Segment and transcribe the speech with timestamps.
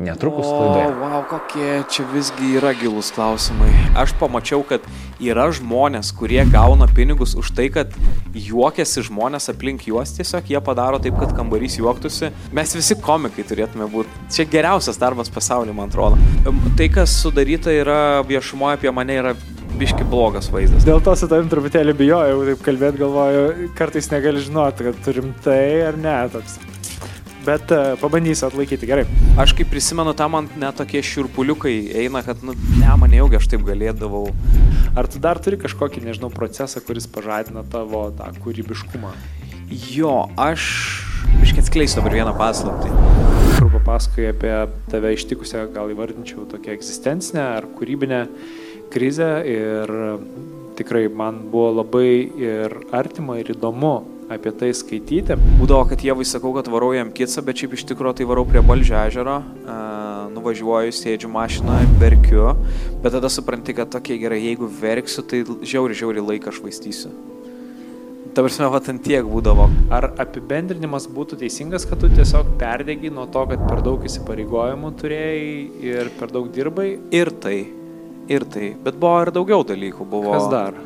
[0.00, 0.94] Netrukus O, laidoje.
[0.96, 3.68] wow, kokie čia visgi yra gilus klausimai.
[4.00, 4.80] Aš pamačiau, kad
[5.20, 7.92] yra žmonės, kurie gauna pinigus už tai, kad
[8.32, 12.30] juokiasi žmonės aplink juos, tiesiog jie padaro taip, kad kambarys juoktųsi.
[12.56, 14.24] Mes visi komikai turėtume būti.
[14.32, 16.16] Čia geriausias darbas pasaulyje, man atrodo.
[16.80, 19.36] Tai, kas sudaryta yra viešumoje apie mane, yra
[19.76, 20.88] biški blogas vaizdas.
[20.88, 25.62] Dėl to su tavim truputėlį bijojau, taip kalbėti galvoju, kartais negali žinoti, kad turim tai
[25.92, 26.56] ar ne toks.
[27.50, 29.02] Bet uh, pabandysiu atlaikyti, gerai.
[29.42, 33.48] Aš kaip prisimenu, tam man net tokie šiurpuliukai eina, kad, nu, ne, man jau aš
[33.50, 34.28] taip galėdavau.
[34.94, 39.10] Ar tu dar turi kažkokį, nežinau, procesą, kuris pažadina tavo tą kūrybiškumą?
[39.90, 40.68] Jo, aš...
[41.42, 42.92] Iškiai atskleisiu dabar vieną paslaptį.
[43.56, 44.54] Kur papasakoji apie
[44.94, 48.22] tave ištikusią, gal įvardinčiau, tokią egzistencinę ar kūrybinę
[48.94, 49.96] krizę ir
[50.78, 52.12] tikrai man buvo labai
[52.46, 53.96] ir artima ir įdomu
[54.30, 55.36] apie tai skaityti.
[55.58, 58.62] Būdavo, kad jie sakau, kad varau jam kitsą, bet šiaip iš tikrųjų tai varau prie
[58.62, 59.40] Balžio ežero,
[60.34, 62.52] nuvažiuoju, sėdžiu mašinoje, verkiu,
[63.02, 67.10] bet tada supranti, kad tokie gerai, jeigu verksiu, tai žiauri, žiauri laiką švaistysiu.
[68.30, 69.66] Ta prasme, va, ant tiek būdavo.
[69.90, 75.50] Ar apibendrinimas būtų teisingas, kad tu tiesiog perdegi nuo to, kad per daug įsipareigojimų turėjai
[75.90, 76.92] ir per daug dirbai?
[77.10, 77.58] Ir tai,
[78.30, 80.06] ir tai, bet buvo ir daugiau dalykų.
[80.14, 80.36] Buvo...
[80.36, 80.78] Kas dar?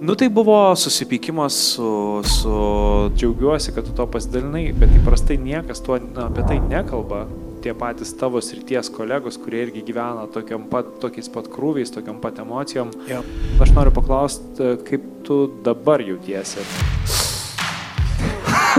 [0.00, 2.22] Nu tai buvo susipykimas su...
[2.24, 3.10] su...
[3.16, 7.26] Džiaugiuosi, kad tu to pasidalinai, bet įprastai niekas tuo na, apie tai nekalba.
[7.60, 12.40] Tie patys tavo srities kolegos, kurie irgi gyvena tokiam pat, tokiais pat krūviais, tokiam pat
[12.40, 12.88] emocijom.
[13.10, 13.20] Jo.
[13.60, 16.64] Aš noriu paklausti, kaip tu dabar jautiesi.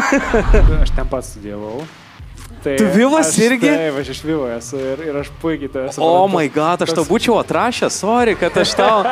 [0.82, 1.84] aš ten pats studijavau.
[2.64, 3.70] Tai Tu Vivas aš, irgi?
[3.70, 6.18] Taip, aš iš Vivo esu ir, ir aš puikiai tave O suprantu.
[6.18, 9.06] oh my god, aš tau būčiau atrašęs, sorry, kad aš tau...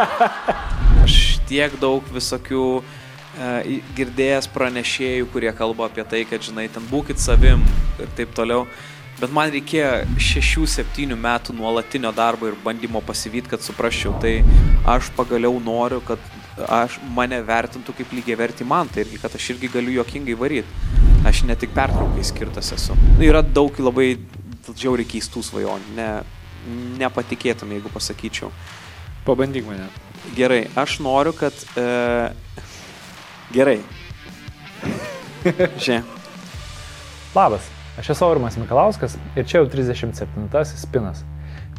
[1.00, 7.22] Aš tiek daug visokių e, girdėjęs pranešėjų, kurie kalba apie tai, kad, žinai, ten būkit
[7.22, 7.66] savim
[8.00, 8.68] ir taip toliau.
[9.20, 14.14] Bet man reikėjo 6-7 metų nuolatinio darbo ir bandymo pasivyti, kad suprasčiau.
[14.24, 14.38] Tai
[14.88, 16.24] aš pagaliau noriu, kad
[16.72, 20.96] aš mane vertintų kaip lygiai verti man, tai irgi, kad aš irgi galiu juokingai varyti.
[21.28, 22.96] Aš ne tik pertraukai skirtas esu.
[23.18, 24.14] Nu, yra daug labai
[24.70, 25.98] žiauriai keistų svajonių.
[26.00, 26.10] Ne,
[27.02, 28.54] nepatikėtum, jeigu pasakyčiau.
[29.28, 29.90] Pabandyk mane.
[30.36, 31.56] Gerai, aš noriu, kad...
[31.80, 31.88] E...
[33.56, 33.80] Gerai.
[35.44, 36.16] Žiūrėk.
[37.36, 37.68] Labas,
[38.02, 40.50] aš esu Aurimas Mikalauskas ir čia jau 37
[40.82, 41.24] spinas.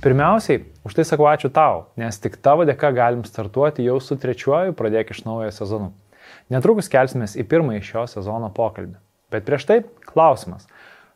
[0.01, 4.73] Pirmiausiai, už tai sakau ačiū tau, nes tik tavo dėka galim startuoti jau su trečiuoju
[4.79, 5.91] pradėk iš naujo sezonu.
[6.49, 8.97] Netrukus kelsimės į pirmąjį šio sezono pokalbį.
[9.35, 10.65] Bet prieš tai klausimas,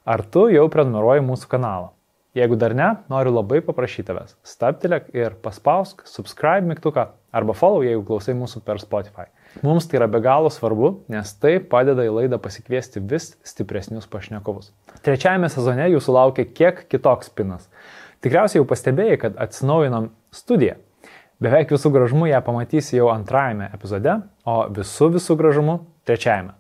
[0.05, 1.94] ar tu jau prenumeruoji mūsų kanalą?
[2.35, 4.33] Jeigu dar ne, noriu labai paprašyti tavęs.
[4.43, 9.29] Staptelėk ir paspausk subscribe mygtuką arba follow, jeigu klausai mūsų per Spotify.
[9.63, 14.73] Mums tai yra be galo svarbu, nes tai padeda į laidą pasikviesti vis stipresnius pašnekovus.
[15.07, 17.71] Trečiajame sezone jūsų laukia kiek kitoks spinas.
[18.27, 20.81] Tikriausiai jau pastebėjai, kad atsinaujinam studiją.
[21.45, 25.79] Beveik visų gražumų ją pamatysi jau antrajame epizode, o visų visų gražumų
[26.09, 26.57] trečiajame.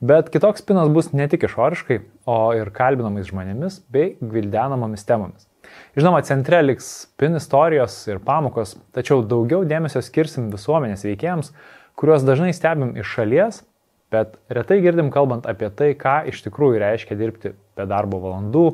[0.00, 5.46] Bet kitoks spinas bus ne tik išoriškai, o ir kalbinamais žmonėmis bei gvildenamomis temomis.
[5.96, 11.52] Žinoma, centre liks spin istorijos ir pamokos, tačiau daugiau dėmesio skirsim visuomenės veikėjams,
[11.98, 13.62] kuriuos dažnai stebim iš šalies,
[14.12, 18.66] bet retai girdim kalbant apie tai, ką iš tikrųjų reiškia dirbti be darbo valandų,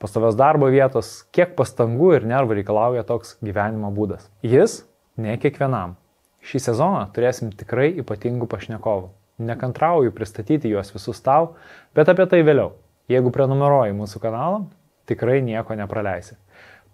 [0.00, 4.30] pastovios darbo vietos, kiek pastangų ir nervų reikalauja toks gyvenimo būdas.
[4.46, 4.82] Jis
[5.20, 5.98] ne kiekvienam.
[6.40, 9.10] Šį sezoną turėsim tikrai ypatingų pašnekovų.
[9.40, 11.54] Nekantrauju pristatyti juos visus tau,
[11.96, 12.74] bet apie tai vėliau.
[13.10, 14.66] Jeigu prenumeruoji mūsų kanalą,
[15.08, 16.36] tikrai nieko nepraleisi.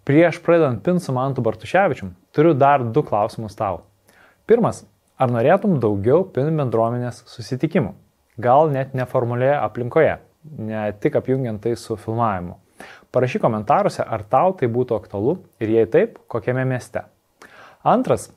[0.07, 3.81] Prieš pradedant pin su Mantu Bartuševičium, turiu dar du klausimus tau.
[4.47, 4.85] Pirmas,
[5.19, 7.91] ar norėtum daugiau pin bendruomenės susitikimų?
[8.39, 10.15] Gal net neformalioje aplinkoje,
[10.63, 12.55] ne tik apjungiant tai su filmavimu.
[13.11, 17.03] Parašyk komentaruose, ar tau tai būtų aktualu ir jei taip, kokiame mieste.
[17.83, 18.29] Antras,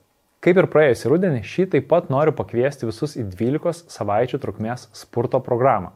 [0.43, 5.41] kaip ir praėjusį rudenį, šį taip pat noriu pakviesti visus į 12 savaičių trukmės spurto
[5.43, 5.91] programą,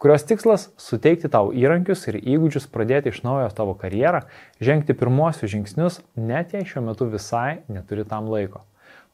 [0.00, 4.22] kurios tikslas- suteikti tau įrankius ir įgūdžius pradėti iš naujo tavo karjerą,
[4.60, 8.62] žengti pirmosius žingsnius, net jei šiuo metu visai neturi tam laiko.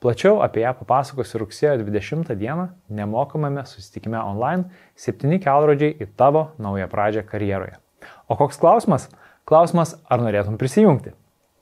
[0.01, 6.87] Plačiau apie ją papasakosiu rugsėjo 20 dieną nemokamame susitikime online 7 kelrodžiai į tavo naują
[6.87, 7.75] pradžią karjeroje.
[8.29, 9.09] O koks klausimas?
[9.45, 11.15] Klausimas, ar norėtum prisijungti?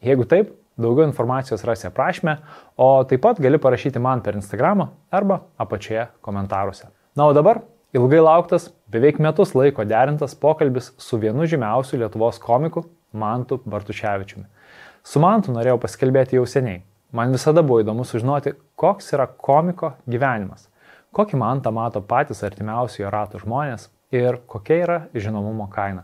[0.04, 2.36] Jeigu taip, daugiau informacijos rasi aprašymę,
[2.76, 6.90] o taip pat gali parašyti man per Instagramą arba apačioje komentaruose.
[7.16, 7.62] Na o dabar
[7.96, 14.44] ilgai lauktas, beveik metus laiko derintas pokalbis su vienu žymiausiu Lietuvos komiku Mantu Bartuševičiumi.
[15.04, 16.82] Su Mantu norėjau pasikalbėti jau seniai.
[17.12, 20.66] Man visada buvo įdomu sužinoti, koks yra komiko gyvenimas,
[21.16, 26.02] kokį mantą mato patys artimiausi jo rato žmonės ir kokia yra žinomumo kaina.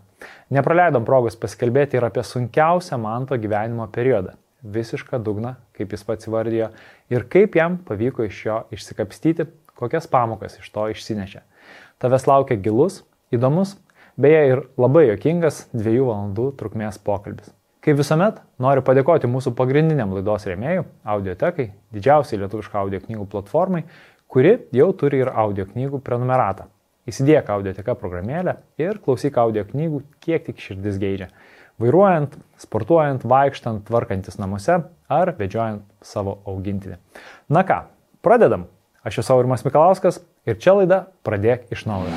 [0.55, 6.71] Nepraleidom progos pasikalbėti ir apie sunkiausią manto gyvenimo periodą- visišką dugną, kaip jis pats įvardijo,
[7.13, 9.49] ir kaip jam pavyko iš jo išsikapstyti,
[9.79, 11.43] kokias pamokas iš to išsinešė.
[12.03, 13.03] Tavęs laukia gilus,
[13.35, 13.77] įdomus,
[14.21, 17.51] beje ir labai jokingas dviejų valandų trukmės pokalbis.
[17.83, 23.83] Kaip visuomet, noriu padėkoti mūsų pagrindiniam laidos rėmėjui, audiotekai, didžiausiai lietuviško audio knygų platformai,
[24.31, 26.69] kuri jau turi ir audio knygų prenumeratą.
[27.11, 31.33] Įsidėk audioteka programėlę ir klausyk audio knygų, kiek tik širdis geidžia.
[31.81, 34.75] Vairuojant, sportuojant, vaikštant, tvarkantis namuose
[35.09, 36.99] ar vedžiojant savo augintinį.
[37.49, 37.79] Na ką,
[38.21, 38.67] pradedam.
[39.01, 42.13] Aš esu Aurimas Mikalauskas ir čia laida Pradėk iš naujo.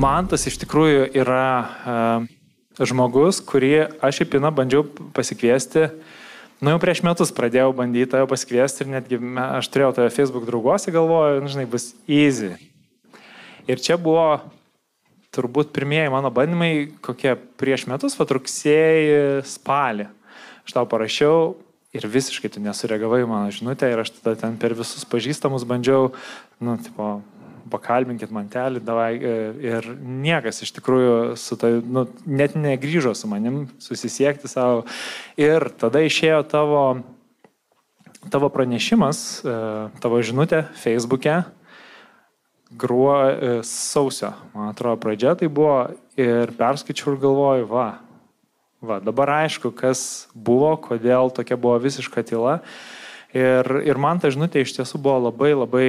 [0.00, 2.24] Man tas iš tikrųjų yra uh,
[2.80, 6.18] žmogus, kurį aš į Piną bandžiau pasikviesti uh,
[6.60, 10.92] Nu, jau prieš metus pradėjau bandyti tave pasikviesti ir netgi aš turėjau tave Facebook drauguose,
[10.92, 12.52] galvoju, nu, žinai, bus easy.
[13.64, 14.42] Ir čia buvo
[15.32, 20.10] turbūt pirmieji mano bandymai, kokie prieš metus, va rugsėjai, spalį.
[20.68, 21.54] Aš tau parašiau
[21.96, 26.12] ir visiškai tu nesureagavai mano žinutę ir aš tada ten per visus pažįstamus bandžiau,
[26.60, 27.22] nu, tipo,
[27.70, 33.64] pakalbinkit mantelį, davai, e, ir niekas iš tikrųjų su tai, nu, net negryžo su manim
[33.82, 34.84] susisiekti savo.
[35.40, 36.84] Ir tada išėjo tavo,
[38.32, 39.56] tavo pranešimas, e,
[40.02, 41.40] tavo žinutė Facebook'e,
[42.70, 47.88] gruo e, sausio, man atrodo, pradžia tai buvo ir perskaičiau ir galvoju, va,
[48.80, 52.60] va, dabar aišku, kas buvo, kodėl tokia buvo visiška tyla.
[53.34, 55.86] Ir, ir man ta žinutė iš tiesų buvo labai labai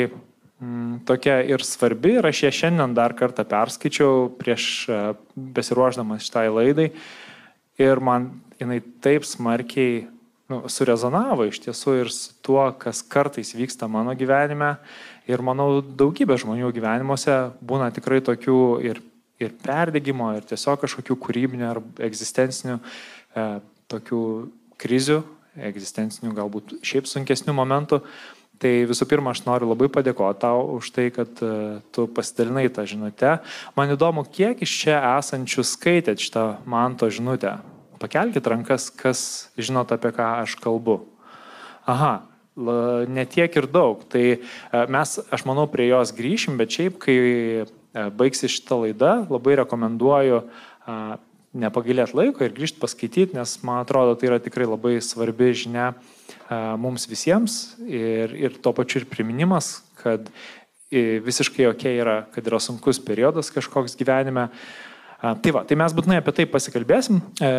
[1.05, 5.01] tokia ir svarbi ir aš ją šiandien dar kartą perskaičiau prieš e,
[5.35, 6.91] besiruoždamas šitai laidai
[7.81, 8.29] ir man
[8.61, 10.03] jinai taip smarkiai
[10.51, 14.75] nu, surezonavo iš tiesų ir su tuo, kas kartais vyksta mano gyvenime
[15.29, 19.01] ir manau daugybė žmonių gyvenimuose būna tikrai tokių ir,
[19.41, 23.47] ir perdėgymo, ir tiesiog kažkokių kūrybinių ar egzistencinių e,
[23.91, 24.21] tokių
[24.81, 25.21] krizių,
[25.71, 28.01] egzistencinių galbūt šiaip sunkesnių momentų.
[28.61, 32.85] Tai visų pirma, aš noriu labai padėkoti tau už tai, kad e, tu pasidalinai tą
[32.85, 33.39] žinutę.
[33.73, 37.55] Man įdomu, kiek iš čia esančių skaitėt šitą manto žinutę.
[38.01, 39.23] Pakelkite rankas, kas
[39.57, 40.99] žinot, apie ką aš kalbu.
[41.89, 42.19] Aha,
[43.09, 44.05] netiek ir daug.
[44.13, 44.39] Tai e,
[44.93, 47.65] mes, aš manau, prie jos grįšim, bet šiaip, kai e,
[48.13, 50.45] baigsi šitą laidą, labai rekomenduoju
[51.51, 55.91] nepagailėti laiko ir grįžti paskaityti, nes man atrodo, tai yra tikrai labai svarbi žinia
[56.81, 60.29] mums visiems ir, ir tuo pačiu ir priminimas, kad
[60.91, 64.49] visiškai ok yra, kad yra sunkus periodas kažkoks gyvenime.
[65.21, 67.19] Tai va, tai mes būtinai apie tai pasikalbėsim.
[67.45, 67.49] E,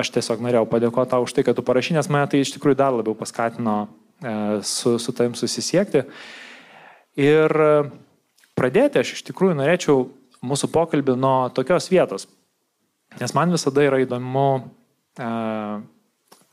[0.00, 2.78] aš tiesiog norėjau padėkoti tau už tai, kad tu parašy, nes mane tai iš tikrųjų
[2.80, 4.32] dar labiau paskatino e,
[4.64, 6.06] su, su tavim susisiekti.
[7.20, 7.54] Ir
[8.56, 10.06] pradėti aš iš tikrųjų norėčiau
[10.48, 12.24] mūsų pokalbį nuo tokios vietos.
[13.20, 15.28] Nes man visada yra įdomu e,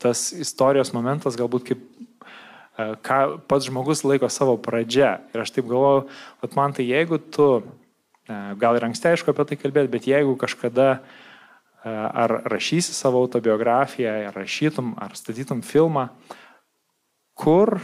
[0.02, 5.16] tas istorijos momentas galbūt kaip e, ką pats žmogus laiko savo pradžia.
[5.32, 6.06] Ir aš taip galvoju,
[6.42, 7.48] kad man tai jeigu tu,
[8.28, 10.98] e, gal ir anksti aišku apie tai kalbėti, bet jeigu kažkada e,
[11.92, 16.10] ar rašysi savo autobiografiją, ar rašytum, ar statytum filmą,
[17.36, 17.78] kur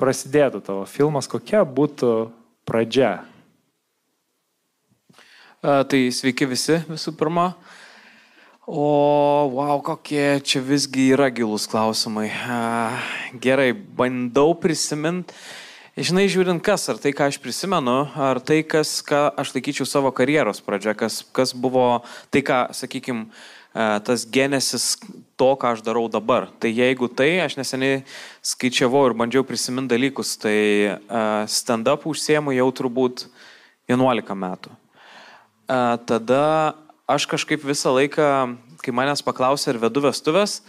[0.00, 2.32] prasidėtų tavo filmas, kokia būtų
[2.68, 3.20] pradžia?
[5.62, 7.52] Tai sveiki visi visų pirma.
[8.62, 12.28] O, wow, kokie čia visgi yra gilus klausimai.
[13.42, 15.34] Gerai, bandau prisiminti.
[15.98, 20.12] Žinai, žiūrint kas, ar tai, ką aš prisimenu, ar tai, kas, ką aš laikyčiau savo
[20.14, 23.26] karjeros pradžia, kas, kas buvo tai, ką, sakykime,
[24.06, 24.94] tas genesis
[25.34, 26.46] to, ką aš darau dabar.
[26.62, 28.04] Tai jeigu tai, aš neseniai
[28.46, 31.02] skaičiavau ir bandžiau prisiminti dalykus, tai
[31.50, 33.26] stand-up užsiemu jau turbūt
[33.90, 34.78] 11 metų.
[36.06, 36.46] Tada
[37.14, 38.28] aš kažkaip visą laiką,
[38.82, 40.60] kai manęs paklausė, ar vedu vestuvės,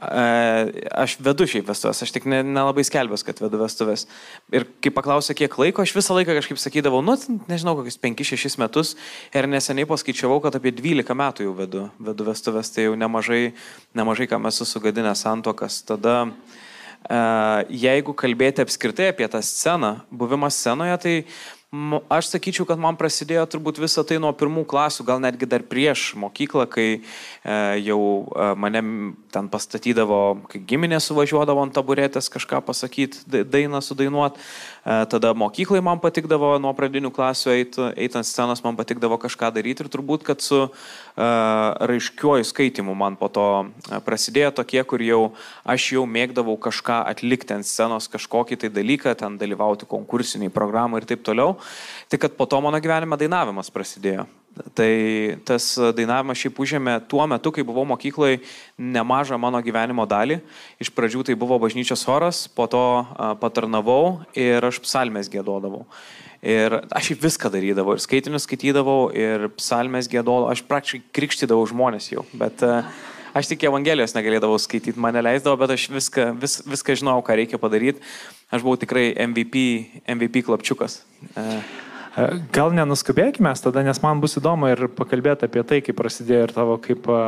[0.00, 0.24] e,
[1.02, 4.06] aš vedu šiaip vestuvės, aš tik nelabai ne skelbęs, kad vedu vestuvės.
[4.54, 7.16] Ir kai paklausė, kiek laiko, aš visą laiką kažkaip sakydavau, nu,
[7.50, 8.94] nežinau, kokius 5-6 metus
[9.34, 13.54] ir neseniai paskaičiavau, kad apie 12 metų jau vedu, vedu vestuvės, tai jau nemažai,
[13.98, 15.82] nemažai kam esu sugadinę santokas.
[15.88, 16.18] Tada,
[17.04, 17.22] e,
[17.86, 21.16] jeigu kalbėti apskritai apie tą sceną, buvimą scenoje, tai
[22.10, 26.16] Aš sakyčiau, kad man prasidėjo turbūt visą tai nuo pirmų klasių, gal netgi dar prieš
[26.18, 27.02] mokyklą, kai e,
[27.86, 28.82] jau e, mane
[29.30, 30.18] ten pastatydavo,
[30.50, 34.42] kai giminė suvažiuodavo ant taburetės kažką pasakyti, dainą sudainuot.
[34.84, 39.52] E, tada mokyklai man patikdavo nuo pradinių klasių eiti eit ant scenos, man patikdavo kažką
[39.52, 40.70] daryti ir turbūt, kad su e,
[41.90, 45.22] raiškiuoju skaitimu man po to e, prasidėjo tokie, kur jau
[45.68, 51.10] aš jau mėgdavau kažką atlikti ant scenos, kažkokį tai dalyką, ten dalyvauti konkursiniai programai ir
[51.12, 51.58] taip toliau.
[52.08, 54.28] Tik kad po to mano gyvenime dainavimas prasidėjo.
[54.74, 54.92] Tai
[55.46, 55.66] tas
[55.96, 58.40] dainavimas šiaip užėmė tuo metu, kai buvau mokykloje,
[58.76, 60.40] nemažą mano gyvenimo dalį.
[60.82, 62.82] Iš pradžių tai buvo bažnyčios horas, po to
[63.40, 65.86] patarnavau ir aš psalmės gėdodavau.
[66.40, 72.24] Ir aš viską darydavau, ir skaitinius skaitydavau, ir psalmės gėdodavau, aš praktiškai krikštydavau žmonės jau,
[72.32, 72.64] bet
[73.36, 77.60] aš tik Evangelijos negalėdavau skaityti, mane leisdavo, bet aš viską, vis, viską žinau, ką reikia
[77.60, 78.00] padaryti
[78.50, 79.54] aš buvau tikrai MVP,
[80.10, 81.00] MVP klapčiukas.
[81.38, 81.62] E,
[82.54, 86.78] gal nenuskubėkime tada, nes man bus įdomu ir pakalbėti apie tai, kaip prasidėjo ir tavo
[86.82, 87.18] kaip e,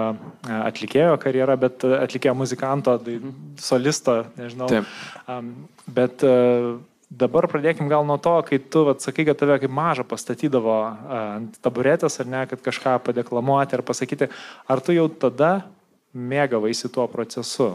[0.59, 3.19] atlikėjo karjera, bet atlikėjo muzikanto, tai
[3.63, 4.71] solisto, nežinau.
[4.73, 4.89] Taip.
[5.87, 6.25] Bet
[7.13, 10.77] dabar pradėkim gal nuo to, kai tu atsakai, kad tave kaip mažą pastatydavo
[11.19, 14.31] ant taburetės ar ne, kad kažką padeklamuoti ar pasakyti,
[14.71, 15.55] ar tu jau tada
[16.13, 17.75] mėgavaisi tuo procesu?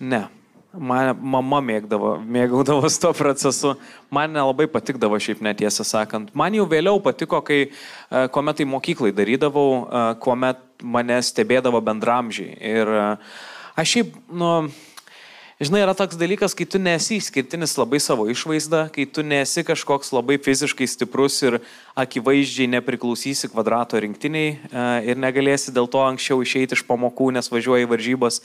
[0.00, 0.24] Ne,
[0.74, 3.74] Mane mama mėgdavo, mėgaudavo su to procesu.
[4.14, 6.32] Man nelabai patikdavo šiaip netiesą sakant.
[6.34, 7.68] Man jau vėliau patiko, kai e,
[8.34, 12.56] kuomet tai mokyklai darydavau, e, kuomet mane stebėdavo bendramžiai.
[12.58, 13.06] Ir e,
[13.78, 14.50] aš šiaip, nu,
[15.62, 20.10] žinai, yra toks dalykas, kai tu nesi išskirtinis labai savo išvaizdą, kai tu nesi kažkoks
[20.16, 21.60] labai fiziškai stiprus ir
[21.94, 24.56] akivaizdžiai nepriklausysi kvadrato rinktiniai
[25.06, 28.42] ir negalėsi dėl to anksčiau išeiti iš pamokų, nes važiuoji į varžybas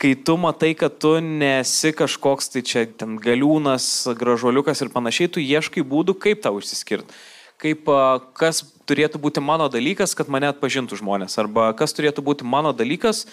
[0.00, 3.84] kai tu matai, kad tu nesi kažkoks tai čia ten galiūnas,
[4.16, 7.18] gražuoliukas ir panašiai, tu ieškai būdų, kaip tau išsiskirti.
[7.60, 7.90] Kaip,
[8.40, 11.36] kas turėtų būti mano dalykas, kad mane atpažintų žmonės.
[11.42, 13.26] Arba kas turėtų būti mano dalykas,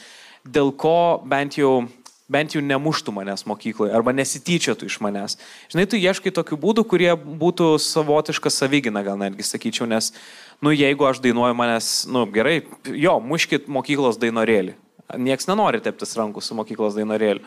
[0.43, 1.86] dėl ko bent jau,
[2.27, 3.93] bent jau nemuštų manęs mokykloje.
[3.95, 5.38] Arba nesityčiotų iš manęs.
[5.71, 10.12] Žinai, tu ieškai tokių būdų, kurie būtų savotiška savigina, gal netgi sakyčiau, nes,
[10.59, 12.57] nu, jeigu aš dainuoju manęs, nu, gerai,
[12.91, 14.75] jo, muškit mokyklos dainorėlį
[15.16, 17.46] Niekas nenori teptis rankų su mokyklos dainorėliu.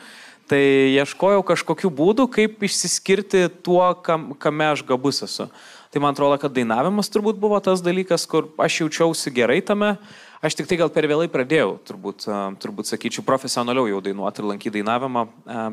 [0.50, 0.60] Tai
[0.96, 5.46] ieškojau kažkokių būdų, kaip išsiskirti tuo, kam, kame aš gabus esu.
[5.94, 9.92] Tai man atrodo, kad dainavimas turbūt buvo tas dalykas, kur aš jaučiausi gerai tame.
[10.40, 12.24] Aš tik tai gal per vėlai pradėjau, turbūt,
[12.62, 15.26] turbūt sakyčiau, profesionaliau jau dainuoti ir lankyti dainavimą,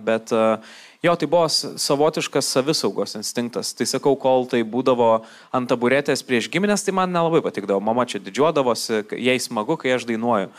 [0.04, 3.72] bet jo, tai buvo savotiškas savisaugos instinktas.
[3.78, 5.14] Tai sakau, kol tai būdavo
[5.56, 7.80] ant taburetės prieš giminės, tai man nelabai patikdavo.
[7.80, 10.52] Mama čia didžiuodavosi, jai smagu, kai aš dainuoju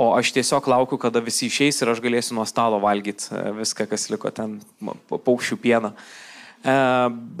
[0.00, 3.86] o aš tiesiog laukiu, kada visi išeis ir aš galėsiu nuo stalo valgyti e, viską,
[3.90, 4.56] kas liko ten,
[5.10, 5.92] paukščių pieną.
[5.92, 6.74] E,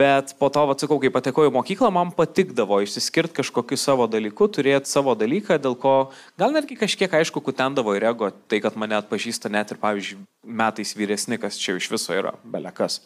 [0.00, 4.92] bet po to, atsakau, kai patekau į mokyklą, man patikdavo išsiskirti kažkokiu savo dalyku, turėti
[4.92, 5.94] savo dalyką, dėl ko
[6.40, 10.20] gal netgi kažkiek aišku, kutendavo ir ego, tai kad mane atpažįsta net ir, pavyzdžiui,
[10.60, 13.00] metais vyresni, kas čia iš viso yra, belekas.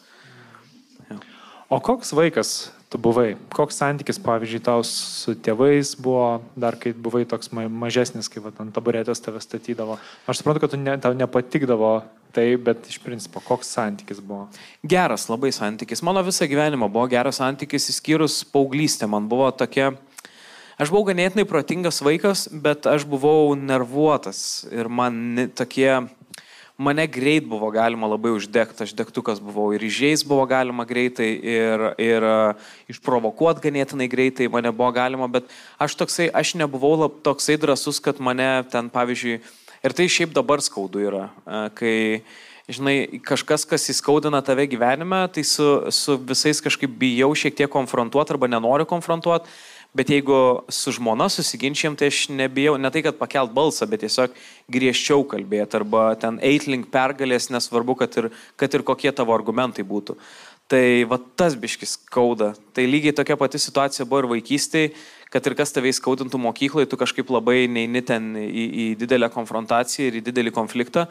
[1.71, 2.57] O koks vaikas
[2.89, 3.35] tu buvai?
[3.53, 8.73] Koks santykis, pavyzdžiui, tau su tėvais buvo, dar kai buvai toks mažesnis, kai va, ant
[8.75, 9.97] taburetės tave statydavo?
[10.29, 11.93] Aš suprantu, kad ne, tau nepatikdavo
[12.35, 14.49] tai, bet iš principo, koks santykis buvo?
[14.83, 16.03] Geras, labai santykis.
[16.05, 19.09] Mano visą gyvenimą buvo geras santykis, išskyrus paauglystę.
[19.11, 19.93] Man buvo tokia...
[20.75, 25.87] Aš buvau ganėtinai protingas vaikas, bet aš buvau nervuotas ir man tokie
[26.77, 31.85] mane greit buvo galima labai uždegti, aš degtukas buvau ir įžeis buvo galima greitai ir,
[32.01, 35.47] ir uh, išprovokuot ganėtinai greitai mane buvo galima, bet
[35.79, 39.39] aš toksai, aš nebuvau lab, toksai drasus, kad mane ten, pavyzdžiui,
[39.85, 41.95] ir tai šiaip dabar skaudu yra, uh, kai
[42.67, 48.35] žinai, kažkas, kas įskaudina tave gyvenime, tai su, su visais kažkaip bijau šiek tiek konfrontuoti
[48.35, 49.47] arba nenoriu konfrontuoti
[49.95, 50.37] Bet jeigu
[50.67, 54.33] su žmona susiginčiam, tai aš nebijau ne tai, kad pakelt balsą, bet tiesiog
[54.71, 58.27] griežčiau kalbėti arba ten eit link pergalės, nesvarbu, kad ir,
[58.59, 60.17] kad ir kokie tavo argumentai būtų.
[60.67, 62.51] Tai va tas biškis skauda.
[62.75, 64.91] Tai lygiai tokia pati situacija buvo ir vaikystėje,
[65.31, 70.09] kad ir kas tave įskaudintų mokykloje, tu kažkaip labai neini ten į, į didelę konfrontaciją
[70.09, 71.05] ir į didelį konfliktą.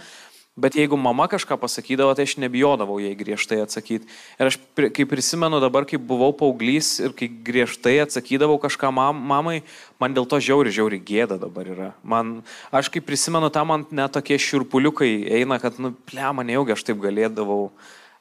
[0.55, 4.07] Bet jeigu mama kažką pasakydavo, tai aš nebijodavau jai griežtai atsakyti.
[4.39, 4.59] Ir aš,
[4.95, 9.65] kai prisimenu dabar, kai buvau paauglys ir kai griežtai atsakydavau kažką mam, mamai,
[9.99, 11.89] man dėl to žiauri, žiauri gėda dabar yra.
[12.07, 12.37] Man,
[12.71, 17.03] aš kai prisimenu tą, man net tokie širpuliukai eina, kad, nu, plema, nejaugi aš taip
[17.03, 17.73] galėdavau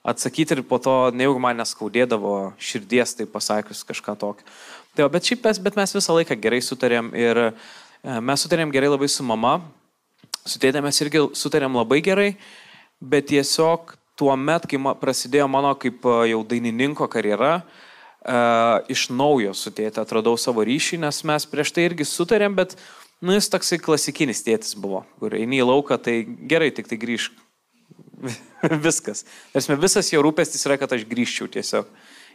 [0.01, 4.49] atsakyti ir po to nejaugi man neskaudėdavo širdies, tai pasakius kažką tokio.
[4.97, 7.53] Tai, bet šiaip mes, bet mes visą laiką gerai sutarėm ir e,
[8.25, 9.59] mes sutarėm gerai labai su mama
[10.43, 12.33] Su tėtė mes irgi sutarėm labai gerai,
[12.99, 19.71] bet tiesiog tuo met, kai prasidėjo mano kaip jau dainininko karjera, uh, iš naujo su
[19.73, 22.75] tėtė atradau savo ryšį, nes mes prieš tai irgi sutarėm, bet
[23.23, 27.39] nu, jis toksai klasikinis tėtis buvo, kur eini į lauką, tai gerai, tik tai grįžk.
[28.85, 29.25] Viskas.
[29.55, 31.89] Esmė, visas jo rūpestis yra, kad aš grįžčiau tiesiog.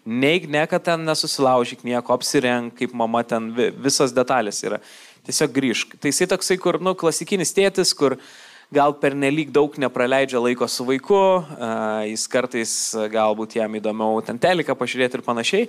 [0.08, 3.50] Neig, ne, kad ten nesusilaužyk nieko, apsirenk, kaip mama ten,
[3.82, 4.78] visas detalės yra.
[5.28, 5.98] Tiesiog grįžk.
[6.00, 8.14] Tai jisai toksai, kur, nu, klasikinis tėtis, kur
[8.72, 11.18] gal per nelik daug nepraleidžia laiko su vaiku,
[12.08, 12.72] jis kartais
[13.12, 15.66] galbūt jam įdomiau ten teliką pažiūrėti ir panašiai.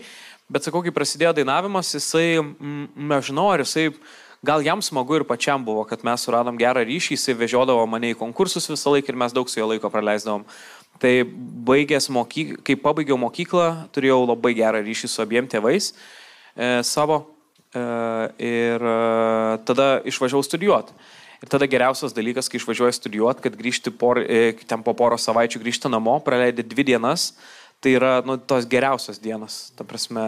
[0.50, 2.40] Bet sakau, kai prasidėjo dainavimas, jisai,
[2.96, 3.90] nežinau, ar jisai
[4.48, 8.20] gal jam smagu ir pačiam buvo, kad mes suradom gerą ryšį, jisai vežiodavo mane į
[8.20, 10.46] konkursus visą laiką ir mes daug su jo laiko praleisdavom.
[11.00, 11.12] Tai
[11.68, 17.22] baigęs mokyklą, kai pabaigiau mokyklą, turėjau labai gerą ryšį su abiem tėvais e, savo
[17.76, 20.96] ir e, tada išvažiavau studijuoti.
[21.40, 25.62] Ir tada geriausias dalykas, kai išvažiuoji studijuoti, kad grįžti por, e, ten po poro savaičių
[25.62, 27.32] grįžti namo, praleidai dvi dienas,
[27.80, 29.70] tai yra nu, tos geriausios dienos.
[29.78, 30.26] Ta prasme,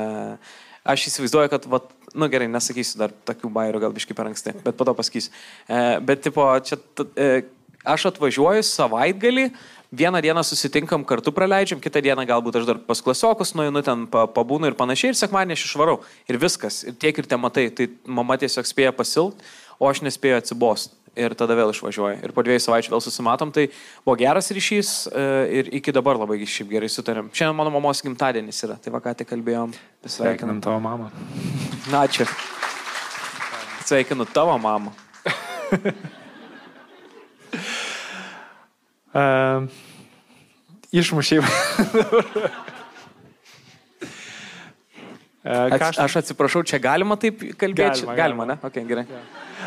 [0.87, 4.77] aš įsivaizduoju, kad vat, nu gerai, nesakysiu dar tokių bairių, gal biškai per anksti, bet
[4.79, 5.33] po to pasakysiu.
[5.67, 6.79] E, bet, tipo, čia,
[7.19, 7.43] e,
[7.83, 9.49] aš atvažiuoju savaitgalį,
[9.91, 14.71] vieną dieną susitinkam kartu praleidžiam, kitą dieną galbūt aš dar pas klasiokus nueinu ten pabūnu
[14.71, 15.99] ir panašiai, ir sekmanį aš išvarau.
[16.31, 19.43] Ir viskas, ir tiek ir te matai, tai mama tiesiog spėja pasilt,
[19.79, 22.21] o aš nespėju atsibosti ir tada vėl išvažiuoja.
[22.23, 23.67] Ir po dviejų savaičių vėl susimatom, tai
[24.05, 25.25] buvo geras ryšys e,
[25.59, 27.27] ir iki dabar labai šiaip gerai sutarėm.
[27.35, 29.75] Šiandien mano mamos gimtadienis yra, tai va ką tik kalbėjom.
[30.07, 31.11] Sveikinam tavo mamą.
[31.91, 32.29] Na, ačiū.
[33.83, 34.95] Sveikinu tavo mamą.
[39.13, 39.65] uh,
[40.91, 41.41] išmušiai.
[45.41, 48.03] Aš, aš atsiprašau, čia galima taip kalbėti?
[48.05, 48.55] Galima, galima, galima ne?
[48.61, 49.03] Ok, gerai.
[49.09, 49.21] Ja.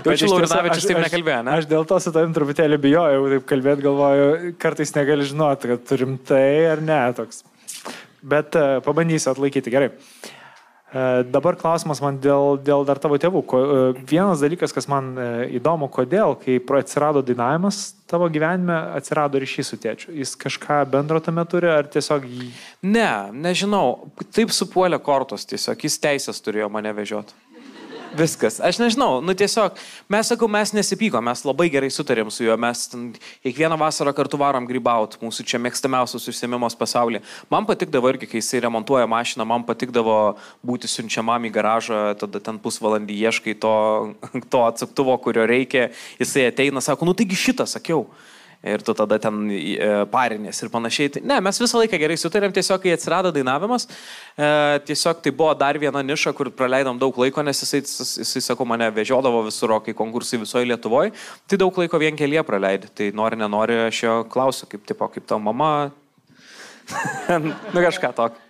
[0.07, 1.57] Jaučiu, Laurinavičius taip nekalbėjo, ne?
[1.57, 4.29] Aš dėl to su tavim truputėlį bijojau taip kalbėti, galvoju,
[4.63, 7.43] kartais negali žinoti, kad turim tai ar ne toks.
[8.23, 9.91] Bet uh, pabandysiu atlaikyti gerai.
[9.91, 10.44] Uh,
[11.27, 13.41] dabar klausimas man dėl, dėl dar tavo tėvų.
[13.43, 15.27] E, vienas dalykas, kas man e,
[15.59, 20.13] įdomu, kodėl, kai atsirado dainavimas tavo gyvenime, atsirado ryšys su tėčiu.
[20.15, 22.51] Jis kažką bendro tame turi, ar tiesiog jį...
[22.87, 24.13] Ne, nežinau.
[24.35, 25.83] Taip supuolė kortos tiesiog.
[25.89, 27.35] Jis teisės turėjo mane vežioti.
[28.14, 28.61] Viskas.
[28.62, 29.78] Aš nežinau, nu tiesiog,
[30.12, 32.85] mes sakau, mes nesipykom, mes labai gerai sutarėm su juo, mes
[33.42, 37.25] kiekvieną vasarą kartu varom grybauti, mūsų čia mėgstamiausias užsiemimas pasaulyje.
[37.50, 40.18] Man patikdavo irgi, kai jisai remontuoja mašiną, man patikdavo
[40.66, 43.75] būti siunčiamam į garažą, tada ten pusvalandį ieškai to,
[44.52, 45.89] to atsuktuvo, kurio reikia,
[46.23, 48.06] jisai ateina, sako, nu taigi šitą sakiau
[48.65, 51.13] ir tu tada ten e, parinės ir panašiai.
[51.15, 53.87] Tai, ne, mes visą laiką gerai sutarėm, tiesiog kai atsirado dainavimas,
[54.37, 54.49] e,
[54.89, 57.83] tiesiog tai buvo dar viena niša, kur praleidom daug laiko, nes jisai,
[58.25, 61.13] jisai sako, mane vežiodavo visur, kai konkursai visoje Lietuvoje,
[61.50, 62.93] tai daug laiko vien kelyje praleidai.
[62.95, 65.93] Tai nori, nenori, aš jo klausiu, kaip, tipo, kaip tavo mama,
[67.75, 68.41] nu kažką tokio.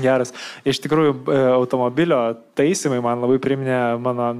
[0.00, 0.32] Geras.
[0.64, 2.18] Iš tikrųjų, e, automobilio
[2.56, 4.30] taisymai man labai priminė mano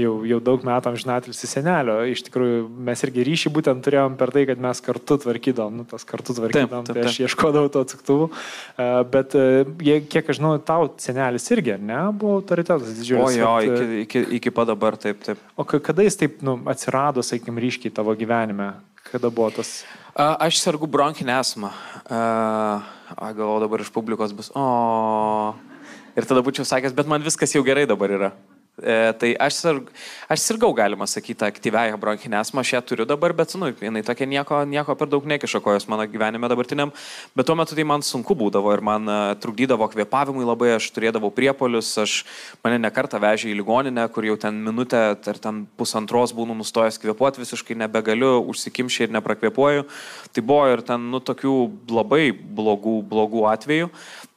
[0.00, 1.98] jau, jau daug metų amžinatelis senelio.
[2.10, 6.06] Iš tikrųjų, mes irgi ryšį būtent turėjom per tai, kad mes kartu tvarkydom, nu, tas
[6.08, 7.02] kartu tvarkydom, taip, taip, taip.
[7.02, 8.30] tai aš ieškodavau to atsuktuvų.
[8.30, 13.28] E, bet e, kiek aš žinau, tau senelis irgi, ne, buvo autoritetas didžiulis.
[13.28, 15.40] O jo, at, iki, iki, iki pat dabar, taip, taip.
[15.56, 18.74] O kada jis taip nu, atsirado, sakykim, ryškiai tavo gyvenime?
[19.06, 19.84] Kada buvo tas?
[20.16, 21.70] Aš sergu bronchinę asmą.
[22.08, 24.50] Galvoju, dabar iš publikos bus.
[24.56, 25.54] O.
[26.16, 28.30] Ir tada būčiau sakęs, bet man viskas jau gerai dabar yra.
[28.76, 29.86] E, tai aš, sirg,
[30.28, 34.26] aš sirgau, galima sakyti, aktyviąją bronchinę asmą, aš ją turiu dabar, bet, nu, jinai tokia
[34.28, 36.92] nieko, nieko per daug nekiša kojos mano gyvenime dabartiniam,
[37.32, 41.32] bet tuo metu tai man sunku būdavo ir man uh, trukdydavo kvėpavimui labai, aš turėdavau
[41.32, 42.18] priepolius, aš
[42.60, 47.46] mane nekartą vežė į ligoninę, kur jau ten minutę ar ten pusantros būnu nustojęs kvėpuoti,
[47.46, 49.88] visiškai nebegaliu, užsikimšį ir neprakvėpuoju.
[50.36, 51.56] Tai buvo ir ten, nu, tokių
[51.96, 53.92] labai blogų, blogų atvejų.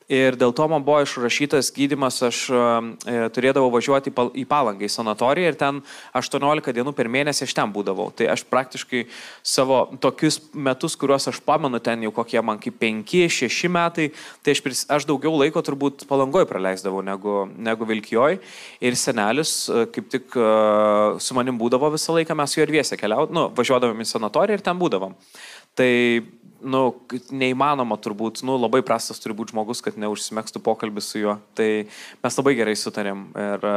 [0.10, 5.52] Ir dėl to man buvo išrašytas gydimas, aš e, turėdavau važiuoti į palangą, į sanatoriją
[5.52, 5.82] ir ten
[6.18, 8.08] 18 dienų per mėnesį aš ten būdavau.
[8.18, 9.04] Tai aš praktiškai
[9.46, 14.08] savo tokius metus, kuriuos aš pamenu, ten jau kokie man kaip 5-6 metai,
[14.42, 18.40] tai aš, pris, aš daugiau laiko turbūt palangoj praleisdavau negu, negu Vilkijoj.
[18.82, 20.50] Ir senelis e, kaip tik e,
[21.22, 24.66] su manim būdavo visą laiką, mes jo ir viesė keliaut, nu, važiuodavom į sanatoriją ir
[24.66, 25.14] ten būdavom.
[25.78, 25.94] Tai
[26.62, 26.82] nu,
[27.32, 31.36] neįmanoma turbūt, nu, labai prastas turi būti žmogus, kad neužsimėgstų pokalbis su juo.
[31.58, 31.68] Tai
[32.24, 33.28] mes labai gerai sutarėm.
[33.40, 33.68] Ir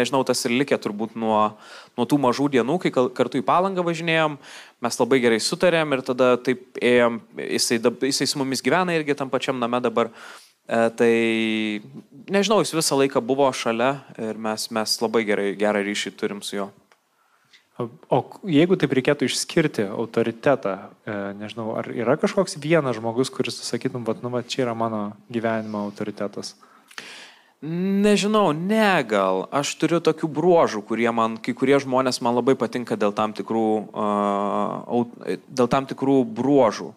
[0.00, 1.40] nežinau, tas ir likė turbūt nuo,
[1.98, 4.38] nuo tų mažų dienų, kai kartu į palangą važinėjom,
[4.84, 9.32] mes labai gerai sutarėm ir tada taip ėjom, jisai, jisai su mumis gyvena irgi tam
[9.32, 10.12] pačiam name dabar.
[10.64, 11.12] E, tai
[12.32, 16.56] nežinau, jis visą laiką buvo šalia ir mes, mes labai gerai, gerą ryšį turim su
[16.62, 16.70] juo.
[17.74, 24.04] O jeigu taip reikėtų išskirti autoritetą, e, nežinau, ar yra kažkoks vienas žmogus, kuris sakytum,
[24.06, 26.54] bet, nu, va, čia yra mano gyvenimo autoritetas?
[27.64, 29.46] Nežinau, ne gal.
[29.48, 33.68] Aš turiu tokių bruožų, kurie man, kai kurie žmonės man labai patinka dėl tam tikrų,
[33.88, 36.90] uh, dėl tam tikrų bruožų.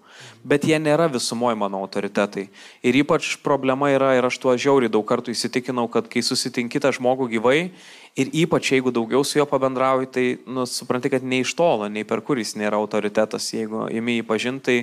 [0.48, 2.48] Bet jie nėra visumoje mano autoritetai.
[2.88, 7.28] Ir ypač problema yra, ir aš tuo žiauriai daug kartų įsitikinau, kad kai susitinkite žmogų
[7.36, 7.60] gyvai,
[8.18, 12.02] Ir ypač jeigu daugiau su juo pabendrauji, tai nu, supranti, kad nei iš tolo, nei
[12.02, 13.52] per kuris nėra autoritetas.
[13.54, 14.78] Jeigu imi jį pažinti,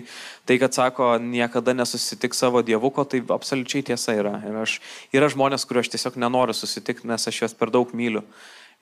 [0.47, 4.37] tai tai, kad sako, niekada nesusitik savo dievuko, tai absoliučiai tiesa yra.
[4.47, 4.79] Ir aš,
[5.11, 8.23] yra žmonės, kuriuo aš tiesiog nenoriu susitikti, nes aš juos per daug myliu.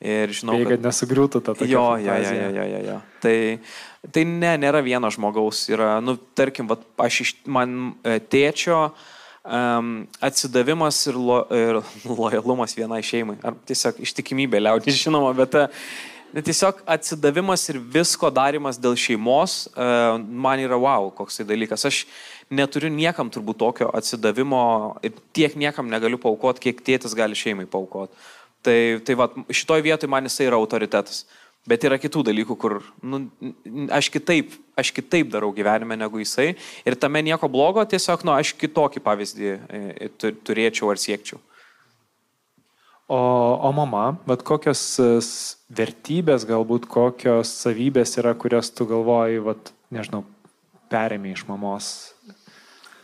[0.03, 1.71] Ir žinau, tai, kad, kad nesugriūtų ta tokia.
[1.71, 2.95] Jo, jo, jo, jo, jo, jo, jo.
[3.23, 3.35] Tai,
[4.11, 5.61] tai ne, nėra vieno žmogaus.
[5.71, 8.81] Yra, nu, tarkim, va, aš iš man e, tėčio,
[9.47, 11.79] um, atsidavimas ir, lo, ir
[12.23, 13.39] lojalumas vienai šeimai.
[13.47, 15.55] Ar tiesiog ištikimybė liaudis žinoma, bet,
[16.35, 21.87] bet tiesiog atsidavimas ir visko darimas dėl šeimos uh, man yra wow, koks tai dalykas.
[21.87, 22.03] Aš
[22.51, 24.67] neturiu niekam turbūt tokio atsidavimo
[25.07, 28.19] ir tiek niekam negaliu paukoti, kiek tėtis gali šeimai paukoti.
[28.63, 31.25] Tai, tai va, šitoj vietoj man jisai yra autoritetas.
[31.67, 33.21] Bet yra kitų dalykų, kur nu,
[33.95, 36.57] aš, kitaip, aš kitaip darau gyvenime negu jisai.
[36.87, 40.11] Ir tame nieko blogo, tiesiog nu, aš kitokį pavyzdį e,
[40.43, 41.39] turėčiau ar siekčiau.
[43.07, 44.83] O, o mama, bet kokios
[45.71, 50.25] vertybės, galbūt kokios savybės yra, kurias tu galvoji, vat, nežinau,
[50.91, 51.95] perėmė iš mamos?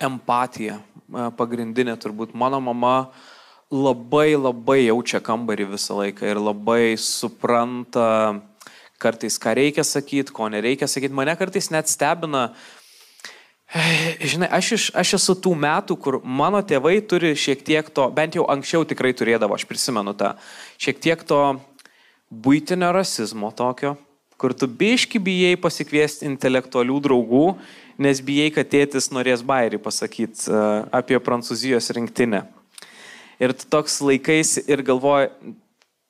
[0.03, 0.81] Empatija.
[1.07, 2.35] E, pagrindinė turbūt.
[2.35, 3.27] Mano mama uh,
[3.72, 8.40] labai labai jaučia kambarį visą laiką ir labai supranta
[8.98, 11.14] kartais, ką reikia sakyti, ko nereikia sakyti.
[11.14, 12.48] Mane kartais net stebina,
[14.18, 18.38] žinai, aš, iš, aš esu tų metų, kur mano tėvai turi šiek tiek to, bent
[18.38, 20.35] jau anksčiau tikrai turėdavo, aš prisimenu tą,
[20.81, 21.42] šiek tiek to
[22.33, 23.94] būtinio rasizmo tokio,
[24.40, 27.46] kur tu biški bijai pasikviesti intelektualių draugų,
[28.02, 32.46] nes bijai, kad tėtis norės bairį pasakyti uh, apie Prancūzijos rinktinę.
[33.38, 35.31] Ir tu toks laikais ir galvoji,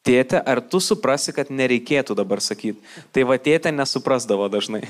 [0.08, 2.80] tėtė, ar tu suprasi, kad nereikėtų dabar sakyti.
[3.12, 4.82] Tai va tėtė nesuprasdavo dažnai.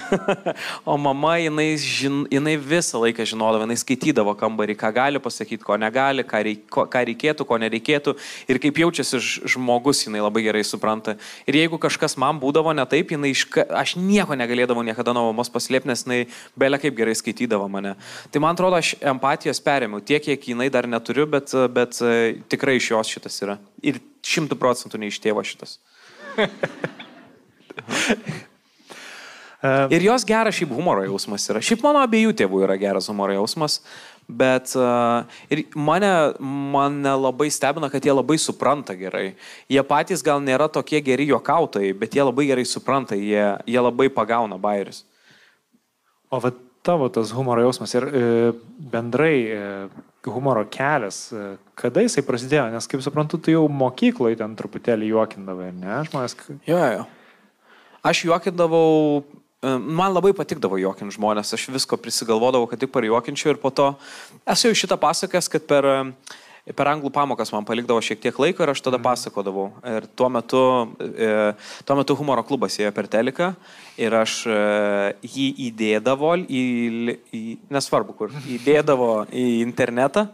[0.90, 5.78] o mama, jinai, žin, jinai visą laiką žinodavo, jinai skaitydavo kambarį, ką gali pasakyti, ko
[5.80, 8.14] negali, ką, reik, ko, ką reikėtų, ko nereikėtų.
[8.50, 9.20] Ir kaip jaučiasi
[9.54, 11.16] žmogus, jinai labai gerai supranta.
[11.50, 15.50] Ir jeigu kažkas man būdavo ne taip, jinai iš, aš nieko negalėdavau niekada nuo mamos
[15.52, 16.20] paslėpti, nes jinai
[16.58, 17.96] belė kaip gerai skaitydavo mane.
[18.32, 21.98] Tai man atrodo, aš empatijos perėmiau tiek, kiek jinai dar neturiu, bet, bet
[22.52, 23.58] tikrai iš jos šitas yra.
[23.86, 25.78] Ir šimtų procentų ne iš tėvo šitas.
[29.90, 31.62] Ir jos geras šiaip humoro jausmas yra.
[31.64, 33.80] Šiaip mano abiejų tėvų yra geras humoro jausmas,
[34.30, 39.32] bet uh, ir mane, mane labai stebina, kad jie labai supranta gerai.
[39.66, 44.06] Jie patys gal nėra tokie geri juokautojai, bet jie labai gerai supranta, jie, jie labai
[44.14, 45.02] pagauna bairius.
[46.30, 48.22] O vat tavo tas humoro jausmas ir e,
[48.92, 49.64] bendrai e,
[50.32, 55.72] humoro kelias, e, kada jisai prasidėjo, nes kaip suprantu, tu jau mokykloje ten truputėlį juokindavai,
[55.76, 56.36] ne, žmonės?
[56.68, 57.06] Jo, jo.
[58.08, 59.22] Aš juokindavau,
[59.62, 63.74] e, man labai patikdavo juokinti žmonės, aš visko prisigalvodavau, kad tik par juokinčiau ir po
[63.74, 63.92] to
[64.46, 66.36] esu jau šitą pasakęs, kad per uh,
[66.76, 69.06] per anglų pamokas man palikdavo šiek tiek laiko ir aš tada mhm.
[69.06, 69.68] pasakodavau.
[69.96, 70.62] Ir tuo metu,
[70.98, 71.30] e,
[71.88, 73.52] tuo metu humoro klubas ėjo per teliką
[74.00, 74.58] ir aš e,
[75.24, 76.64] jį įdėdavo į,
[77.34, 77.42] į,
[77.74, 80.28] nesvarbu kur, įdėdavo į internetą.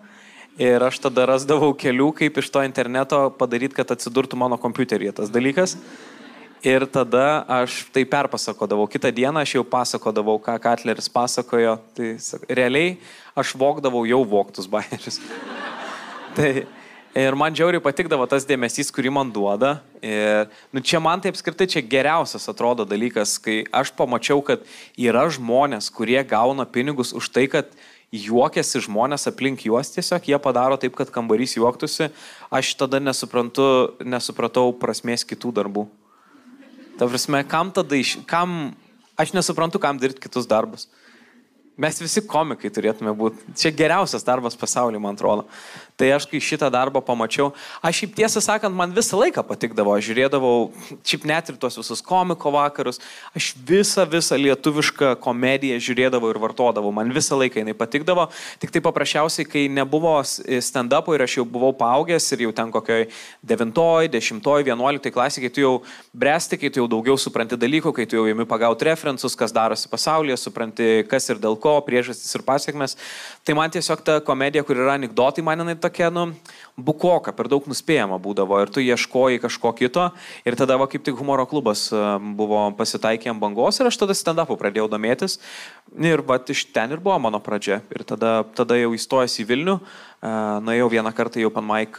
[0.54, 5.32] Ir aš tada rasdavau kelių, kaip iš to interneto padaryti, kad atsidurtų mano kompiuteryje tas
[5.34, 5.74] dalykas.
[6.64, 8.86] Ir tada aš tai perpasakodavau.
[8.88, 11.74] Kitą dieną aš jau pasakodavau, ką Katleris pasakojo.
[11.98, 12.14] Tai
[12.48, 12.94] realiai
[13.36, 15.20] aš vokdavau jau voktus bairius.
[16.34, 16.66] Tai
[17.14, 19.76] ir man džiauriai patikdavo tas dėmesys, kurį man duoda.
[20.02, 24.64] Ir nu, čia man tai apskritai čia geriausias atrodo dalykas, kai aš pamačiau, kad
[24.98, 27.70] yra žmonės, kurie gauna pinigus už tai, kad
[28.14, 32.10] juokiasi žmonės aplink juos tiesiog, jie padaro taip, kad kambarys juoktųsi,
[32.50, 35.86] aš tada nesuprantu, nesupratau prasmės kitų darbų.
[36.98, 38.16] Ta prasme, kam tada iš...
[38.26, 38.74] Kam,
[39.18, 40.88] aš nesuprantu, kam dirbti kitus darbus.
[41.74, 43.54] Mes visi komikai turėtume būti.
[43.58, 45.42] Čia geriausias darbas pasaulyje, man atrodo.
[45.94, 50.08] Tai aš kai šitą darbą pamačiau, aš šiaip tiesą sakant, man visą laiką patikdavo, aš
[50.08, 50.54] žiūrėdavau,
[51.06, 52.98] šiaip net ir tuos visus komiko vakarus,
[53.30, 58.24] aš visą, visą lietuvišką komediją žiūrėdavau ir vartodavau, man visą laiką jinai patikdavo,
[58.58, 63.06] tik tai paprasčiausiai, kai nebuvo stand-upo ir aš jau buvau paaugęs ir jau ten kokioj
[63.46, 65.72] 9, 10, 11 klasikai, kai tu jau
[66.10, 69.86] bręsti, kai tu jau daugiau supranti dalykų, kai tu jau imi pagauti referensus, kas darosi
[69.92, 72.98] pasaulyje, supranti, kas ir dėl ko, priežastis ir pasiekmes,
[73.46, 76.30] tai man tiesiog ta komedija, kur yra anegdotai, man jinai tokia, nu,
[76.80, 80.08] bukoka, per daug nuspėjama būdavo ir tu ieškoji kažko kito.
[80.48, 82.02] Ir tada va kaip tik humoro klubas e,
[82.38, 85.38] buvo pasitaikė ant bangos ir aš tada stand-upų pradėjau domėtis.
[85.94, 87.82] Ir va iš ten ir buvo mano pradžia.
[87.94, 89.78] Ir tada, tada jau įstojęs į Vilnių,
[90.64, 91.98] nuėjau vieną kartą į Open Mic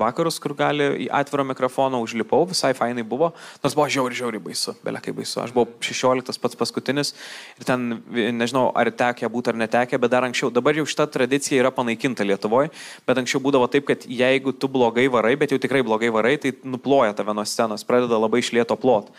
[0.00, 4.72] vakarus, kur gali į atvirą mikrofoną užlipau, visai fainai buvo, nors buvo žiauri, žiauri baisu,
[4.84, 5.42] belekai baisu.
[5.44, 7.12] Aš buvau 16 pats paskutinis
[7.60, 8.00] ir ten,
[8.40, 12.24] nežinau, ar tekė būti ar netekė, bet dar anksčiau, dabar jau šita tradicija yra panaikinta
[12.24, 12.72] Lietuvoje,
[13.04, 16.56] bet anksčiau būdavo taip, kad jeigu tu blogai varai, bet jau tikrai blogai varai, tai
[16.64, 19.12] nuploja tave nuo scenos, pradeda labai išlieto plot.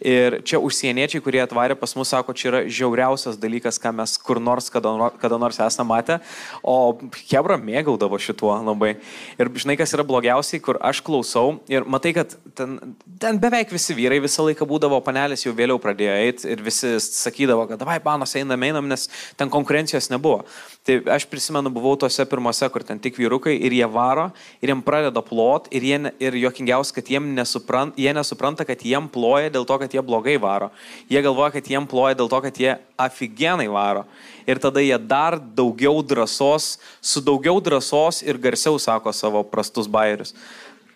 [0.00, 4.40] Ir čia užsieniečiai, kurie atvarė pas mus, sako, čia yra žiauriausias dalykas, ką mes kur
[4.42, 6.18] nors kada, kada nors esame matę.
[6.62, 6.98] O
[7.30, 8.96] Hebra mėgaudavo šituo labai.
[9.40, 12.78] Ir žinai, kas yra blogiausiai, kur aš klausau ir matai, kad ten,
[13.20, 17.66] ten beveik visi vyrai visą laiką būdavo, panelis jau vėliau pradėjo eiti ir visi sakydavo,
[17.70, 20.44] kad davai, panos einam, einam, nes ten konkurencijos nebuvo.
[20.86, 24.28] Tai aš prisimenu, buvau tose pirmose, kur ten tik vyrukai ir jie varo
[24.62, 29.08] ir jiem pradeda plot ir, jie, ir jokingiausia, kad jiem nesupranta, jie nesupranta, kad jiem
[29.10, 30.70] ploja dėl to, kad jie blogai varo.
[31.10, 34.06] Jie galvoja, kad jiem ploja dėl to, kad jie aфиgenai varo.
[34.46, 40.34] Ir tada jie dar daugiau drąsos, su daugiau drąsos ir garsiau sako savo prastus bairius.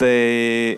[0.00, 0.16] Tai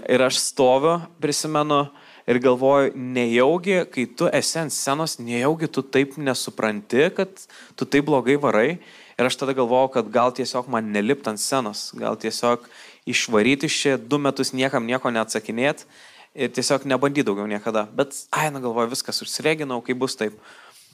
[0.03, 1.85] ir aš stoviu, prisimenu,
[2.27, 7.47] ir galvoju, nejaugi, kai tu esi ant scenos, nejaugi tu taip nesupranti, kad
[7.77, 8.79] tu taip blogai varai.
[9.19, 12.65] Ir aš tada galvojau, kad gal tiesiog man nelipt ant scenos, gal tiesiog
[13.07, 15.87] išvaryti iš čia du metus niekam nieko neatsakinėti
[16.35, 17.87] ir tiesiog nebandyti daugiau niekada.
[17.97, 20.39] Bet, ai, na galvoju, viskas užsireginau, kai bus taip.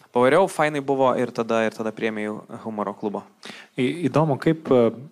[0.08, 3.20] Pavariau, fainai buvo ir tada, ir tada priemėjau humoro klubo.
[3.76, 4.70] Į, įdomu, kaip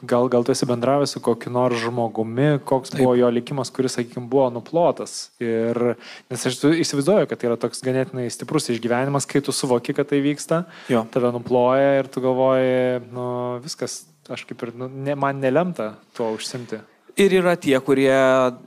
[0.09, 3.03] gal, gal tu esi bendravęs su kokiu nors žmogumi, koks Taip.
[3.03, 5.19] buvo jo likimas, kuris, sakykime, buvo nuplotas.
[5.43, 5.99] Ir,
[6.33, 10.23] nes aš įsivaizduoju, kad tai yra toks ganėtinai stiprus išgyvenimas, kai tu suvoki, kad tai
[10.25, 11.05] vyksta, jo.
[11.12, 16.33] tave nuploja ir tu galvoji, nu viskas, aš kaip ir, nu, ne, man nelemta tuo
[16.39, 16.81] užsimti.
[17.17, 18.13] Ir yra tie, kurie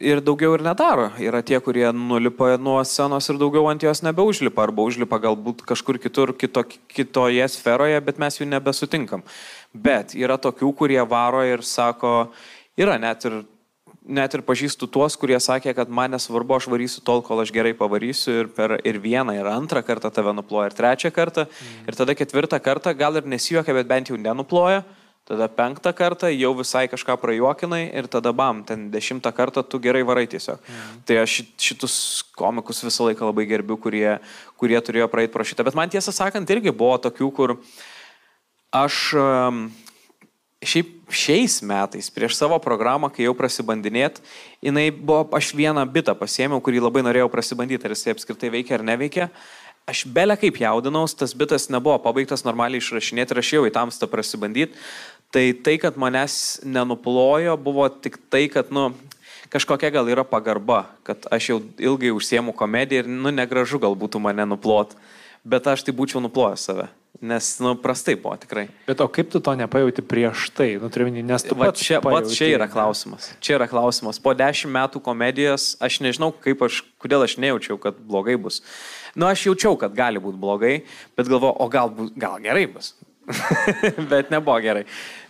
[0.02, 1.12] ir daugiau ir nedaro.
[1.22, 4.64] Yra tie, kurie nulipa nuo scenos ir daugiau ant jos nebeužlipa.
[4.66, 9.22] Arba užlipa galbūt kažkur kitur, kito, kitoje sferoje, bet mes jų nebesutinkam.
[9.70, 12.32] Bet yra tokių, kurie varo ir sako,
[12.74, 13.44] yra net ir,
[14.02, 17.76] net ir pažįstu tuos, kurie sakė, kad man nesvarbu, aš varysiu tol, kol aš gerai
[17.78, 21.86] pavarysiu ir per ir vieną, ir antrą kartą tave nuploja, ir trečią kartą, mm.
[21.86, 24.82] ir tada ketvirtą kartą gal ir nesijuokia, bet bent jau nenuploja.
[25.30, 30.02] Tada penktą kartą jau visai kažką prajuokinai ir tada bam, ten dešimtą kartą tu gerai
[30.02, 30.58] varai tiesiog.
[30.58, 31.04] Mhm.
[31.06, 31.98] Tai aš šitus
[32.34, 34.18] komikus visą laiką labai gerbiu, kurie,
[34.58, 35.68] kurie turėjo praeiti pro šitą.
[35.68, 37.56] Bet man tiesą sakant irgi buvo tokių, kur
[38.74, 39.14] aš
[40.66, 44.18] šiaip šiais metais prieš savo programą, kai jau prasibandinėt,
[44.66, 48.88] jinai buvo, aš vieną bitą pasėmiau, kurį labai norėjau prasibandyti, ar jis apskritai veikia ar
[48.96, 49.30] neveikia
[49.90, 54.10] aš belė kaip jaudinaus, tas bitas nebuvo pabaigtas normaliai išrašinėti ir aš jau į tamstą
[54.12, 54.78] prasibandyti.
[55.30, 58.90] Tai tai, kad manęs nenuplojo, buvo tik tai, kad, nu,
[59.54, 64.22] kažkokia gal yra pagarba, kad aš jau ilgai užsiemu komediją ir, nu, negražu gal būtų
[64.24, 64.96] mane nuplot,
[65.46, 66.88] bet aš tai būčiau nuplojęs save.
[67.22, 68.70] Nes, nu, prastai buvo tikrai.
[68.88, 70.70] Bet o kaip tu to nepajauti prieš tai?
[70.80, 73.28] Nu, turiu minį, nes tu va, čia, va, čia yra klausimas.
[73.44, 74.22] Čia yra klausimas.
[74.24, 78.62] Po dešimt metų komedijos aš nežinau, kaip aš, kodėl aš nejaučiau, kad blogai bus.
[79.20, 80.74] Nu, aš jaučiau, kad gali būti blogai,
[81.20, 82.94] bet galvoju, o gal, gal gerai bus.
[84.12, 84.86] bet nebuvo gerai.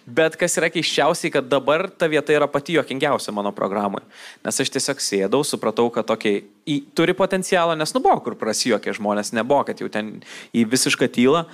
[0.09, 4.01] Bet kas yra keiščiausiai, kad dabar ta vieta yra pati juokingiausia mano programai.
[4.45, 8.95] Nes aš tiesiog sėdau, supratau, kad tokiai į, turi potencialą, nes nu buvo, kur prasijokė
[8.97, 10.17] žmonės, nebuvo, kad jau ten
[10.55, 11.45] į visišką tylą.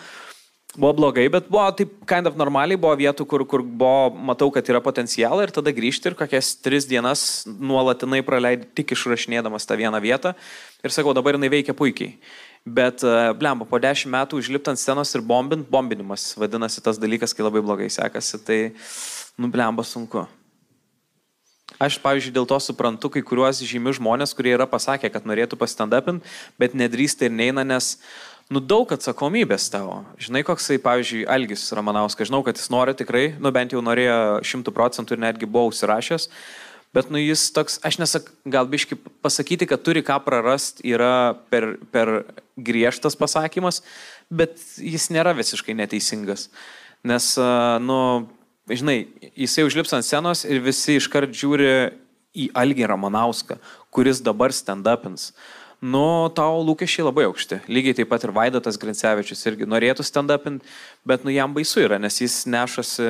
[0.75, 4.67] Buvo blogai, bet buvo taip kind of normaliai, buvo vietų, kur, kur buvo, matau, kad
[4.71, 10.03] yra potencialą ir tada grįžti ir kokias tris dienas nuolatinai praleidai tik išrašinėdamas tą vieną
[10.03, 10.35] vietą.
[10.83, 12.17] Ir sakau, dabar jinai veikia puikiai.
[12.65, 17.35] Bet, e, blemba, po dešimt metų užlipti ant scenos ir bombint, bombinimas vadinasi tas dalykas,
[17.37, 18.57] kai labai blogai sekasi, tai,
[19.37, 20.23] nu, blemba sunku.
[21.77, 26.25] Aš, pavyzdžiui, dėl to suprantu kai kuriuos žymius žmonės, kurie yra pasakę, kad norėtų pasitandapinti,
[26.57, 27.99] bet nedrįsta ir neina, nes,
[28.49, 29.99] nu, daug atsakomybės tavo.
[30.17, 34.73] Žinai, koksai, pavyzdžiui, Algis Ramanauskas, žinau, kad jis nori tikrai, nu, bent jau norėjo šimtų
[34.73, 36.31] procentų ir netgi buvo užsirašęs,
[36.95, 41.73] Bet nu jis toks, aš nesak, gal biški pasakyti, kad turi ką prarasti, yra per,
[41.91, 42.11] per
[42.55, 43.81] griežtas pasakymas,
[44.31, 46.47] bet jis nėra visiškai neteisingas.
[47.05, 47.33] Nes,
[47.83, 47.99] nu,
[48.71, 49.01] žinai,
[49.35, 51.69] jisai užlips ant scenos ir visi iškart žiūri
[52.35, 53.59] į Algį Ramanauską,
[53.93, 55.33] kuris dabar stand-upins.
[55.85, 57.59] Nu, tau lūkesčiai labai aukšti.
[57.69, 60.63] Lygiai taip pat ir Vaidotas Grincevičius irgi norėtų stand-upint,
[61.05, 63.05] bet nu jam baisu yra, nes jis nešasi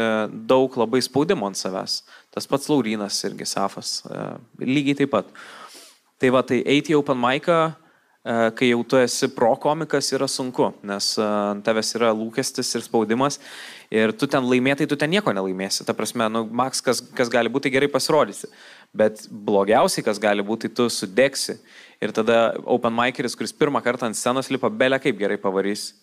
[0.50, 2.02] daug labai spaudimo ant savęs.
[2.36, 4.02] Tas pats Laurinas irgi Safas.
[4.04, 4.22] E,
[4.60, 5.32] lygiai taip pat.
[6.20, 10.28] Tai va, tai eiti į Open Mic'ą, e, kai jau tu esi pro komikas, yra
[10.28, 13.40] sunku, nes e, ant tavęs yra lūkestis ir spaudimas
[13.88, 15.86] ir tu ten laimėtai, tu ten nieko nelaimėsi.
[15.88, 18.52] Ta prasme, nu, Max, kas, kas gali būti gerai pasirodysi.
[18.96, 21.56] Bet blogiausiai, kas gali būti, tu sudėksi.
[22.04, 25.94] Ir tada Open Mikeris, kuris pirmą kartą ant scenos lipa, belė kaip gerai pavarys.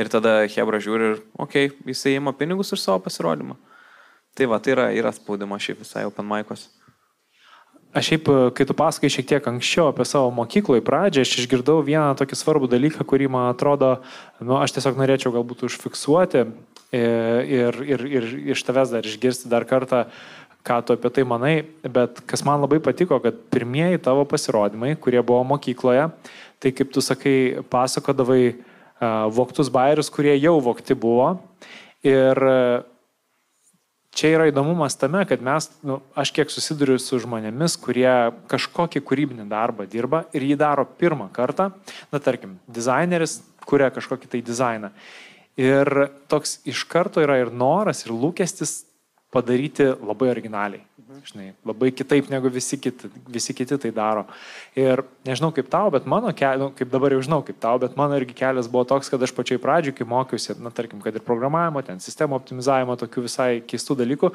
[0.00, 3.58] Ir tada Hebra žiūri ir, okei, okay, jisai įima pinigus už savo pasirodymą.
[4.36, 6.70] Tai va, tai yra, yra spaudimo šiaip visai open mic'os.
[7.92, 12.14] Aš šiaip, kai tu pasakai šiek tiek anksčiau apie savo mokykloje pradžią, aš išgirdau vieną
[12.16, 13.98] tokį svarbų dalyką, kurį man atrodo,
[14.40, 16.46] nu, aš tiesiog norėčiau galbūt užfiksuoti
[16.96, 20.06] ir, ir, ir iš tavęs dar išgirsti dar kartą,
[20.64, 21.52] ką tu apie tai manai,
[21.84, 26.08] bet kas man labai patiko, kad pirmieji tavo pasirodymai, kurie buvo mokykloje,
[26.64, 27.36] tai kaip tu sakai,
[27.68, 31.34] pasakodavai uh, voktus bairius, kurie jau vokti buvo.
[32.06, 32.40] Ir
[34.14, 38.12] čia yra įdomumas tame, kad mes, nu, aš kiek susiduriu su žmonėmis, kurie
[38.50, 41.70] kažkokį kūrybinį darbą dirba ir jį daro pirmą kartą,
[42.12, 44.92] na tarkim, dizaineris kuria kažkokį tai dizainą.
[45.60, 45.88] Ir
[46.32, 48.82] toks iš karto yra ir noras, ir lūkestis
[49.32, 50.84] padaryti labai originaliai.
[51.22, 54.24] Žinai, labai kitaip negu visi kiti, visi kiti tai daro.
[54.78, 57.94] Ir nežinau kaip tau, bet mano kelias, nu, kaip dabar jau žinau kaip tau, bet
[58.00, 61.24] mano irgi kelias buvo toks, kad aš pačiai pradžiui, kai mokiausi, na tarkim, kad ir
[61.24, 64.32] programavimo, ten sistemo optimizavimo, tokių visai keistų dalykų,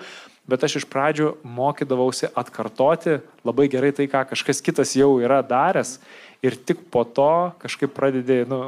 [0.47, 5.97] bet aš iš pradžių mokydavausi atkartoti labai gerai tai, ką kažkas kitas jau yra daręs.
[5.97, 8.60] Mhm ir tik po to kažkaip pradedi, nu,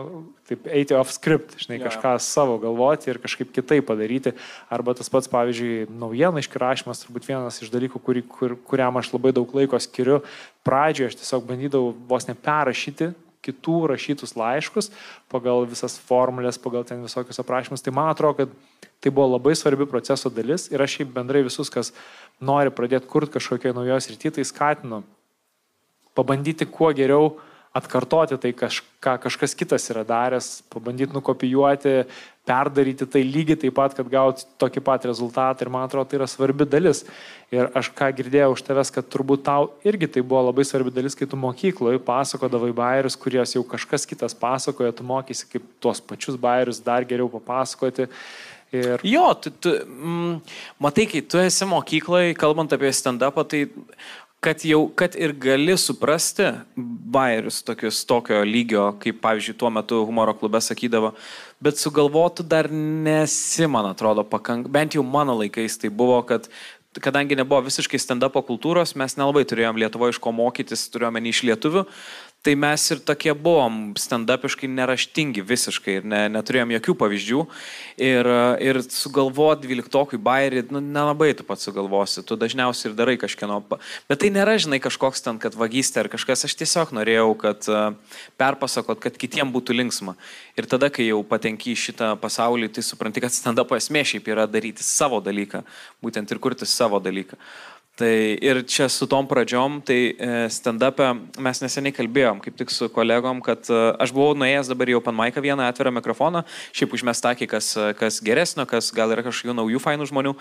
[0.50, 1.88] taip, eiti off script, žinai, ja.
[1.88, 4.34] kažką savo galvoti ir kažkaip kitaip padaryti.
[4.74, 9.34] Arba tas pats, pavyzdžiui, naujienaiškių rašymas, turbūt vienas iš dalykų, kurį, kur, kuriam aš labai
[9.38, 10.22] daug laiko skiriu.
[10.68, 13.14] Pradžioje aš tiesiog bandydavau vos ne perrašyti
[13.46, 14.90] kitų rašytus laiškus
[15.32, 17.84] pagal visas formulės, pagal ten visokius aprašymus.
[17.86, 21.72] Tai man atrodo, kad tai buvo labai svarbi proceso dalis ir aš šiaip bendrai visus,
[21.72, 21.94] kas
[22.44, 25.04] nori pradėti kurti kažkokią naujos rytį, tai skatinu
[26.18, 27.38] pabandyti kuo geriau
[27.76, 32.04] atkartoti tai, ką kažkas kitas yra daręs, pabandyti nukopijuoti,
[32.50, 36.28] perdaryti tai lygiai taip pat, kad gauti tokį pat rezultatą ir man atrodo tai yra
[36.30, 37.04] svarbi dalis.
[37.54, 41.18] Ir aš ką girdėjau už tavęs, kad turbūt tau irgi tai buvo labai svarbi dalis,
[41.18, 46.40] kai tu mokykloje pasakodavai bairius, kuriuos jau kažkas kitas pasakoja, tu mokysi kaip tuos pačius
[46.42, 48.10] bairius dar geriau papasakoti.
[48.70, 49.02] Ir...
[49.02, 50.42] Jo, tu, tu mm,
[50.82, 53.64] matai, kai tu esi mokykloje, kalbant apie stand-upą, tai
[54.40, 60.34] kad jau, kad ir gali suprasti bairius tokius tokio lygio, kaip pavyzdžiui tuo metu humoro
[60.40, 61.12] klube sakydavo,
[61.64, 66.48] bet sugalvotų dar nesi, man atrodo, pakank, bent jau mano laikais tai buvo, kad
[67.04, 71.86] kadangi nebuvo visiškai stand-up kultūros, mes nelabai turėjom Lietuvoje iš ko mokytis, turėjome iš lietuvių,
[72.40, 77.40] Tai mes ir tokie buvom stand-upiškai neraštingi visiškai ir ne, neturėjom jokių pavyzdžių.
[78.00, 78.30] Ir,
[78.64, 83.58] ir sugalvoti dvyliktokui bairį, nu, nelabai tu pats sugalvosi, tu dažniausiai ir darai kažkieno.
[84.08, 88.16] Bet tai nėra, žinai, kažkoks ten, kad vagystė ar kažkas, aš tiesiog norėjau, kad uh,
[88.40, 90.16] perpasakot, kad kitiem būtų linksma.
[90.56, 94.48] Ir tada, kai jau patenki į šitą pasaulį, tai supranti, kad stand-up esmė šiaip yra
[94.48, 95.66] daryti savo dalyką,
[96.00, 97.36] būtent ir kurti savo dalyką.
[98.00, 101.10] Tai ir čia su tom pradžiom, tai e, stand-up'e
[101.44, 105.18] mes neseniai kalbėjom, kaip tik su kolegom, kad e, aš buvau nuėjęs dabar jau pan
[105.18, 110.08] Maiką vieną atvirą mikrofoną, šiaip užmestakį, kas, kas geresnio, kas gal yra kažkokių naujų fainų
[110.14, 110.38] žmonių.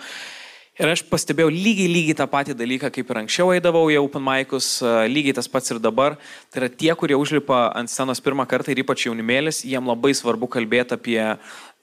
[0.79, 4.77] Ir aš pastebėjau lygiai, lygiai tą patį dalyką, kaip ir anksčiau eidavau į Open Mic'us,
[5.11, 6.15] lygiai tas pats ir dabar.
[6.47, 10.47] Tai yra tie, kurie užlipa ant scenos pirmą kartą ir ypač jaunimėlis, jiem labai svarbu
[10.47, 11.19] kalbėti apie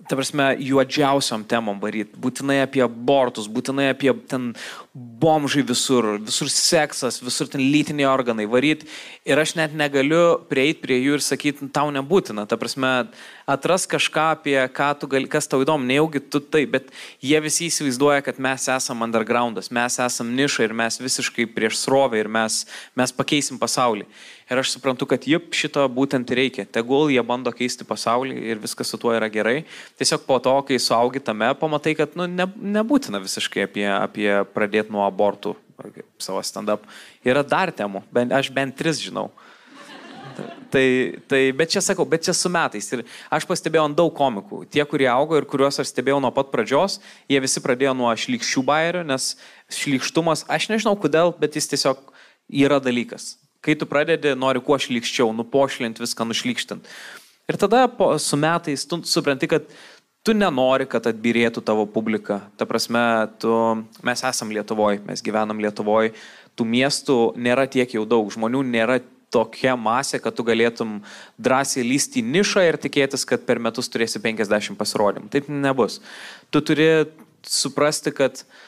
[0.04, 2.18] ta prasme, juodžiausiam temom varyti.
[2.20, 4.50] Būtinai apie abortus, būtinai apie ten
[4.92, 8.86] bomžai visur, visur seksas, visur ten lytiniai organai varyti.
[9.26, 12.44] Ir aš net negaliu prieiti prie jų ir sakyti, tau nebūtina.
[12.46, 12.92] Ta prasme,
[13.48, 16.92] atras kažką apie ką tu gali, kas tau įdomu, nejaugi tu tai, bet
[17.24, 22.20] jie visi įsivaizduoja, kad mes esam undergroundas, mes esam niša ir mes visiškai prieš srovę
[22.20, 24.06] ir mes, mes pakeisim pasaulį.
[24.46, 26.62] Ir aš suprantu, kad jip šito būtent reikia.
[26.70, 29.64] Tegul jie bando keisti pasaulį ir viskas su tuo yra gerai.
[29.98, 32.46] Tiesiog po to, kai suaugi tame, pamatai, kad nu, ne,
[32.78, 35.56] nebūtina visiškai apie, apie pradėti nuo abortų
[36.22, 36.86] savo stand-up.
[37.26, 39.32] Yra dar temų, bent, aš bent tris žinau.
[40.70, 40.84] Tai,
[41.30, 42.86] tai, bet čia sakau, bet čia su metais.
[42.92, 44.64] Ir aš pastebėjau ant daug komikų.
[44.70, 46.98] Tie, kurie augo ir kuriuos aš stebėjau nuo pat pradžios,
[47.30, 49.32] jie visi pradėjo nuo šlikščių bairių, nes
[49.78, 52.02] šlikštumas, aš nežinau kodėl, bet jis tiesiog
[52.62, 53.34] yra dalykas.
[53.64, 56.88] Kai tu pradedi, nori kuo šlikščiau, nupošlinti viską, nušlikštint.
[57.46, 59.66] Ir tada po, su metais tu supranti, kad
[60.26, 62.40] tu nenori, kad atbirėtų tavo publika.
[62.58, 63.00] Ta prasme,
[63.42, 63.52] tu,
[64.06, 66.14] mes esam Lietuvoje, mes gyvenam Lietuvoje,
[66.58, 68.98] tų miestų nėra tiek jau daug, žmonių nėra
[69.34, 71.00] tokia masė, kad tu galėtum
[71.38, 75.30] drąsiai lysti į nišą ir tikėtis, kad per metus turėsi 50 pasirodymų.
[75.30, 76.00] Taip nebus.
[76.50, 76.88] Tu turi
[77.46, 78.65] suprasti, kad uh,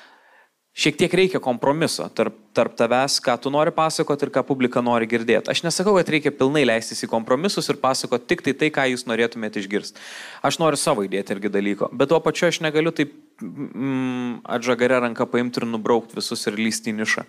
[0.79, 5.09] šiek tiek reikia kompromiso tarp, tarp tavęs, ką tu nori pasakoti ir ką publika nori
[5.11, 5.51] girdėti.
[5.51, 9.07] Aš nesakau, kad reikia pilnai leistis į kompromisus ir pasakoti tik tai tai, ką jūs
[9.11, 10.03] norėtumėte išgirsti.
[10.47, 15.26] Aš noriu savo įdėti irgi dalyko, bet tuo pačiu aš negaliu taip mm, atžagarę ranką
[15.33, 17.26] paimti ir nubraukti visus ir lysti į nišą.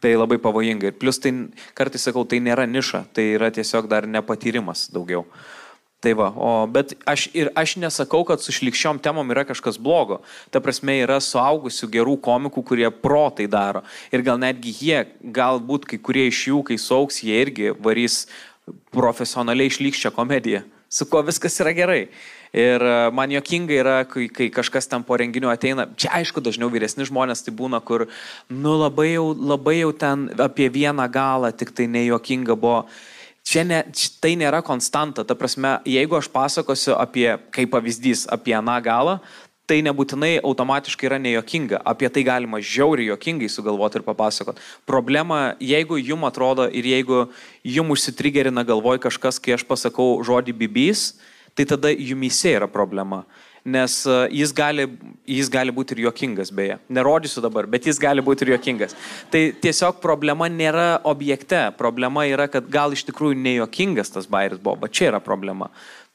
[0.00, 0.88] Tai labai pavojinga.
[0.88, 1.32] Ir plus tai,
[1.76, 5.26] kartais sakau, tai nėra niša, tai yra tiesiog dar nepatyrimas daugiau.
[6.00, 10.22] Tai va, o, bet aš ir aš nesakau, kad su šlikščiom temom yra kažkas blogo.
[10.48, 13.82] Ta prasme, yra suaugusių gerų komikų, kurie protai daro.
[14.08, 18.22] Ir gal netgi jie, galbūt kai kurie iš jų, kai sauks, jie irgi varys
[18.96, 22.02] profesionaliai šlikščią komediją, su kuo viskas yra gerai.
[22.56, 26.72] Ir e, man jokinga yra, kai, kai kažkas tam po renginių ateina, čia aišku, dažniau
[26.72, 28.08] vyresni žmonės tai būna, kur,
[28.48, 32.86] nu labai jau, labai jau ten apie vieną galą, tik tai nejokinga buvo
[33.46, 33.82] čia ne,
[34.22, 35.24] tai nėra konstanta.
[35.26, 39.18] Ta prasme, jeigu aš pasakosiu apie, kaip pavyzdys, apie aną galą,
[39.70, 41.78] tai nebūtinai automatiškai yra nejokinga.
[41.86, 44.58] Apie tai galima žiauriai jokingai sugalvoti ir papasakot.
[44.88, 47.28] Problema, jeigu jum atrodo ir jeigu
[47.62, 51.12] jum užsitrigerina galvoj kažkas, kai aš pasakau žodį bibys,
[51.54, 53.22] tai tada jumise yra problema
[53.64, 54.86] nes e, jis gali,
[55.28, 56.78] jis gali būti ir juokingas, beje.
[56.88, 58.96] Nerodysiu dabar, bet jis gali būti ir juokingas.
[59.32, 64.78] Tai tiesiog problema nėra objekte, problema yra, kad gal iš tikrųjų nejuokingas tas bairis buvo,
[64.84, 65.70] bet čia yra problema.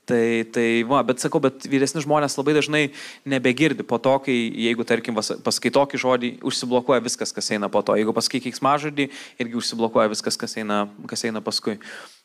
[0.06, 2.82] Tai, tai va, bet sakau, bet vyresni žmonės labai dažnai
[3.26, 4.36] nebegirdi po to, kai,
[4.68, 7.96] jeigu, tarkim, pasakai tokį žodį, užsiblokuoja viskas, kas eina po to.
[7.98, 9.08] Jeigu pasakai keiksmažodį,
[9.42, 11.80] irgi užsiblokuoja viskas, kas eina, kas eina paskui.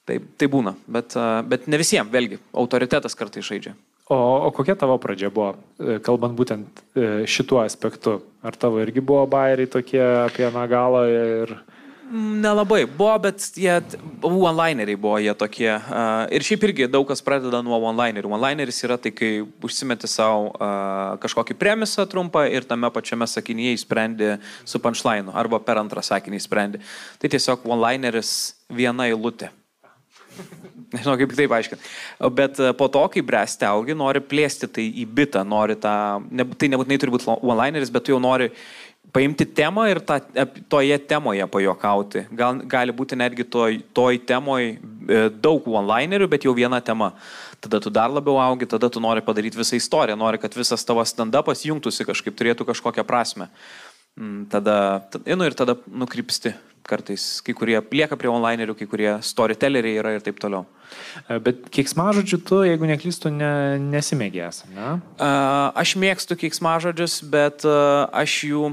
[0.04, 3.72] Tai, tai būna, bet, e, bet ne visiems, vėlgi, autoritetas kartai žaidžia.
[4.10, 8.16] O, o kokia tavo pradžia buvo, e, kalbant būtent e, šituo aspektu?
[8.42, 11.52] Ar tavo irgi buvo bairiai tokie apie nagalą ir...
[12.10, 13.76] Nelabai buvo, bet jie,
[14.26, 15.68] one-lineriai buvo jie tokie.
[16.34, 18.32] Ir šiaip irgi daug kas pradeda nuo one-linerių.
[18.34, 20.50] One-lineris yra tai, kai užsimeti savo
[21.22, 24.32] kažkokį premisą trumpą ir tame pačiame sakinyje įsprendi
[24.66, 26.82] su punchline arba per antrą sakinį įsprendi.
[27.22, 28.34] Tai tiesiog one-lineris
[28.74, 29.54] viena eilutė.
[30.90, 31.90] Nežinau, kaip taip aiškinti.
[32.34, 35.94] Bet e, po to, kai bręsti augi, nori plėsti tai į bitą, nori tą,
[36.30, 38.50] ne, tai nebūtinai turi būti one-lineris, bet tu jau nori
[39.14, 40.18] paimti temą ir tą,
[40.70, 42.24] toje temoje pajokauti.
[42.36, 44.78] Gal, gali būti netgi toj, toj temoje
[45.42, 47.12] daug one-linerių, bet jau viena tema.
[47.60, 51.04] Tada tu dar labiau augi, tada tu nori padaryti visą istoriją, nori, kad visas tavo
[51.06, 53.50] stand-upas jungtųsi kažkaip, turėtų kažkokią prasme.
[54.18, 54.76] Mm, tada,
[55.22, 56.54] nu ir tada nukrypsti
[56.90, 60.64] kartais kai kurie lieka prie onlinerių, kai kurie storytelleriai yra ir taip toliau.
[61.28, 63.52] E, bet keiksmažodžių tu, jeigu neklystu, ne,
[63.92, 64.96] nesimėgės, ne?
[65.20, 68.64] Aš mėgstu keiksmažodžius, bet aš jų,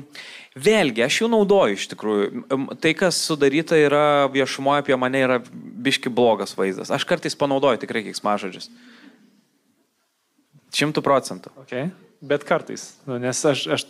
[0.57, 2.43] vėlgi, aš jų naudoju iš tikrųjų.
[2.82, 5.39] Tai, kas sudaryta yra viešumoje apie mane, yra
[5.88, 6.93] biški blogas vaizdas.
[6.93, 8.72] Aš kartais panaudoju tikrai keiksmažodžius.
[10.78, 11.53] Šimtų procentų.
[11.63, 11.89] Okay.
[12.18, 13.84] Bet kartais, nu, nes aš, aš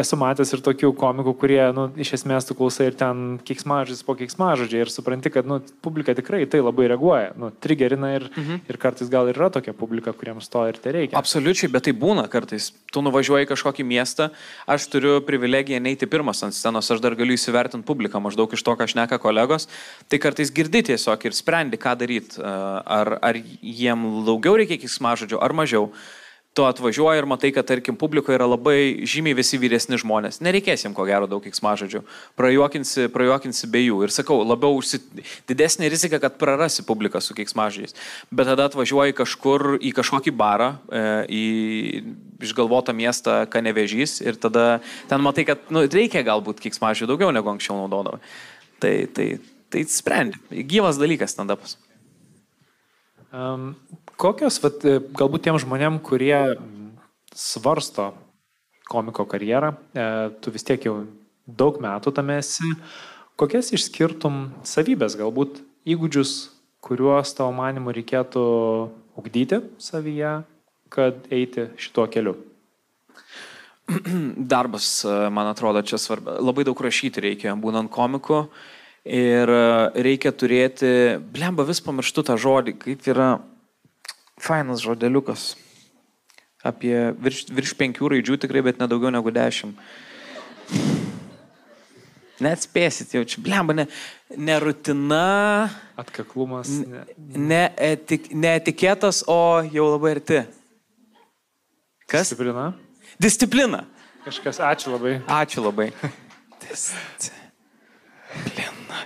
[0.00, 4.14] esu matęs ir tokių komikų, kurie, nu, iš esmės tu klausai ir ten kiksmažodžiais po
[4.16, 8.64] kiksmažodžiai ir supranti, kad, nu, publika tikrai tai labai reaguoja, nu, trigerina ir, mhm.
[8.64, 11.20] ir kartais gal yra tokia publika, kuriems to ir tai reikia.
[11.20, 12.70] Absoliučiai, bet tai būna kartais.
[12.88, 14.30] Tu nuvažiuoji į kažkokį miestą,
[14.64, 18.72] aš turiu privilegiją neiti pirmas ant scenos, aš dar galiu įsivertinti publiką maždaug iš to,
[18.72, 19.68] ką aš neka kolegos,
[20.08, 25.60] tai kartais girdi tiesiog ir sprendi, ką daryti, ar, ar jiem daugiau reikia kiksmažodžių, ar
[25.60, 25.90] mažiau
[26.56, 30.38] tu atvažiuoji ir matai, kad, tarkim, publikoje yra labai žymiai visi vyresni žmonės.
[30.44, 32.00] Nereikės jiems ko gero daug kiksmažodžių.
[32.40, 33.98] Prajuokinsi, prajuokinsi be jų.
[34.06, 35.02] Ir sakau, labiau užsi...
[35.50, 37.92] didesnė rizika, kad prarasi publiką su kiksmažodžiais.
[38.32, 41.44] Bet tada atvažiuoji kažkur į kažkokį barą, e, į
[42.48, 44.80] išgalvotą miestą Kanevežys ir tada
[45.10, 48.22] ten matai, kad nu, reikia galbūt kiksmažodžių daugiau negu anksčiau naudodavai.
[48.80, 49.28] Tai, tai,
[49.72, 50.40] tai sprendi.
[50.72, 51.76] Gyvas dalykas stand-upas.
[53.28, 53.74] Um,
[54.16, 56.38] Kokios, vat, e, galbūt tiem žmonėm, kurie
[57.36, 58.14] svarsto
[58.88, 60.04] komiko karjerą, e,
[60.40, 61.02] tu vis tiek jau
[61.44, 62.70] daug metų tame esi,
[63.36, 66.32] kokias išskirtum savybės, galbūt įgūdžius,
[66.80, 68.44] kuriuos tavo manimu reikėtų
[69.20, 70.30] ugdyti savyje,
[70.88, 72.38] kad eiti šituo keliu?
[74.54, 76.38] Darbas, e, man atrodo, čia svarbu.
[76.40, 78.46] Labai daug rašyti reikia, būnant komiku.
[79.06, 79.46] Ir
[80.02, 80.88] reikia turėti,
[81.30, 83.28] blemba vis pamirštu tą žodį, kaip yra
[84.40, 85.54] Fainas žodeliukas.
[86.66, 89.78] Apie virš, virš penkių raidžių tikrai, bet nedaugiau negu dešimt.
[92.42, 93.86] Net spėsit jau čia, blemba, ne,
[94.36, 95.70] ne rutina.
[95.96, 96.68] Atkaklumas.
[96.84, 100.42] Ne, ne, etik, ne etikėtas, o jau labai arti.
[102.04, 102.28] Kas?
[102.28, 102.74] Disciplina.
[103.16, 103.80] Disciplina.
[104.26, 105.16] Kažkas, ačiū labai.
[105.32, 105.88] Ačiū labai.
[106.66, 107.46] Disciplina.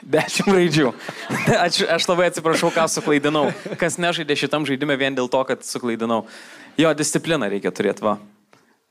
[0.03, 0.91] Dešimt raidžių.
[1.67, 3.49] Aš, aš labai atsiprašau, ką suklaidinau.
[3.81, 6.25] Kas nežaidė šitam žaidimui vien dėl to, kad suklaidinau.
[6.81, 8.19] Jo, discipliną reikia turėti, va.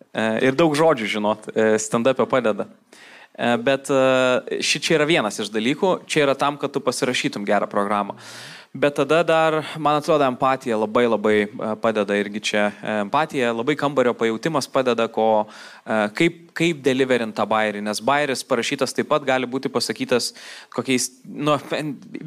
[0.10, 2.66] E, ir daug žodžių žinot, e, stand-up'e padeda.
[3.38, 3.92] E, bet
[4.66, 8.18] ši čia yra vienas iš dalykų, čia yra tam, kad tu pasirašytum gerą programą.
[8.70, 11.38] Bet tada dar, man atrodo, empatija labai labai
[11.82, 12.68] padeda irgi čia.
[13.02, 15.48] Empatija, labai kambario pajūtimas padeda, ko,
[15.90, 20.32] kaip, kaip deliverint tą bairį, nes bairis parašytas taip pat gali būti pasakytas
[20.76, 21.56] kokiais, nu,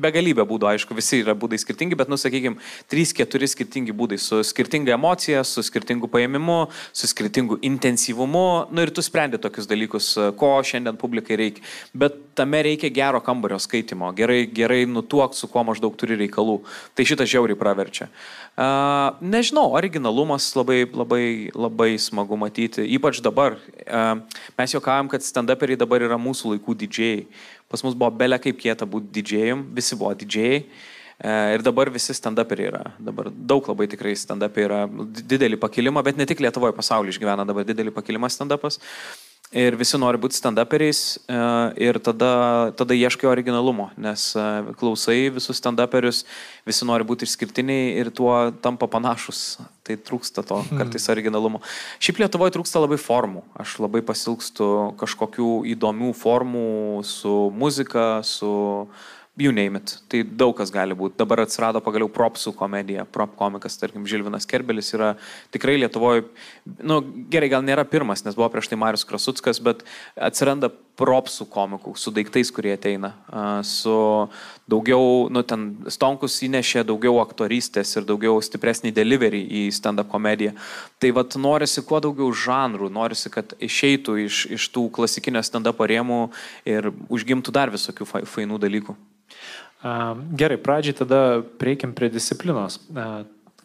[0.03, 2.59] begalybė būdų, aišku, visi yra būdai skirtingi, bet, nu, sakykime,
[2.91, 6.59] 3-4 skirtingi būdai su skirtinga emocija, su skirtingu paėmimu,
[6.97, 10.11] su skirtingu intensyvumu, nu ir tu sprendi tokius dalykus,
[10.41, 11.67] ko šiandien publikai reikia.
[11.95, 16.63] Bet tame reikia gero kambario skaitimo, gerai, gerai nutuok, su kuo maždaug turi reikalų.
[16.99, 18.11] Tai šitas žiauriai praverčia.
[18.11, 18.42] Uh,
[19.21, 23.57] nežinau, originalumas labai, labai, labai smagu matyti, ypač dabar.
[23.87, 24.21] Uh,
[24.59, 27.27] mes juokavom, kad stand-uperiai dabar yra mūsų laikų didžiai.
[27.73, 30.67] Pas mus buvo belė kaip kieta būti didžiajam, visi buvo didžiai.
[31.23, 32.85] Uh, ir dabar visi stand-uperiai yra.
[33.01, 37.65] Dabar daug labai tikrai stand-uperiai yra didelį pakilimą, bet ne tik Lietuvoje, pasaulyje išgyvena dabar
[37.65, 38.83] didelį pakilimą stand-upas.
[39.53, 41.39] Ir visi nori būti stand-uperiais e,
[41.85, 44.45] ir tada, tada ieškai originalumo, nes e,
[44.81, 46.23] klausai visus stand-uperius,
[46.65, 48.33] visi nori būti išskirtiniai ir tuo
[48.65, 49.61] tampa panašus.
[49.85, 50.81] Tai trūksta to hmm.
[50.81, 51.61] kartais originalumo.
[52.01, 53.43] Šiaip Lietuvoje trūksta labai formų.
[53.61, 54.69] Aš labai pasilgstu
[55.01, 56.69] kažkokių įdomių formų
[57.05, 58.53] su muzika, su
[59.37, 59.97] you name it.
[60.09, 61.17] Tai daug kas gali būti.
[61.21, 65.15] Dabar atsirado pagaliau propsų komedija, prop komikas, tarkim, Žilvinas Kerbelis yra
[65.55, 66.27] tikrai Lietuvoje,
[66.85, 67.01] nu
[67.33, 69.87] gerai, gal nėra pirmas, nes buvo prieš tai Marius Krasutskas, bet
[70.21, 73.13] atsiranda propsų komikų su daiktais, kurie ateina.
[73.67, 73.95] Su
[74.71, 80.53] daugiau, nu ten Stonkus įnešė daugiau aktorystės ir daugiau stipresnį delivery į stand-up komediją.
[81.03, 86.27] Tai vad norisi kuo daugiau žanrų, norisi, kad išeitų iš, iš tų klasikinio stand-up rėmų
[86.69, 88.97] ir užgimtų dar visokių fainų dalykų.
[89.83, 91.23] Gerai, pradžiai tada
[91.59, 92.79] prieikim prie disciplinos.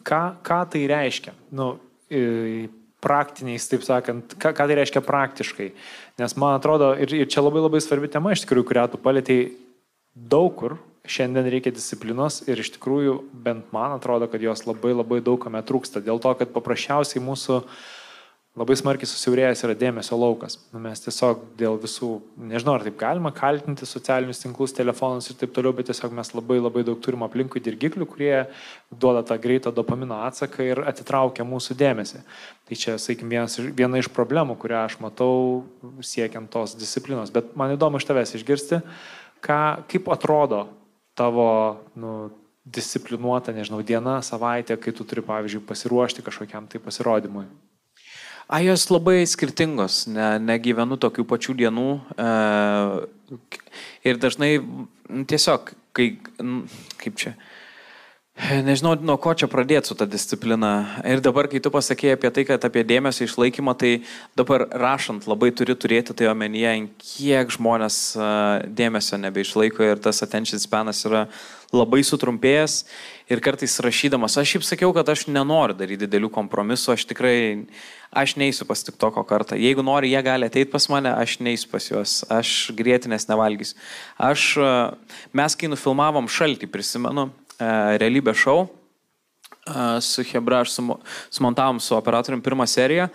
[0.08, 1.36] Ką, ką tai reiškia?
[1.54, 1.76] Nu,
[3.04, 5.70] praktiniais, taip sakant, ką, ką tai reiškia praktiškai.
[6.18, 9.50] Nes man atrodo, ir, ir čia labai labai svarbi tema iš tikrųjų, kurią tu palėtėjai
[10.28, 10.78] daug kur,
[11.08, 15.62] šiandien reikia disciplinos ir iš tikrųjų bent man atrodo, kad jos labai labai daug kame
[15.64, 16.02] trūksta.
[16.04, 17.86] Dėl to, kad paprasčiausiai mūsų uh,
[18.56, 20.56] labai smarkiai susiaurėjęs yra dėmesio laukas.
[20.72, 22.08] Nu, mes tiesiog dėl visų,
[22.50, 26.58] nežinau, ar taip galima kaltinti socialinius tinklus, telefonus ir taip toliau, bet tiesiog mes labai
[26.60, 28.32] labai daug turim aplinkui dirgiklių, kurie
[28.90, 32.24] duoda tą greitą dopamino atsaką ir atitraukia mūsų dėmesį.
[32.68, 35.62] Tai čia, sakykim, vienas, viena iš problemų, kurią aš matau
[36.04, 37.32] siekiant tos disciplinos.
[37.34, 38.82] Bet man įdomu iš tavęs išgirsti,
[39.44, 40.66] ką, kaip atrodo
[41.18, 41.48] tavo
[41.98, 42.30] nu,
[42.68, 47.46] disciplinuota, nežinau, diena, savaitė, kai tu turi, pavyzdžiui, pasiruošti kažkokiam tai pasirodymui.
[48.48, 51.88] A, jos labai skirtingos, ne, negyvenu tokių pačių dienų.
[52.16, 52.28] E,
[54.08, 54.54] ir dažnai
[55.28, 56.06] tiesiog, kai,
[57.02, 57.34] kaip čia,
[58.38, 61.00] Nežinau, nuo ko čia pradėti su ta disciplina.
[61.02, 63.90] Ir dabar, kai tu pasakėjai apie tai, kad apie dėmesio išlaikymą, tai
[64.38, 66.70] dabar rašant labai turi turėti tai omenyje,
[67.02, 67.96] kiek žmonės
[68.78, 71.24] dėmesio nebeišlaiko ir tas attention spanas yra
[71.74, 72.76] labai sutrumpėjęs.
[73.26, 77.34] Ir kartais rašydamas, aš šiaip sakiau, kad aš nenoriu daryti didelių kompromisų, aš tikrai,
[78.14, 79.58] aš neįsiu pas tik toko kartą.
[79.58, 83.76] Jeigu nori, jie gali ateiti pas mane, aš neįsiu pas juos, aš grėtinės nevalgysiu.
[84.30, 84.54] Aš,
[85.34, 87.28] mes kai nufilmavom šaltį, prisimenu,
[87.58, 88.60] realybės šou.
[89.68, 90.78] E, su Hebra aš
[91.30, 93.08] sumontavom su operatoriumi pirmą seriją.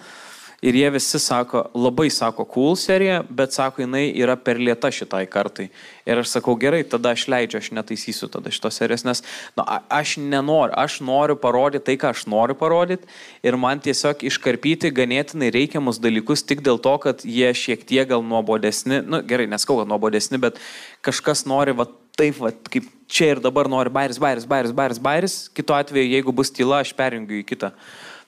[0.64, 5.26] Ir jie visi sako, labai sako, cool serija, bet sako, jinai yra per lieta šitai
[5.28, 5.66] kartai.
[6.08, 9.20] Ir aš sakau, gerai, tada aš leidžiu, aš netaisysiu tada šitos serijos, nes
[9.60, 13.12] nu, aš nenoriu, aš noriu parodyti tai, ką aš noriu parodyti.
[13.44, 18.24] Ir man tiesiog iškarpyti ganėtinai reikiamus dalykus tik dėl to, kad jie šiek tiek gal
[18.24, 20.64] nuobodesni, nu gerai, neskau, kad nuobodesni, bet
[21.04, 21.90] kažkas nori, va,
[22.20, 26.34] taip, va, kaip čia ir dabar nori bairis, bairis, bairis, bairis, bairis, kitu atveju, jeigu
[26.36, 27.74] bus tyla, aš perjungiu į kitą.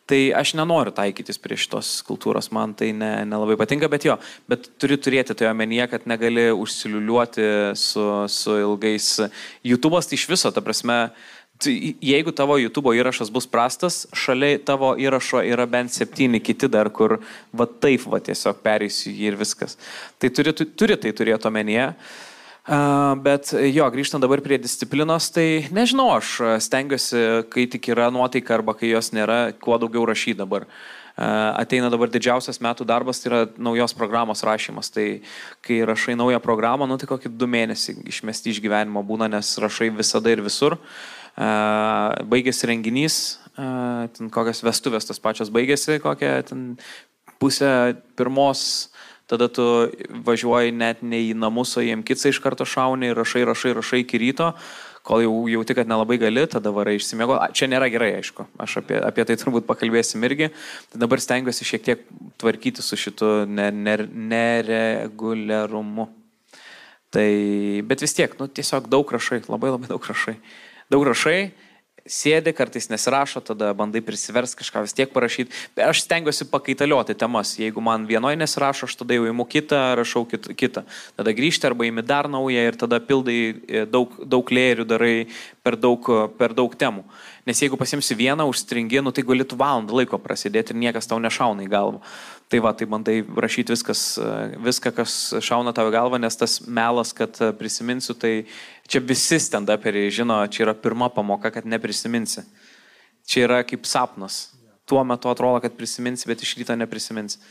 [0.05, 4.19] Tai aš nenoriu taikytis prie šitos kultūros, man tai ne, nelabai patinka, bet jo,
[4.49, 7.47] bet turi turėti toje omenyje, kad negali užsiliuliuoti
[7.81, 9.07] su, su ilgais.
[9.65, 10.99] YouTube'as tai iš viso, ta prasme,
[11.57, 11.73] tai
[12.05, 17.17] jeigu tavo YouTube įrašas bus prastas, šalia tavo įrašo yra bent septyni kiti dar, kur
[17.49, 19.79] va taip va tiesiog pereisiu jį ir viskas.
[20.21, 21.89] Tai turi, turi tai turėti omenyje.
[21.95, 22.31] Uh,
[22.66, 27.20] Bet jo, grįžtant dabar prie disciplinos, tai nežinau, aš stengiuosi,
[27.53, 30.66] kai tik yra nuotaika arba kai jos nėra, kuo daugiau rašyti dabar.
[31.16, 34.89] Ateina dabar didžiausias metų darbas, tai yra naujos programos rašymas.
[34.91, 35.05] Tai
[35.63, 39.93] kai rašai naują programą, nu tai kokį du mėnesį išmesti iš gyvenimo būna, nes rašai
[39.93, 40.80] visada ir visur.
[41.38, 43.20] Baigėsi renginys,
[43.55, 46.68] ten kokias vestuvės tas pačios baigėsi, kokią ten
[47.39, 48.89] pusę pirmos
[49.28, 49.63] tada tu
[50.26, 54.17] važiuoji net ne į namus, o į Mkitsą iš karto šauni rašai, rašai, rašai iki
[54.21, 54.47] ryto,
[55.05, 57.34] kol jau jauti, kad nelabai gali, tada varai išsimiego.
[57.57, 60.47] Čia nėra gerai, aišku, aš apie, apie tai turbūt pakalbėsim irgi.
[60.91, 61.99] Tai dabar stengiuosi šiek tiek
[62.41, 66.05] tvarkyti su šitu nereguliarumu.
[67.13, 67.30] Tai,
[67.88, 70.36] bet vis tiek, nu, tiesiog daug rašai, labai labai daug rašai.
[70.91, 71.39] Daug rašai
[72.06, 75.53] sėdi, kartais nesirašo, tada bandai prisivers kažką vis tiek parašyti.
[75.82, 77.56] Aš stengiuosi pakaitalioti temas.
[77.58, 80.86] Jeigu man vienoje nesirašo, aš tada jau įimu kitą, rašau kitą.
[81.18, 85.16] Tada grįžti arba įimi dar naują ir tada pildai e, daug, daug lėjerių, darai
[85.66, 87.06] per daug, per daug temų.
[87.45, 91.66] Nes jeigu pasimsi vieną, užstringi, nu tai galėtų valandą laiko prasidėti ir niekas tau nešauna
[91.66, 92.01] į galvą.
[92.46, 94.02] Tai va, tai bandai rašyti viskas,
[94.62, 98.46] viską, kas šauna tavo galvą, nes tas melas, kad prisiminsiu, tai
[98.86, 102.46] čia visi stand-uperiai žino, čia yra pirma pamoka, kad neprisiminsi.
[103.26, 104.52] Čia yra kaip sapnas.
[104.86, 107.41] Tuo metu atrodo, kad prisiminsi, bet iš ryto neprisiminsi.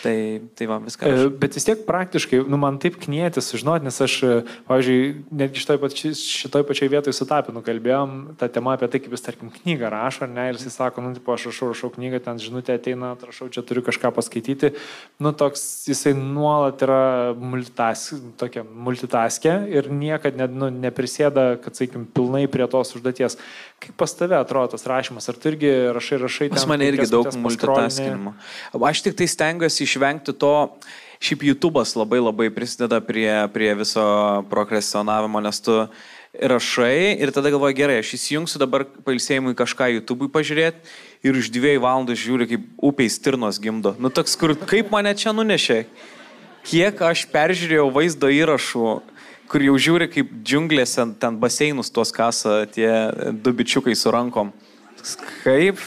[0.00, 1.06] Tai, tai va, viską.
[1.06, 1.24] Aš.
[1.26, 4.38] E, bet vis tiek praktiškai, nu, man taip knieti sužinoti, nes aš, e,
[4.68, 5.00] pavyzdžiui,
[5.42, 9.24] netgi šitoj, pači, šitoj pačiai vietoj su Tapinu kalbėjom tą temą apie tai, kaip jis,
[9.26, 12.78] tarkim, knygą rašo, ne, ir jis sako, nu, tipo, aš rašau, rašau knygą, ten žinutė
[12.78, 14.72] ateina, rašau, čia turiu kažką paskaityti.
[15.22, 17.02] Nu, toks, jisai nuolat yra
[17.38, 18.08] multitas,
[18.40, 23.38] tokia multitaskė ir niekad ne, nu, neprisėda, kad, sakykim, pilnai prie tos užduoties.
[23.82, 25.26] Kaip pas tave atrodo tas rašymas?
[25.30, 26.50] Ar tu irgi rašai, rašai?
[26.54, 28.34] Pas mane irgi daug multitaskinimo.
[28.92, 30.54] Aš tik tai stengiuosi išvengti to,
[31.22, 34.02] šiaip YouTube'as labai labai prisideda prie, prie viso
[34.50, 35.76] prokrastionavimo, nes tu
[36.32, 41.84] rašai ir tada galvoji, gerai, aš įsijungsiu dabar pailsėjimui kažką YouTube'ui pažiūrėti ir už dviejų
[41.84, 43.94] valandų žiūri, kaip upiai stirnos gimdo.
[44.00, 45.84] Nu toks, kur kaip mane čia nunešė,
[46.66, 48.90] kiek aš peržiūrėjau vaizdo įrašų
[49.52, 52.88] kur jau žiūri, kaip džiunglėse ten baseinus tuos kasa tie
[53.44, 54.48] du bičiukai su rankom.
[55.42, 55.82] Kaip?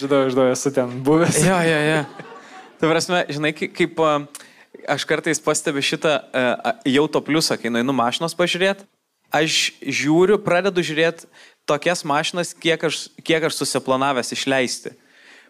[0.00, 1.40] Žinau, žinau, esu ten buvęs.
[1.46, 1.98] Jo, jo, jo.
[2.78, 3.98] Tai prasme, žinai, kaip
[4.88, 6.14] aš kartais pastebiu šitą
[6.86, 8.86] jau to pliusą, kai nueinu mašinos pažiūrėti,
[9.34, 11.28] aš žiūriu, pradedu žiūrėti
[11.68, 14.94] tokias mašinas, kiek aš, kiek aš susiplanavęs išleisti.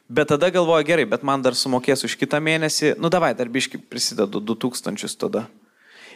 [0.09, 3.80] Bet tada galvoju, gerai, bet man dar sumokės už kitą mėnesį, nu davai, dar biški
[3.93, 5.45] prisidedu 2000 tada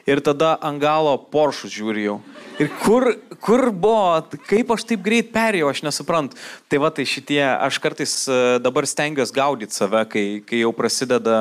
[0.07, 2.19] ir tada ant galo Poršus žiūrėjau.
[2.61, 3.07] Ir kur,
[3.43, 6.39] kur buvo, kaip aš taip greit perėjau, aš nesuprantu.
[6.71, 11.39] Tai va, tai šitie, aš kartais e, dabar stengiuosi gaudyti save, kai, kai jau prasideda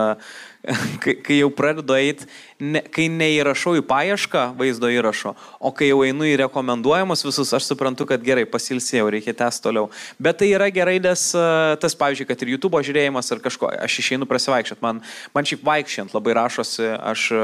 [1.04, 2.28] kai, kai jau pradedu eiti,
[2.62, 7.68] ne, kai neįrašau į paiešką vaizdo įrašo, o kai jau einu į rekomenduojamus visus, aš
[7.72, 9.90] suprantu, kad gerai, pasilsėjau, reikia tęsti toliau.
[10.22, 11.46] Bet tai yra gerai, nes e,
[11.82, 15.02] tas, pavyzdžiui, kad ir YouTube žiūrėjimas ar kažko, aš išeinu prasivaikščiot, man,
[15.36, 17.44] man šiaip vaikščiant labai rašosi, aš e,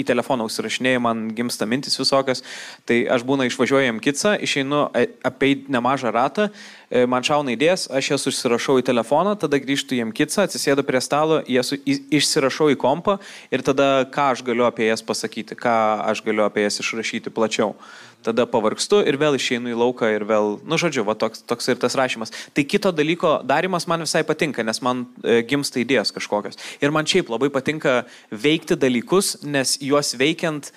[0.00, 2.44] į telefoną užsirašinėjau, man gimsta mintis visokios,
[2.88, 4.86] tai aš būna išvažiuoju į Kitsą, išeinu
[5.26, 6.48] apeit nemažą ratą
[6.88, 11.02] E, man šauna idėjas, aš jas užsirašau į telefoną, tada grįžtu jiem kitsą, atsisėdu prie
[11.04, 13.18] stalo, jas išsirašau į kompą
[13.52, 15.74] ir tada ką aš galiu apie jas pasakyti, ką
[16.06, 17.74] aš galiu apie jas išrašyti plačiau.
[18.22, 21.78] Tada pavargstu ir vėl išeinu į lauką ir vėl, nu žodžiu, va, toks, toks ir
[21.78, 22.32] tas rašymas.
[22.54, 26.58] Tai kito dalyko darimas man visai patinka, nes man e, gimsta idėjas kažkokios.
[26.82, 30.74] Ir man šiaip labai patinka veikti dalykus, nes juos veikiant e,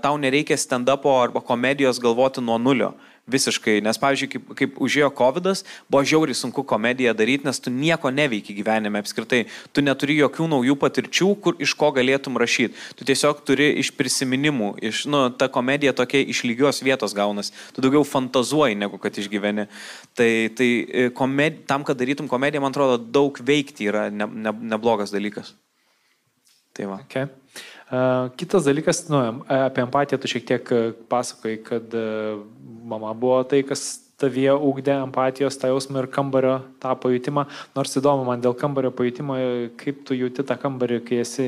[0.00, 2.94] tau nereikia stand-upo arba komedijos galvoti nuo nulio
[3.30, 5.46] Visiškai, nes, pavyzdžiui, kaip, kaip užėjo COVID,
[5.92, 9.44] buvo žiauriai sunku komediją daryti, nes tu nieko neveiki gyvenime apskritai.
[9.76, 12.74] Tu neturi jokių naujų patirčių, kur iš ko galėtum rašyti.
[12.98, 17.52] Tu tiesiog turi iš prisiminimų, iš, nu, ta komedija tokia iš lygios vietos gaunas.
[17.76, 19.68] Tu daugiau fantazuoji, negu kad išgyveni.
[20.18, 24.56] Tai, tai e, komed, tam, kad darytum komediją, man atrodo, daug veikti yra ne, ne,
[24.74, 25.54] neblogas dalykas.
[26.74, 27.04] Tai va.
[27.06, 27.30] Okay.
[28.38, 29.18] Kitas dalykas, nu,
[29.50, 30.68] apie empatiją tu šiek tiek
[31.10, 31.96] pasakoji, kad
[32.86, 37.46] mama buvo tai, kas tavyje ūkdė empatijos tą jausmą ir kambario tą pajutimą.
[37.76, 39.36] Nors įdomu man dėl kambario pajutimo,
[39.80, 41.46] kaip tu jauti tą kambarį, kai esi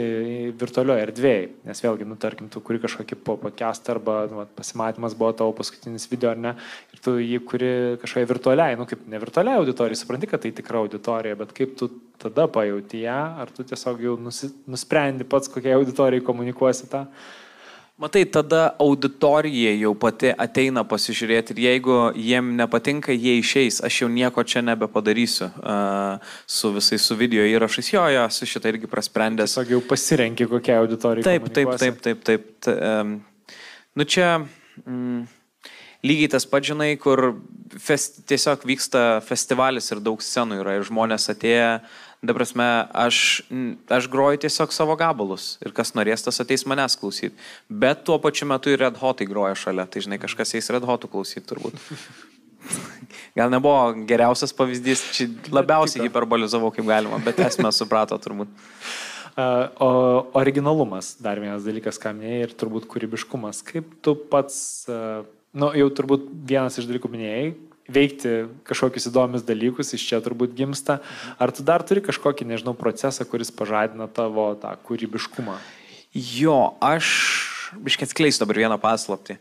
[0.61, 1.51] virtualioje erdvėje.
[1.69, 6.33] Nes vėlgi, nu, tarkim, tu kuri kažkokį podcast arba nu, pasimatymas buvo tavo paskutinis video
[6.33, 6.55] ar ne,
[6.95, 10.83] ir tu jį kuri kažkokiai virtualiai, nu kaip ne virtualiai auditorijai, supranti, kad tai tikra
[10.83, 11.91] auditorija, bet kaip tu
[12.23, 17.07] tada pajauti ją, ar tu tiesiog jau nusi, nusprendi pats, kokiai auditorijai komunikuosi tą.
[18.03, 24.09] Matai, tada auditorija jau pati ateina pasižiūrėti ir jeigu jiem nepatinka, jie išeis, aš jau
[24.11, 27.93] nieko čia nebepadarysiu uh, su visais su video įrašais.
[27.93, 29.55] Jo, jo, su šitą irgi prasprendęs.
[29.55, 31.29] Tiesiog jau pasirenki kokią auditoriją.
[31.29, 32.51] Taip, taip, taip, taip, taip.
[32.67, 32.75] Ta,
[33.05, 33.15] um,
[33.95, 34.33] nu čia
[34.83, 35.23] mm,
[36.03, 37.37] lygiai tas pats, žinai, kur
[37.79, 41.71] fest, tiesiog vyksta festivalis ir daug scenų yra ir žmonės atėję
[42.23, 42.65] Da prasme,
[42.95, 43.43] aš,
[43.91, 47.35] aš groju tiesiog savo gabalus ir kas norės, tas ateis manęs klausyti.
[47.67, 51.11] Bet tuo pačiu metu ir Red Hotai groja šalia, tai žinai, kažkas eis Red Hotų
[51.11, 51.81] klausyti turbūt.
[53.39, 58.55] Gal nebuvo geriausias pavyzdys, čia labiausiai hiperbolizavau kaip galima, bet esmę suprato turbūt.
[59.83, 59.91] O
[60.39, 63.65] originalumas, dar vienas dalykas, ką minėjai, ir turbūt kūrybiškumas.
[63.67, 64.57] Kaip tu pats,
[64.93, 65.25] uh,
[65.57, 67.47] nu, jau turbūt vienas iš dalykų minėjai,
[67.93, 68.33] veikti
[68.69, 71.01] kažkokius įdomius dalykus, iš čia turbūt gimsta.
[71.39, 75.59] Ar tu dar turi kažkokį, nežinau, procesą, kuris pažadina tavo tą kūrybiškumą?
[76.13, 77.13] Jo, aš,
[77.81, 79.39] biškai atskleisiu dabar vieną paslaptį.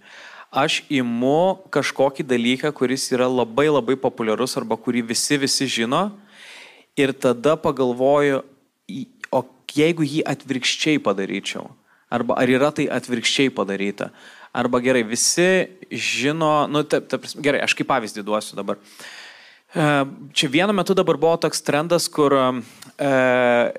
[0.52, 6.12] aš imu kažkokį dalyką, kuris yra labai labai populiarus arba kurį visi visi žino
[7.00, 8.42] ir tada pagalvoju,
[9.32, 9.40] o
[9.72, 11.70] jeigu jį atvirkščiai padaryčiau,
[12.12, 14.12] arba ar yra tai atvirkščiai padaryta,
[14.52, 15.48] arba gerai, visi
[15.92, 18.80] žino, nu, taip, taip, gerai, aš kaip pavyzdį duosiu dabar.
[19.72, 19.84] E,
[20.36, 22.44] čia vienu metu dabar buvo toks trendas, kur e,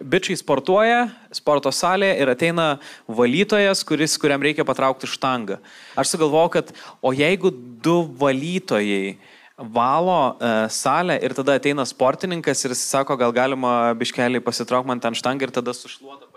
[0.00, 1.02] bičiai sportuoja
[1.36, 2.68] sporto salėje ir ateina
[3.04, 5.60] valytojas, kuris, kuriam reikia patraukti štangą.
[6.00, 6.72] Aš sugalvojau, kad
[7.04, 7.52] o jeigu
[7.84, 9.18] du valytojai
[9.62, 15.02] valo e, salę ir tada ateina sportininkas ir jis sako, gal galima biškelį pasitraukti man
[15.04, 16.31] ten štangą ir tada paima.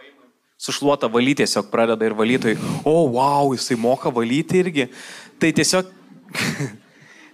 [0.57, 4.89] Sušluota valyti tiesiog pradeda ir valytojai, o oh, wow, jisai moka valyti irgi.
[5.39, 5.91] Tai tiesiog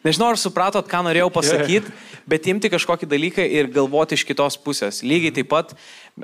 [0.02, 1.92] Nežinau, ar supratot, ką norėjau pasakyti,
[2.30, 5.04] bet imti kažkokį dalyką ir galvoti iš kitos pusės.
[5.06, 5.76] Lygiai taip pat,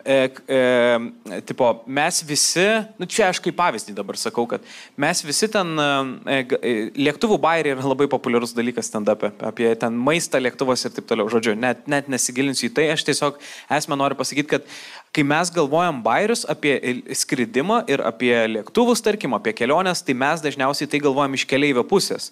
[0.02, 0.16] e,
[0.50, 2.66] e, tipo, mes visi,
[2.98, 4.66] nu čia aš kaip pavyzdį dabar sakau, kad
[4.98, 6.74] mes visi ten, e, e
[7.06, 11.30] lėktuvų bairiai yra labai populiarus dalykas ten apie, apie ten maistą lėktuvas ir taip toliau.
[11.30, 13.38] Žodžiu, net, net nesigilinsiu į tai, aš tiesiog
[13.78, 14.66] esmę noriu pasakyti, kad
[15.16, 16.76] kai mes galvojam bairius apie
[17.16, 22.32] skridimą ir apie lėktuvus, tarkim, apie keliones, tai mes dažniausiai tai galvojam iš keliaivio pusės.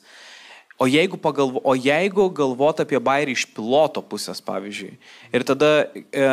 [0.78, 4.98] O jeigu, pagalvo, o jeigu galvot apie bairį iš piloto pusės, pavyzdžiui,
[5.32, 5.70] ir tada
[6.12, 6.26] e,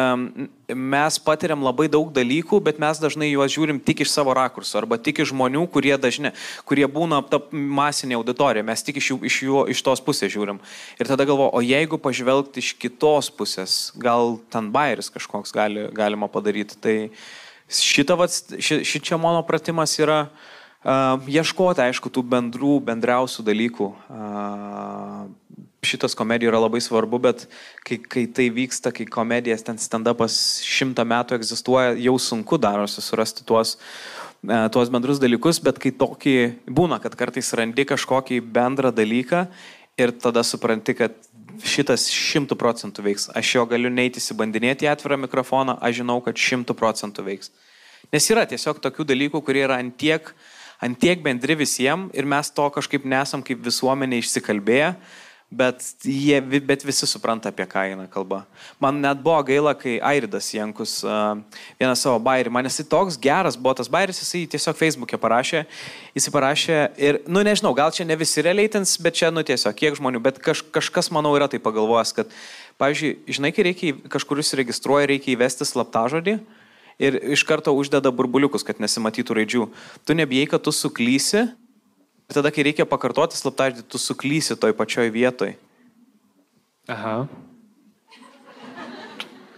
[0.74, 4.98] mes patiriam labai daug dalykų, bet mes dažnai juos žiūrim tik iš savo rakurso, arba
[4.98, 6.32] tik iš žmonių, kurie dažnai,
[6.66, 10.58] kurie būna ta masinė auditorija, mes tik iš, jų, iš, jų, iš tos pusės žiūrim.
[10.98, 16.26] Ir tada galvo, o jeigu pažvelgti iš kitos pusės, gal ten bairis kažkoks gali, galima
[16.26, 16.82] padaryti.
[16.82, 16.96] Tai
[17.70, 18.18] šita,
[18.58, 20.24] ši, ši čia mano pratimas yra
[20.82, 23.86] Ieškoti, aišku, tų bendrų, bendriausių dalykų.
[25.82, 27.44] Šitas komedija yra labai svarbu, bet
[27.86, 30.34] kai, kai tai vyksta, kai komedijas ten stand-upas
[30.66, 33.76] šimtą metų egzistuoja, jau sunku darosi surasti tuos,
[34.42, 39.44] tuos bendrus dalykus, bet kai tokį būna, kad kartais randi kažkokį bendrą dalyką
[40.02, 41.14] ir tada supranti, kad
[41.62, 43.28] šitas šimtų procentų veiks.
[43.38, 47.52] Aš jo galiu neiti įsibandinėti į atvirą mikrofoną, aš žinau, kad šimtų procentų veiks.
[48.10, 50.50] Nes yra tiesiog tokių dalykų, kurie yra antiek uh,
[50.82, 54.94] antiek bendri visiems ir mes to kažkaip nesam kaip visuomenė išsikalbėję,
[55.52, 58.40] bet, jie, bet visi supranta, apie ką eina kalba.
[58.80, 61.36] Man net buvo gaila, kai Airidas Jankus uh,
[61.80, 65.66] vieną savo bairį, man jisai toks geras buvo tas bairis, jisai tiesiog Facebook'e parašė,
[66.16, 70.00] jisai parašė ir, nu nežinau, gal čia ne visi realiaitins, bet čia, nu tiesiog, kiek
[70.00, 72.32] žmonių, bet kaž, kažkas, manau, yra tai pagalvojęs, kad,
[72.80, 76.61] pavyzdžiui, žinai, kai reikia, kažkur įsiregistruoja, reikia įvesti slaptažodį, uh,
[77.00, 79.66] ir iš karto uždeda burbuliukus, kad nesimatytų raidžių.
[80.04, 81.46] Tu nebijai, kad tu suklysi,
[82.28, 85.54] ir tada, kai reikia pakartoti slaptažodį, tu suklysi toj pačioj vietoj.
[86.90, 87.16] Aha.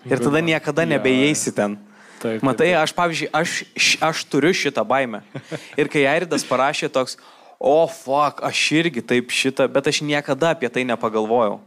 [0.04, 1.78] Ir tada niekada nebeįeisi ten.
[2.20, 3.54] Taip, taip, Matai, aš pavyzdžiui, aš,
[4.04, 5.22] aš turiu šitą baimę.
[5.80, 7.16] Ir kai Airidas parašė toks,
[7.58, 11.58] o, oh, fuck, aš irgi taip šitą, bet aš niekada apie tai nepagalvojau.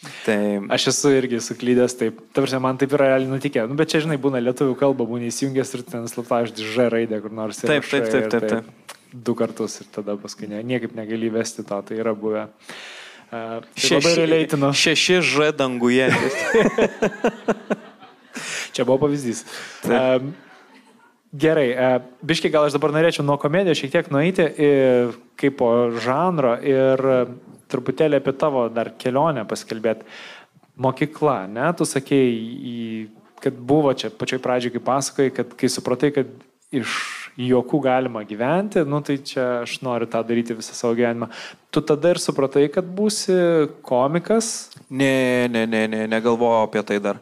[0.00, 0.36] Tai...
[0.72, 2.22] Aš esu irgi suklydęs, taip.
[2.32, 3.66] Tavrasi, man taip yra realiai nutikę.
[3.68, 7.34] Nu, bet čia, žinai, būna lietuvių kalba, būna įsijungęs ir ten slaptažodį Ž raidę kur
[7.36, 7.60] nors.
[7.60, 8.96] Taip, taip, taip, taip, taip.
[9.12, 12.46] Du kartus ir tada paskui ne, niekaip negali vesti to, tai yra buvę.
[13.30, 14.70] Uh, tai šeši, realiaitino.
[14.72, 16.08] Šeši Ž danguje.
[18.74, 19.44] čia buvo pavyzdys.
[19.84, 20.30] Uh,
[21.30, 24.48] Gerai, biškai gal aš dabar norėčiau nuo komedijos šiek tiek nueiti
[25.38, 25.68] kaip po
[26.02, 26.98] žanro ir
[27.70, 30.06] truputėlį apie tavo dar kelionę paskelbėti.
[30.80, 31.66] Mokykla, ne?
[31.76, 33.08] Tu sakėjai,
[33.44, 36.30] kad buvo čia pačioj pradžioj, kai pasakoji, kad kai supratai, kad
[36.70, 36.94] iš
[37.40, 41.30] juokų galima gyventi, nu tai čia aš noriu tą daryti visą savo gyvenimą.
[41.70, 43.36] Tu tada ir supratai, kad būsi
[43.86, 44.70] komikas?
[44.90, 47.20] Ne, ne, ne, ne, negalvojau apie tai dar.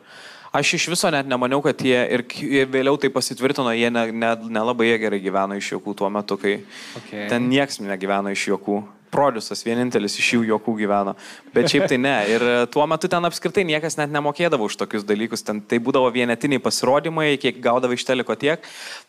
[0.53, 4.31] Aš iš viso net nemaniau, kad jie ir, ir vėliau tai pasitvirtino, jie nelabai ne,
[4.49, 6.55] ne, ne gerai gyveno iš juokų tuo metu, kai
[6.97, 7.27] okay.
[7.29, 8.79] ten nieks negyveno iš juokų.
[9.13, 11.15] Prodiusas vienintelis iš jų juokų gyveno.
[11.55, 12.15] Bet šiaip tai ne.
[12.31, 15.45] Ir e, tuo metu ten apskritai niekas net nemokėdavo už tokius dalykus.
[15.47, 18.65] Ten tai būdavo vienetiniai pasirodymai, kiek gaudavo iš teliko tiek.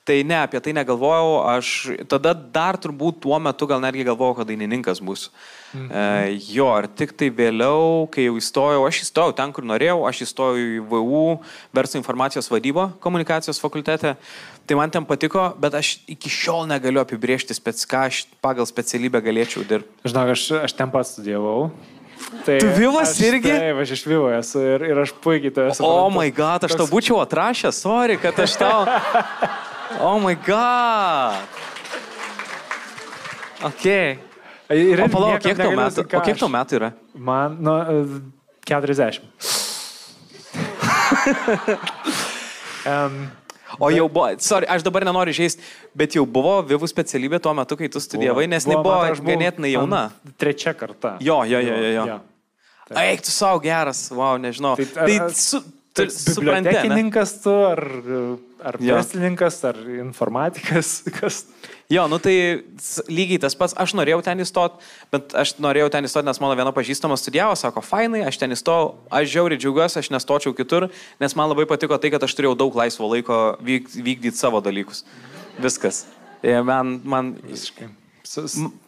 [0.07, 1.33] Tai ne, apie tai negalvojau.
[1.57, 1.73] Aš
[2.11, 5.29] tada dar turbūt tuo metu gal netgi galvojau, kad dainininkas bus.
[5.73, 5.89] Mhm.
[5.93, 10.23] E, jo, ir tik tai vėliau, kai jau įstojau, aš įstojau ten, kur norėjau, aš
[10.25, 11.25] įstojau į VU
[11.75, 14.15] verslo informacijos vadybą komunikacijos fakultete.
[14.69, 19.21] Tai man ten patiko, bet aš iki šiol negaliu apibriežti, spec, ką aš pagal specialybę
[19.25, 19.88] galėčiau dirbti.
[20.07, 21.71] Žinok, aš, aš ten pats studijavau.
[22.45, 23.51] Tai tu Vivas aš, irgi?
[23.51, 25.83] Taip, aš iš Vivo esu ir, ir aš puikiai tave esu.
[25.85, 28.85] O oh my god, aš tau būčiau atrašęs, sorry, kad aš tau.
[29.99, 31.39] O oh my god.
[33.71, 34.19] Okay.
[34.69, 36.91] Ir, o palauk, kiek tau metų, o kiek tau metų yra?
[37.17, 37.73] Man, nu,
[38.69, 39.25] 40.
[42.85, 43.17] um,
[43.80, 45.63] O jau buvo, sorry, aš dabar nenoriu žaisti,
[45.95, 49.32] bet jau buvo vivų specialybė tuo metu, kai tu studijavai, nes buvo, man, aš buvau
[49.38, 50.01] ganėtinai jauna.
[50.41, 51.15] Trečia karta.
[51.23, 52.05] Jo, jo, jo, jo.
[52.11, 52.19] jo.
[52.99, 54.75] Eik, tu savo geras, wow, nežinau.
[54.80, 55.61] Tai Tai, ar- tai su,
[55.93, 56.73] tu supranti, ne?
[56.73, 57.82] bibliotekininkas tu, ar,
[58.71, 58.95] ar Jo.
[58.97, 61.43] verslininkas, ar informatikas, kas.
[61.89, 62.33] Jo, nu tai
[63.09, 64.77] lygiai tas pats, aš norėjau ten įstoti,
[65.09, 68.91] bet aš norėjau ten įstoti, nes mano viena pažįstama studijavo, sako, fainai, aš ten įstojau,
[69.09, 70.85] aš žiauriai džiaugiuosi, aš nestočiau kitur,
[71.17, 75.01] nes man labai patiko tai, kad aš turėjau daug laisvo laiko vyk, vykdyti savo dalykus.
[75.57, 76.03] Viskas.
[76.45, 77.89] Ir Man, man, Visiškai.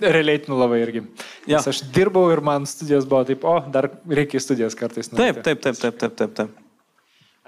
[0.01, 1.01] Realiaitinu labai irgi.
[1.49, 5.09] Nes aš dirbau ir man studijos buvo taip, o, dar reikia studijas kartais.
[5.09, 5.41] taip, nueiti.
[5.47, 6.59] taip, taip, taip, taip, taip, taip.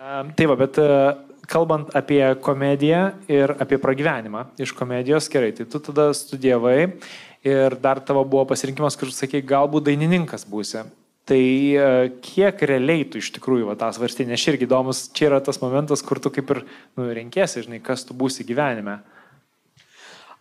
[0.01, 0.88] Em, Tai va, bet e,
[1.50, 6.78] kalbant apie komediją ir apie pragyvenimą iš komedijos, gerai, tai tu tada studijavai
[7.44, 10.86] ir dar tavo buvo pasirinkimas, kur sakai, galbūt dainininkas būsi.
[11.28, 11.84] Tai e,
[12.24, 16.04] kiek realiai tu iš tikrųjų va, tą svarstį, nes irgi įdomus, čia yra tas momentas,
[16.04, 16.64] kur tu kaip ir
[17.00, 19.00] nu, renkėsi, žinai, kas tu būsi gyvenime.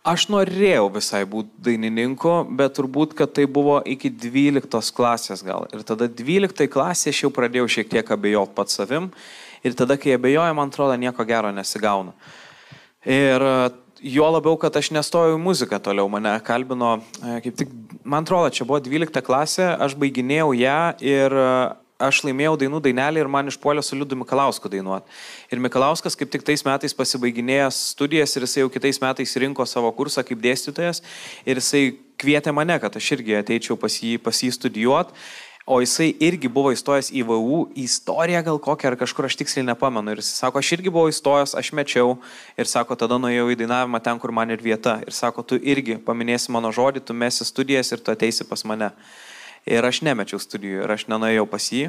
[0.03, 5.69] Aš norėjau visai būti dainininku, bet turbūt, kad tai buvo iki 12 klasės gal.
[5.71, 9.07] Ir tada 12 klasėje aš jau pradėjau šiek tiek abejoti pats savim.
[9.63, 12.11] Ir tada, kai abejoju, man atrodo, nieko gero nesigauna.
[13.07, 13.53] Ir e,
[14.15, 16.09] juo labiau, kad aš nestojau į muziką toliau.
[16.11, 17.71] Mane kalbino, e, kaip tik,
[18.03, 21.47] man atrodo, čia buvo 12 klasė, aš baiginėjau ją ir e,
[22.03, 25.07] aš laimėjau dainų dainelį ir man išpuolė su Liudu Mikalausku dainuoti.
[25.53, 29.91] Ir Mikalauskas kaip tik tais metais pasibaiginėjęs studijas ir jisai jau kitais metais rinko savo
[29.95, 31.03] kursą kaip dėstytojas
[31.47, 31.85] ir jisai
[32.19, 35.15] kvietė mane, kad aš irgi ateičiau pas jį, pas jį studijuoti.
[35.65, 39.63] O jisai irgi buvo įstojęs į VU į istoriją gal kokią ar kažkur aš tiksliai
[39.69, 40.11] nepamenu.
[40.11, 42.17] Ir jis sako, aš irgi buvau įstojęs, aš mečiau.
[42.59, 44.97] Ir sako, tada nuėjau į dainavimą ten, kur man ir vieta.
[45.07, 48.91] Ir sako, tu irgi paminėsi mano žodį, tu mesi studijas ir tu ateisi pas mane.
[49.63, 51.85] Ir aš nemečiau studijų ir aš nenuėjau pas jį,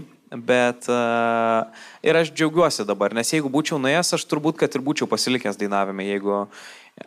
[0.47, 1.67] bet uh,
[2.07, 6.07] ir aš džiaugiuosi dabar, nes jeigu būčiau nuėjęs, aš turbūt, kad ir būčiau pasilikęs dainavime,
[6.07, 6.45] jeigu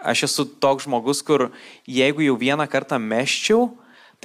[0.04, 1.48] aš esu toks žmogus, kur
[1.88, 3.70] jeigu jau vieną kartą meščiau,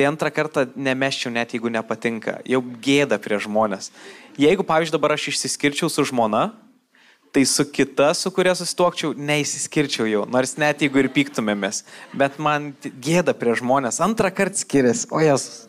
[0.03, 3.93] tai antrą kartą nemeščiau net jeigu nepatinka, jau gėda prie žmonės.
[4.41, 6.49] Jeigu, pavyzdžiui, dabar aš išsiskirčiau su žmona,
[7.33, 11.85] tai su kita, su kuria susituokčiau, neįsiskirčiau jau, nors net jeigu ir pyktumėmės,
[12.19, 15.69] bet man gėda prie žmonės, antrą kartą skiriasi, o jas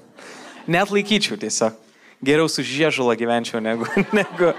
[0.66, 1.78] net laikyčiau tiesiog.
[2.24, 3.86] Geriau su žiežula gyvenčiau, negu,
[4.18, 4.54] negu,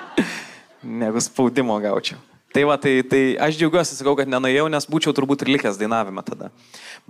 [0.85, 2.21] negu spaudimo gaučiau.
[2.55, 6.23] Tai va, tai, tai aš džiaugiuosi, sakau, kad nenuėjau, nes būčiau turbūt ir likęs dainavime
[6.23, 6.53] tada.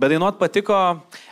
[0.01, 0.79] Bet dainuot patiko,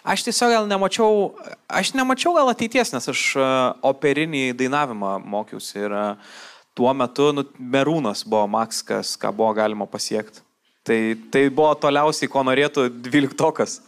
[0.05, 1.31] aš tiesiog gal nemačiau,
[1.65, 3.47] aš nemačiau gal ateities, nes aš uh,
[3.89, 6.35] operinį dainavimą mokiausi ir uh,
[6.77, 10.45] tuo metu, nu, Merūnas buvo Makskas, ką buvo galima pasiekti.
[10.85, 10.99] Tai,
[11.33, 13.79] tai buvo toliausiai, ko norėtų dvyliktokas.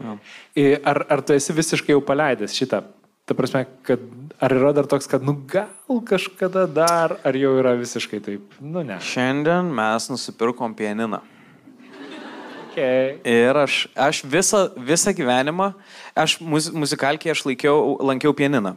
[0.00, 2.80] Ar, ar tu esi visiškai jau paleidęs šitą?
[3.24, 4.00] Ta prasme, kad
[4.42, 8.56] ar yra dar toks, kad nu gal kažkada dar, ar jau yra visiškai taip?
[8.58, 8.96] Nu ne.
[8.98, 11.22] Šiandien mes nusipirkom pianiną.
[12.72, 13.18] Okay.
[13.28, 15.74] Ir aš, aš visą, visą gyvenimą,
[16.16, 18.72] aš muz, muzikalkiai aš laikiau, lankiau pianiną.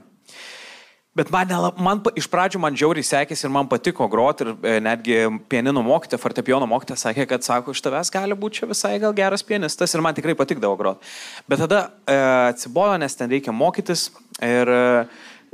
[1.15, 1.47] Bet man,
[1.79, 6.19] man iš pradžių man žiauriai sekėsi ir man patiko groti ir e, netgi pianino mokytė,
[6.19, 10.03] fortepijono mokytė sakė, kad sako, iš tavęs gali būti čia visai gal geras pianistas ir
[10.03, 11.07] man tikrai patikdavo groti.
[11.47, 12.17] Bet tada e,
[12.51, 14.09] atsibodo, nes ten reikia mokytis
[14.43, 14.83] ir e,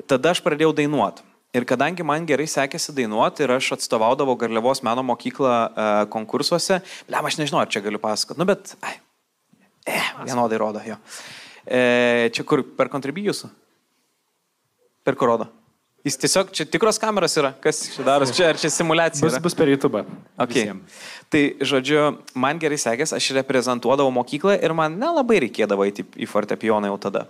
[0.09, 1.27] tada aš pradėjau dainuoti.
[1.53, 7.29] Ir kadangi man gerai sekėsi dainuoti ir aš atstovaudavau Garliavos meno mokyklą e, konkursuose, blem,
[7.29, 8.97] aš nežinau, ar čia galiu pasakoti, nu bet, ai,
[9.85, 10.97] e, vienodai rodo jo.
[11.69, 13.60] E, čia kur, per kontribijusų?
[15.11, 15.47] Per kur rodo?
[16.07, 19.21] Jis tiesiog, čia tikros kameros yra, kas čia darosi, čia ar čia simulacija?
[19.21, 19.99] Bus, bus per YouTube.
[20.39, 20.71] Okay.
[21.29, 22.05] Tai, žodžiu,
[22.41, 27.27] man gerai sekės, aš reprezentuodavau mokyklą ir man nelabai reikėdavo eiti į fortepijoną jau tada.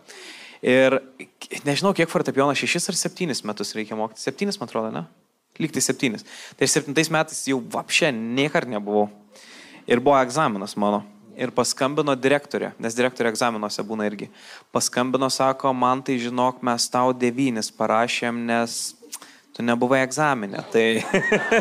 [0.64, 1.02] Ir
[1.68, 4.24] nežinau, kiek fortepijoną, šešis ar septynis metus reikia mokyti.
[4.24, 5.04] Septynis, man atrodo, ne?
[5.60, 6.24] Lygtai septynis.
[6.56, 9.10] Tai septintais metais jau vapšė niekart nebuvau.
[9.90, 11.02] Ir buvo egzaminas mano.
[11.40, 14.28] Ir paskambino direktorė, nes direktorė egzaminuose būna irgi.
[14.76, 18.80] Paskambino, sako, man tai žinok, mes tau devynis parašėm, nes
[19.56, 20.64] tu nebuvai egzaminė.
[20.74, 20.86] Tai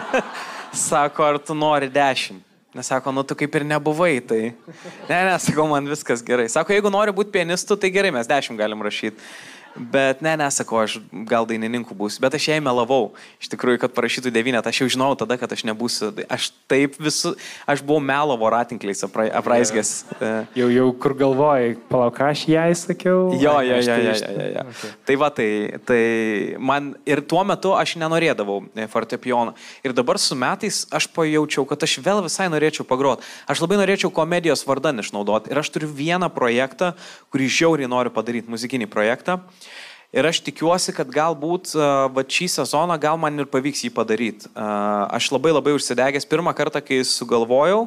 [0.91, 2.47] sako, ar tu nori dešimt?
[2.75, 4.53] Nes sako, nu tu kaip ir nebuvai, tai...
[5.11, 6.47] Ne, ne, sakau, man viskas gerai.
[6.47, 9.19] Sako, jeigu nori būti pianistu, tai gerai, mes dešimt galim rašyti.
[9.77, 10.99] Bet ne, nesakau, aš
[11.31, 12.21] gal dainininku būsiu.
[12.25, 13.13] Bet aš jai melavau.
[13.39, 14.73] Iš tikrųjų, kad parašytų devynetą.
[14.73, 16.11] Aš jau žinojau tada, kad aš nebūsiu.
[16.27, 17.37] Aš taip visų...
[17.71, 19.93] Aš buvau melo voratinkliais apra, apraizgęs.
[20.19, 20.49] Yeah.
[20.59, 23.31] Jau, jau kur galvojai, palauk, aš jai sakiau.
[23.39, 24.65] Jo, jo, jo, tai jo, jo, jo.
[24.75, 24.93] Okay.
[25.07, 25.49] Tai va, tai,
[25.87, 26.03] tai
[26.59, 29.55] man ir tuo metu aš nenorėdavau e, fortepijono.
[29.87, 33.27] Ir dabar su metais aš pajaučiau, kad aš vėl visai norėčiau pagroti.
[33.51, 35.55] Aš labai norėčiau komedijos vardan išnaudoti.
[35.55, 36.93] Ir aš turiu vieną projektą,
[37.31, 39.41] kurį žiauriai noriu padaryti, muzikinį projektą.
[40.11, 41.77] Ir aš tikiuosi, kad galbūt
[42.11, 44.49] va, šį sezoną gal man ir pavyks jį padaryti.
[44.59, 47.85] Aš labai labai užsidegęs pirmą kartą, kai sugalvojau,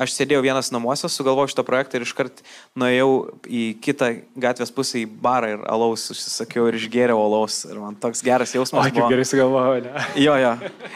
[0.00, 2.38] Aš sėdėjau vienas namuose, sugalvojau šitą projektą ir iškart
[2.80, 3.10] nuėjau
[3.44, 4.06] į kitą
[4.40, 7.58] gatvės pusę į barą ir alaus užsisakiau ir išgėriau alaus.
[7.68, 8.88] Ir man toks geras jausmas.
[8.88, 10.06] Kaip gerai sugalvojau, ne?
[10.24, 10.54] Jo, jo.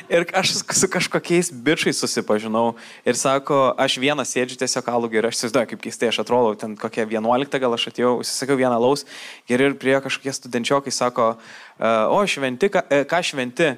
[0.09, 5.43] Ir aš su kažkokiais bičiais susipažinau ir sako, aš vienas sėdžiu tiesiog alų geriau, aš
[5.43, 9.05] įsivaizduoju, kaip keistai aš atrodau, ten kokia 11 gal aš atėjau, užsisakiau vieną alaus
[9.53, 11.35] ir ir prie kažkokie studentčiokai sako,
[12.09, 13.75] o šventi, ką, e, ką šventi.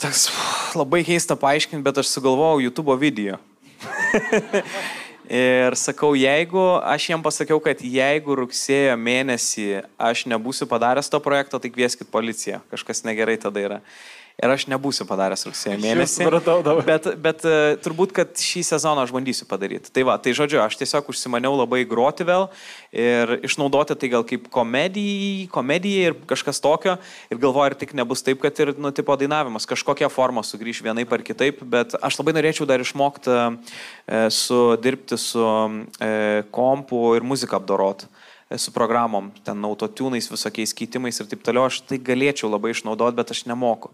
[0.00, 0.30] Toks
[0.78, 3.36] labai keista paaiškinti, bet aš sugalvojau YouTube video.
[5.42, 9.68] ir sakau, jeigu aš jiem pasakiau, kad jeigu rugsėjo mėnesį
[10.10, 12.60] aš nebūsiu padaręs to projekto, tai kvieskit policiją.
[12.72, 13.80] Kažkas negerai tada yra
[14.40, 16.26] ir aš nebūsiu padaręs rugsėjo mėnesį.
[16.86, 19.92] Bet, bet e, turbūt, kad šį sezoną aš bandysiu padaryti.
[19.92, 22.48] Tai va, tai žodžiu, aš tiesiog užsimaniau labai groti vėl
[22.90, 26.96] ir išnaudoti tai gal kaip komedijai, komedijai ir kažkas tokio.
[27.30, 31.12] Ir galvoju, ar tik nebus taip, kad ir, nu, tipo dainavimas kažkokia forma sugrįž vienaip
[31.12, 31.60] ar kitaip.
[31.60, 38.08] Bet aš labai norėčiau dar išmokti e, su, dirbti su e, kompu ir muziką apdoroti
[38.08, 43.20] e, su programom, ten autotūnais, visokiais keitimais ir taip toliau, aš tai galėčiau labai išnaudoti,
[43.20, 43.92] bet aš nemoku.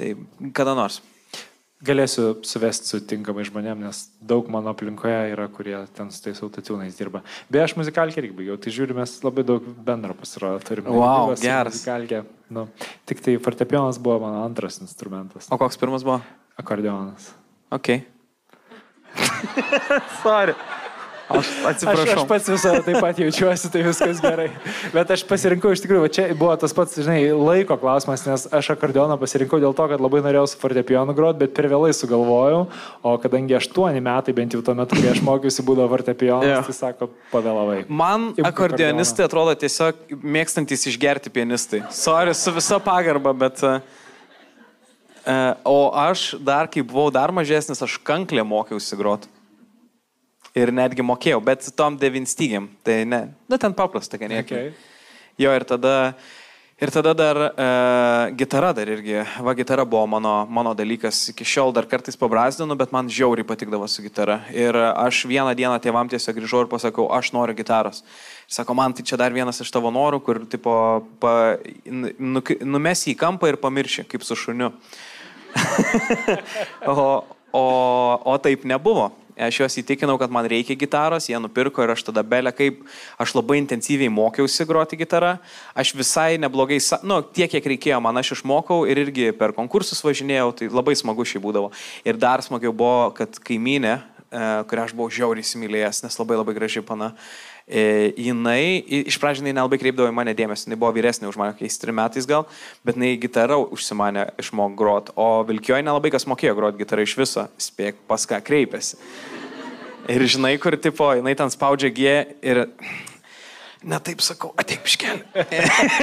[0.00, 0.14] Tai
[0.56, 1.02] kada nors.
[1.84, 6.96] Galėsiu suvesti su tinkamai žmonėm, nes daug mano aplinkoje yra, kurie ten su tais autotūnais
[6.96, 7.22] dirba.
[7.52, 10.92] Beje, aš muzikalkį irgi baigiau, tai žiūrime, labai daug bendro pasirodo turime.
[10.92, 11.78] Wow, geras.
[11.78, 12.22] Muzikalkė.
[12.52, 12.66] Nu,
[13.08, 15.48] tik tai fortepijonas buvo mano antras instrumentas.
[15.52, 16.20] O koks pirmas buvo?
[16.60, 17.32] Akordeonas.
[17.72, 17.94] Ok.
[20.24, 20.56] Sorry.
[21.30, 22.04] Aš atsiprašau.
[22.04, 24.48] Aš, aš pats visą taip pat jaučiuosi, tai viskas gerai.
[24.90, 29.14] Bet aš pasirinkau iš tikrųjų, čia buvo tas pats, žinai, laiko klausimas, nes aš akordeoną
[29.20, 32.64] pasirinkau dėl to, kad labai norėjau su fortepijonu groti, bet per vėlai sugalvojau,
[33.06, 36.66] o kadangi aštuoni metai, bent jau tuo metu, kai aš mokiausi, būdavo fortepijonas, yeah.
[36.66, 37.80] tai sako, pavėlavai.
[37.86, 41.84] Man akordeonistai atrodo tiesiog mėgstantis išgerti pianistai.
[41.94, 43.62] Sorry, su visa pagarba, bet...
[43.70, 43.98] Uh,
[45.68, 49.28] o aš dar, kai buvau dar mažesnis, aš kanklę mokiausi groti
[50.56, 54.42] ir netgi mokėjau, bet tom devinstygiam, tai ne, nu ten paprasta, kad ne.
[54.44, 54.70] Okay.
[55.40, 55.94] Jo ir tada,
[56.80, 57.66] ir tada dar e,
[58.40, 62.92] gitara dar irgi, va gitara buvo mano, mano dalykas, iki šiol dar kartais pabrazdinu, bet
[62.92, 64.40] man žiauriai patikdavo su gitara.
[64.52, 68.02] Ir aš vieną dieną tėvam tiesiog grįžau ir pasakau, aš noriu gitaros.
[68.50, 70.74] Ir sako, man tai čia dar vienas iš tavo norų, kur tipo,
[71.22, 71.34] pa,
[71.86, 74.74] nu, numesi į kampą ir pamirši, kaip su šuniu.
[76.90, 77.08] o,
[77.54, 77.64] o,
[78.28, 79.10] o taip nebuvo.
[79.38, 82.80] Aš juos įtikinau, kad man reikia gitaros, jie nupirko ir aš tada belė kaip,
[83.20, 85.36] aš labai intensyviai mokiausi groti gitarą,
[85.78, 90.50] aš visai neblogai, nu, tiek, kiek reikėjo, man aš išmokau ir irgi per konkursus važinėjau,
[90.58, 91.70] tai labai smagu šiai būdavo.
[92.04, 96.56] Ir dar smagiau buvo, kad kaiminė, e, kurią aš buvau žiauriai įsimylėjęs, nes labai labai
[96.58, 97.12] graži pana,
[97.70, 101.54] e, jinai, iš pradžių jinai nelabai kreipdavo į mane dėmesį, jinai buvo vyresnė už mane,
[101.54, 102.46] kokiais trim metais gal,
[102.86, 107.46] bet jinai gitarą užsimanė išmok grot, o Vilkijoje nelabai kas mokėjo grot gitarą iš viso,
[107.60, 108.98] spėk pas ką kreipėsi.
[110.10, 112.64] Ir žinai, kur tipo, jinai ten spaudžia G ir...
[113.80, 115.22] Ne taip sakau, ateik iškelį.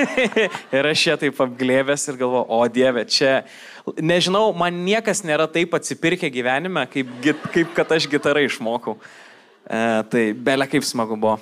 [0.79, 3.43] ir aš ją taip apglėbęs ir galvoju, o Dieve, čia,
[4.01, 7.11] nežinau, man niekas nėra taip atsipirkę gyvenime, kaip,
[7.53, 8.97] kaip kad aš gitarą išmokau.
[9.67, 11.37] E, tai belė kaip smagu buvo.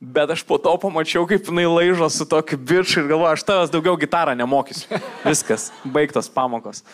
[0.00, 3.72] Bet aš po to pamačiau, kaip jinai laižo su tokiu bičiu ir galvoju, aš tavęs
[3.72, 5.00] daugiau gitarą nemokysiu.
[5.24, 6.84] Viskas, baigtos pamokos.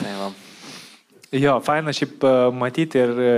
[0.00, 0.30] Tai va.
[1.30, 3.32] Jo, faina šiaip e, matyti ir, e,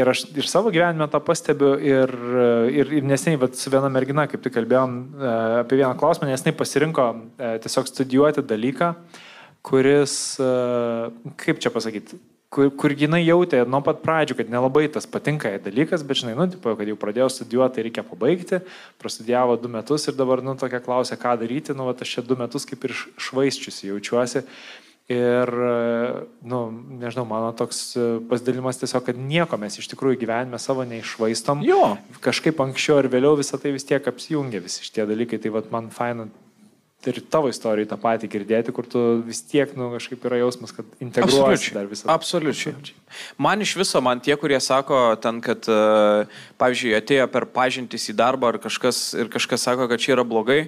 [0.00, 2.46] ir aš ir savo gyvenime tą pastebiu ir, e,
[2.80, 4.94] ir, ir neseniai, su viena mergina, kaip tik kalbėjom
[5.60, 8.94] apie vieną klausimą, nes jinai pasirinko tiesiog studijuoti dalyką,
[9.68, 10.14] kuris,
[11.44, 12.16] kaip čia pasakyti,
[12.52, 16.34] kur, kur jinai jautė nuo pat pradžių, kad nelabai tas patinka jai dalykas, bet žinai,
[16.38, 18.62] nu, tipo, kad jau pradėjau studijuoti, tai reikia pabaigti,
[19.02, 22.38] prastudijavo du metus ir dabar, nu, tokia klausė, ką daryti, nu, va, aš čia du
[22.40, 22.96] metus kaip ir
[23.28, 24.44] švaiščiusi jaučiuosi.
[25.08, 25.48] Ir,
[26.44, 26.58] nu,
[27.00, 27.94] nežinau, mano toks
[28.28, 31.62] pasidalimas tiesiog, kad nieko mes iš tikrųjų gyvenime savo neišvaistom.
[31.64, 31.94] Jo.
[32.20, 35.40] Kažkaip anksčiau ar vėliau visą tai vis tiek apsijungia visi šitie dalykai.
[35.40, 36.28] Tai vad man faina
[37.06, 40.88] ir tavo istorijai tą patį girdėti, kur tu vis tiek, nu, kažkaip yra jausmas, kad
[41.04, 42.08] integruosi dar visą.
[42.10, 42.74] Absoliučiai.
[43.38, 46.26] Man iš viso, man tie, kurie sako ten, kad, e,
[46.58, 50.64] pavyzdžiui, atėjo per pažintis į darbą ar kažkas ir kažkas sako, kad čia yra blogai,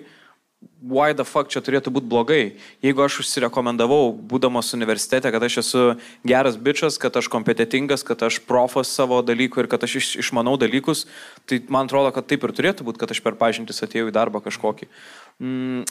[0.80, 2.42] why the fuck čia turėtų būti blogai.
[2.84, 5.82] Jeigu aš užsirekomendavau, būdamas universitete, kad aš esu
[6.26, 10.56] geras bičias, kad aš kompetitingas, kad aš profas savo dalykų ir kad aš iš, išmanau
[10.60, 11.06] dalykus,
[11.48, 14.44] tai man atrodo, kad taip ir turėtų būti, kad aš per pažintis atėjau į darbą
[14.44, 14.88] kažkokį.
[14.88, 15.19] Mm,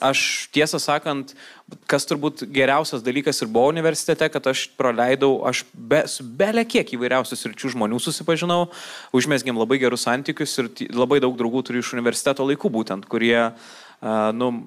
[0.06, 0.22] aš
[0.54, 1.34] tiesą sakant,
[1.90, 6.94] kas turbūt geriausias dalykas ir buvo universitete, kad aš praleidau, aš be, su belė kiek
[6.94, 8.68] įvairiausių sričių žmonių susipažinau,
[9.16, 13.78] užmėsgėm labai gerus santykius ir labai daug draugų turiu iš universiteto laikų būtent, kurie uh,
[14.34, 14.64] nu,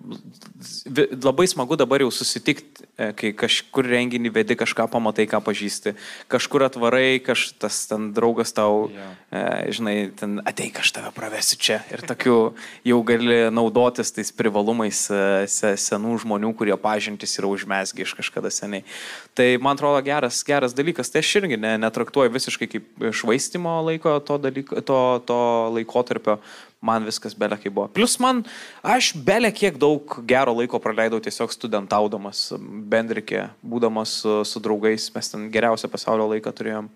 [1.24, 5.95] labai smagu dabar jau susitikti, e, kai kažkur renginį vedi, kažką pamatai, ką pažįsti,
[6.28, 9.64] kažkur atvarai, kažkas ten draugas tau, yeah.
[9.72, 12.53] žinai, ten ateik, aš tave pravesiu čia ir tokiu
[12.85, 15.47] jau gali naudotis tais privalumais e,
[15.80, 18.85] senų žmonių, kurie pažintis yra užmesgi iš kažkada seniai.
[19.33, 24.18] Tai man atrodo geras, geras dalykas, tai aš irgi ne, netraktuoju visiškai kaip švaistimo laiko
[24.20, 25.41] to, dalyko, to, to
[25.78, 26.37] laikotarpio
[26.83, 27.87] man viskas belė kaip buvo.
[27.95, 28.43] Plus man,
[28.83, 32.51] aš belė kiek daug gero laiko praleidau tiesiog studentaudamas,
[32.93, 36.91] bendrikė, būdamas su, su draugais, mes ten geriausią pasaulio laiką turėjom.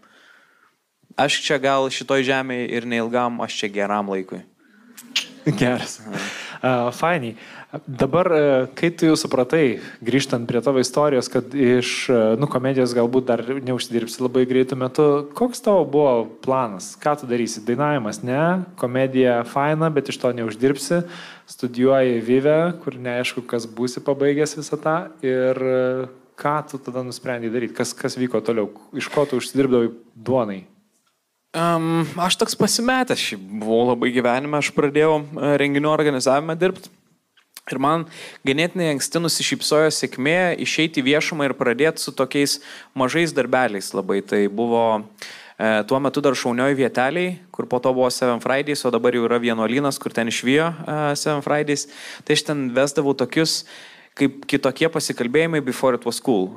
[1.17, 4.43] Aš čia gal šitoj žemėje ir neilgam, aš čia geram laikui.
[5.47, 6.01] Geras.
[6.63, 7.37] Uh, Fainiai.
[7.87, 12.95] Dabar, e, kai tu jau supratai, grįžtant prie tavo istorijos, kad iš e, nu, komedijos
[12.97, 16.13] galbūt dar neužsidirbsi labai greitų metų, koks tavo buvo
[16.45, 16.93] planas?
[17.03, 17.65] Ką tu darysi?
[17.67, 21.03] Dainavimas, ne, komedija faina, bet iš to neuždirbsi,
[21.51, 25.83] studijuoji Vyvę, kur neaišku, kas būsi pabaigęs visą tą ir e,
[26.39, 30.63] ką tu tada nusprendai daryti, kas, kas vyko toliau, iš ko tu užsidirbdavai duonai?
[31.57, 35.23] Um, aš toks pasimetęs, šiaip buvau labai gyvenime, aš pradėjau
[35.57, 36.93] renginių organizavimą dirbti
[37.67, 38.05] Ir man
[38.47, 42.61] ganėtinai anksti nusišypsojo sėkmė išeiti į viešumą ir pradėti su tokiais
[42.95, 44.21] mažais darbeliais labai.
[44.23, 48.93] Tai buvo e, tuo metu dar šaunioji vieteliai, kur po to buvo Seven Fridays, o
[48.95, 51.89] dabar jau yra vienuolynas, kur ten išvijo e, Seven Fridays.
[52.23, 53.65] Tai aš ten vesdavau tokius
[54.17, 56.49] kaip kitokie pasikalbėjimai before it was cool.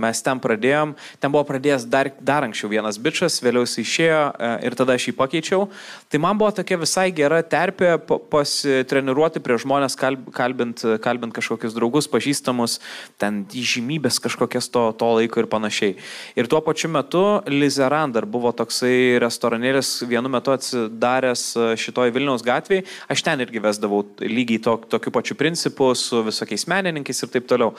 [0.00, 4.22] Mes ten pradėjom, ten buvo pradėjęs dar, dar anksčiau vienas bičias, vėliau jis išėjo
[4.66, 5.68] ir tada aš jį pakeičiau.
[6.10, 7.92] Tai man buvo tokia visai gera terpė
[8.32, 12.80] pasitreniruoti prie žmonės, kalbint, kalbint kažkokius draugus, pažįstamus,
[13.22, 15.94] ten įžymybės kažkokias to, to laiko ir panašiai.
[16.34, 21.46] Ir tuo pačiu metu Lizeran dar buvo toksai restoranėlis vienu metu atsidaręs
[21.78, 22.88] šitoj Vilniaus gatvėje.
[23.06, 27.46] Aš ten irgi vesdavau lygiai to, tokiu pačiu principu su visokiais menininkais menininkais ir taip
[27.48, 27.74] toliau.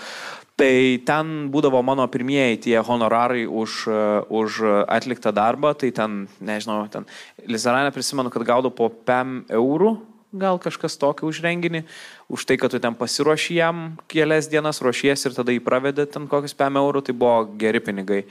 [0.56, 3.88] Tai ten būdavo mano pirmieji tie honorarai už,
[4.30, 7.06] už atliktą darbą, tai ten, nežinau, ten
[7.46, 9.98] Lizaranė prisimenu, kad gaudavo po 5 eurų,
[10.36, 11.84] gal kažkas tokio už renginį,
[12.32, 16.28] už tai, kad tu ten pasiruoši jam kelias dienas, ruošies ir tada jį pravedė ten
[16.28, 18.24] kokius 5 eurų, tai buvo geri pinigai.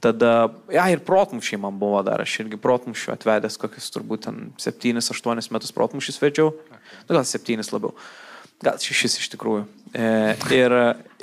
[0.00, 5.52] Tada, ja, ir protmušiai man buvo dar, aš irgi protmušių atvedęs kokius turbūt ten 7-8
[5.52, 7.92] metus protmušys vedžiau, nu, gal 7 labiau,
[8.64, 9.66] gal 6 iš tikrųjų.
[9.96, 10.72] E, ir,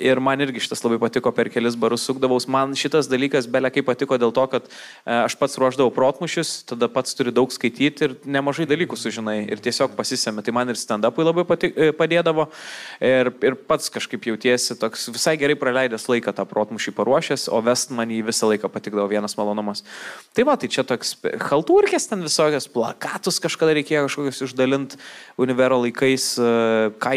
[0.01, 2.47] ir man irgi šitas labai patiko, per kelis barus sukdavaus.
[2.49, 4.71] Man šitas dalykas belia kaip patiko dėl to, kad e,
[5.13, 9.93] aš pats ruoždavau protmušius, tada pats turi daug skaityti ir nemažai dalykų sužinai ir tiesiog
[9.97, 10.45] pasisėmė.
[10.45, 12.47] Tai man ir stand-upui labai patik, e, padėdavo
[13.03, 17.93] ir, ir pats kažkaip jautiesi toks visai gerai praleidęs laiką tą protmušį paruošęs, o vest
[17.93, 19.83] man jį visą laiką patikdavo vienas malonumas.
[20.33, 21.17] Tai va, tai čia toks
[21.51, 25.03] halturkės ten visokios plakatus kažkada reikėjo kažkokius išdalinti
[25.37, 26.31] univero laikais,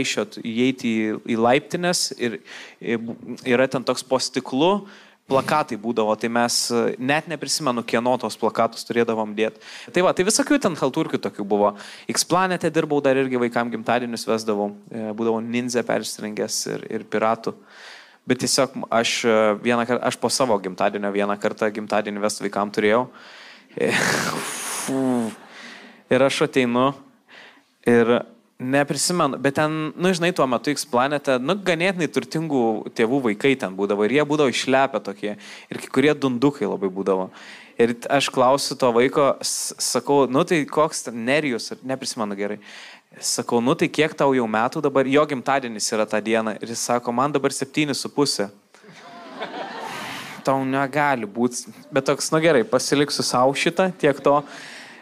[0.07, 2.39] kaišiot, įeiti į, į laiptinės ir
[3.45, 4.87] yra ten toks po stiklu,
[5.27, 9.59] plakatai būdavo, tai mes e, net neprisimenu, kieno tos plakatus turėdavom dėti.
[9.91, 11.73] Tai va, tai visokių ten halturkių tokių buvo.
[12.13, 17.57] X-planete dirbau dar irgi vaikam gimtadienius vesdavau, e, būdavo ninja persirengęs ir, ir piratų.
[18.27, 19.35] Bet tiesiog aš e,
[19.67, 23.09] vieną aš po savo gimtadienio vieną kartą gimtadienį vest vaikam turėjau.
[26.07, 26.93] Ir aš ateinu
[27.83, 28.11] ir
[28.57, 32.61] Neprisimenu, bet ten, nu, žinai, tuo metu X planete, nu, ganėtinai turtingų
[32.97, 37.27] tėvų vaikai ten būdavo ir jie būdavo išlepę tokie ir kai kurie dundukai labai būdavo.
[37.77, 42.57] Ir aš klausiu to vaiko, sakau, nu tai koks ten nerijus, neprisimenu gerai.
[43.21, 46.87] Sakau, nu tai kiek tau jau metų dabar, jo gimtadienis yra tą dieną ir jis
[46.89, 48.49] sako, man dabar septyni su pusė.
[50.49, 54.39] Tau negali būti, bet toks, nu gerai, pasiliksiu savo šitą, tiek to.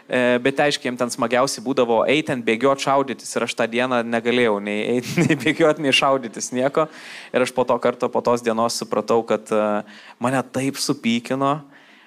[0.05, 4.03] E, bet aiškiai, jiems ten smagiausiai būdavo eiti ant bėgiot šaudytis ir aš tą dieną
[4.05, 6.85] negalėjau nei, eiti, nei bėgiot, nei šaudytis nieko.
[7.33, 9.63] Ir aš po to karto, po tos dienos supratau, kad e,
[10.21, 11.57] mane taip supykino,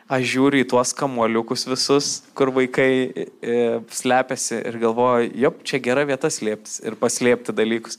[0.07, 3.59] aš žiūriu į tuos kamuoliukus visus, kur vaikai e,
[3.91, 7.99] slepiasi ir galvoju, jop, čia gera vieta slėptis ir paslėpti dalykus.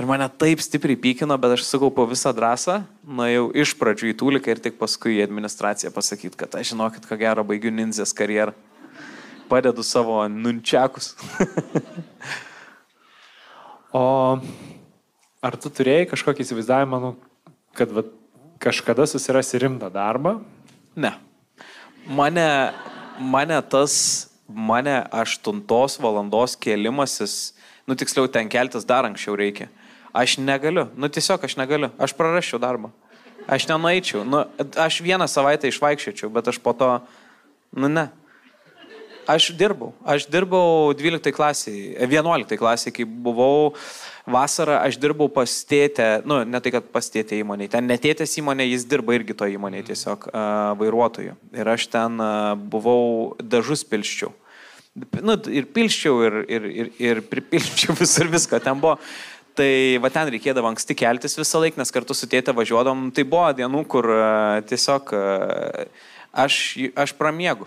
[0.00, 4.54] Ir mane taip stipriai pykino, bet aš sukaupiau visą drąsą, nuėjau iš pradžių į tūliką
[4.54, 8.56] ir tik paskui į administraciją pasakyti, kad aš žinokit, ko gero baigiu ninzės karjerą
[9.50, 11.12] padedu savo nunčiakus.
[14.00, 14.04] o
[15.42, 17.12] ar tu turėjai kažkokį įsivaizdavimą, nu,
[17.76, 18.04] kad va,
[18.62, 20.38] kažkada susirasi rimtą darbą?
[20.96, 21.14] Ne.
[22.06, 22.46] Mane,
[23.18, 23.94] mane tas,
[24.48, 27.54] mane aštuntos valandos kėlimasis,
[27.88, 29.70] nu tiksliau ten keltis dar anksčiau reikia.
[30.16, 32.90] Aš negaliu, nu tiesiog aš negaliu, aš prarasčiau darbą.
[33.50, 34.42] Aš nenueičiau, nu,
[34.78, 36.90] aš vieną savaitę išvaikščiočiau, bet aš po to,
[37.78, 38.08] nu ne,
[39.28, 39.92] Aš dirbau.
[40.04, 43.72] Aš dirbau 12 klasiai, 11 klasiai, kai buvau
[44.30, 48.68] vasarą, aš dirbau pas tėtę, nu, ne tai, kad pas tėtę įmonė, ten netėtės įmonė,
[48.70, 50.44] jis dirba irgi to įmonėje tiesiog uh,
[50.80, 51.34] vairuotoju.
[51.56, 54.32] Ir aš ten uh, buvau dažus pilščiau.
[55.22, 58.62] Nu, ir pilščiau, ir, ir, ir, ir pripilščiau visur viską.
[58.62, 58.98] Ten buvo
[59.60, 63.08] Tai va ten reikėdavo anksti keltis visą laiką, nes kartu su tėtė važiuodom.
[63.12, 65.10] Tai buvo dienų, kur uh, tiesiog
[66.32, 66.54] aš,
[66.94, 67.66] aš pramiegu.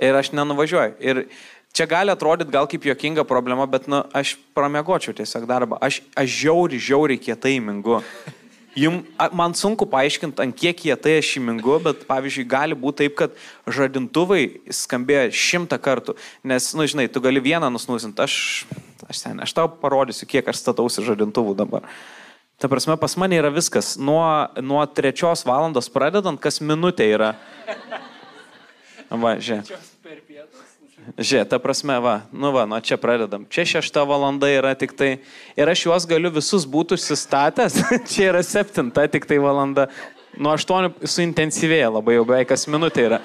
[0.00, 0.94] Ir aš nenuvažiuoju.
[1.00, 1.24] Ir
[1.72, 5.80] čia gali atrodyti gal kaip jokinga problema, bet nu, aš pramiegočiau tiesiog darbą.
[5.80, 8.00] Aš, aš žiauri, žiauri kietai mingu.
[8.72, 9.02] Jum,
[9.36, 13.34] man sunku paaiškinti, ant kiek kietai aš įmingu, bet pavyzdžiui, gali būti taip, kad
[13.68, 16.14] žadintuvai skambėjo šimtą kartų,
[16.48, 18.36] nes, nu, žinai, tu gali vieną nusnusinti, aš,
[19.04, 21.84] aš, sen, aš tau parodysiu, kiek aš statausi žadintuvų dabar.
[22.62, 23.98] Ta prasme, pas mane yra viskas.
[24.00, 24.24] Nuo,
[24.64, 27.34] nuo trečios valandos pradedant, kas minutė yra.
[29.12, 29.68] Va, žiūrėk.
[31.18, 33.44] Žiūrėk, ta prasme, va, nu va, nuo čia pradedam.
[33.50, 35.16] Čia šešta valanda yra tik tai.
[35.58, 37.80] Ir aš juos galiu visus būtų sustatęs.
[38.12, 39.88] čia yra septinta tik tai valanda.
[40.38, 43.20] Nuo aštuonių suintensyvėja labai jau beveik kas minutė yra.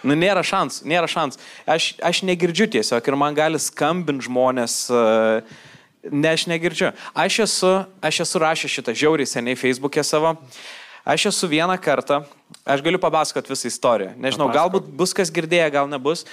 [0.00, 1.38] Nu, nėra šansų, nėra šansų.
[1.68, 4.80] Aš, aš negirdžiu tiesiog ir man gali skambinti žmonės.
[4.88, 5.44] Uh,
[6.08, 6.94] ne, aš negirdžiu.
[7.12, 10.38] Aš esu, aš esu rašęs šitą žiauriai seniai Facebook'e savo.
[10.40, 12.20] Uh, Aš esu vieną kartą,
[12.68, 14.12] aš galiu papasakot visą istoriją.
[14.20, 16.26] Nežinau, galbūt bus kas girdėję, gal nebus.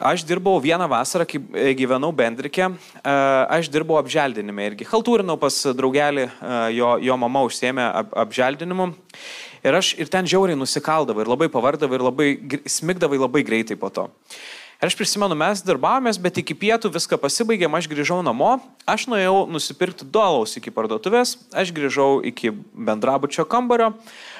[0.00, 3.14] Aš dirbau vieną vasarą, kai gyvenau Bendrike, e,
[3.52, 4.86] aš dirbau apželdinime irgi.
[4.88, 8.86] Haltūrinau pas draugelį, e, jo, jo mama užsėmė ap, apželdinimu.
[9.60, 12.28] Ir aš ir ten žiauriai nusikaldavau ir labai pavardavau ir labai
[12.64, 14.06] smigdavai labai greitai po to.
[14.80, 18.54] Ir aš prisimenu, mes darbavomės, bet iki pietų viską pasibaigėm, aš grįžau namo,
[18.88, 22.48] aš nuėjau nusipirkti dolaus iki parduotuvės, aš grįžau iki
[22.88, 23.90] bendrabučio kambario,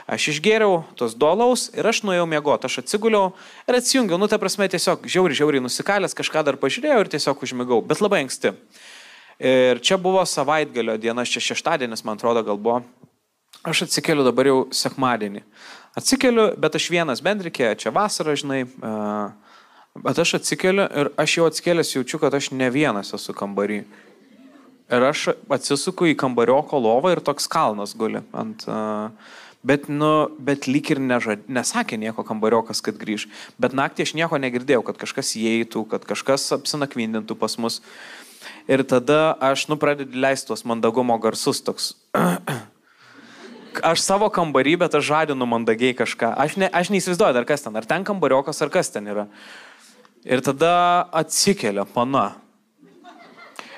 [0.08, 3.34] aš išgėriau tos dolaus ir aš nuėjau miegoti, aš atsiguliau
[3.68, 7.82] ir atsijungiau, nu, ta prasme, tiesiog žiauri, žiauri nusikalęs, kažką dar pažiūrėjau ir tiesiog užmigau,
[7.84, 8.54] bet labai anksti.
[9.44, 12.80] Ir čia buvo savaitgalio diena, čia šeštadienis, man atrodo, gal buvo.
[13.60, 15.44] Aš atsikeliu dabar jau sekmadienį.
[16.00, 18.64] Atsikeliu, bet aš vienas bendrikė, čia vasara, žinai.
[18.80, 19.49] Uh,
[19.98, 23.82] Bet aš atsikeliu ir aš jau atsikėlęs jaučiu, kad aš ne vienas esu kambarį.
[24.90, 28.66] Ir aš atsisuku į kambarioko lovą ir toks kalnas guli ant...
[28.70, 33.26] Uh, Bet, nu, bet lyg ir nežad, nesakė nieko kambariokas, kad grįž.
[33.60, 37.80] Bet naktį aš nieko negirdėjau, kad kažkas įeitų, kad kažkas apsinakvindintų pas mus.
[38.64, 41.92] Ir tada aš, nu, pradedu leisti tuos mandagumo garsus toks.
[43.86, 46.32] Aš savo kambarį, bet aš žadinu mandagiai kažką.
[46.40, 49.28] Aš, ne, aš neįsivaizduoju dar kas ten, ar ten kambariokas, ar kas ten yra.
[50.24, 52.34] Ir tada atsikelia pana.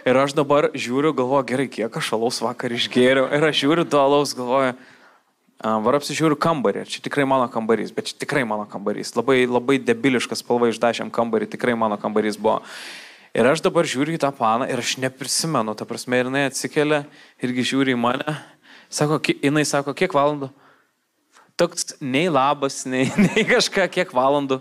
[0.02, 3.28] Ir aš dabar žiūriu, galvoju, gerai, kiek aš alaus vakar išgėriau.
[3.30, 4.72] Ir aš žiūriu du alaus, galvoju,
[5.62, 6.82] var apsižiūriu kambarį.
[6.90, 9.14] Čia tikrai mano kambarys, bet čia tikrai mano kambarys.
[9.14, 12.58] Labai, labai debiliškas spalva išdašėm kambarį, tikrai mano kambarys buvo.
[13.38, 17.04] Ir aš dabar žiūriu į tą paną ir aš neprisimenu, ta prasme, ir jinai atsikelia
[17.38, 18.34] irgi žiūri į mane.
[18.90, 20.50] Sako, jinai sako, kiek valandų?
[21.54, 24.58] Toks nei labas, nei, nei kažką, kiek valandų.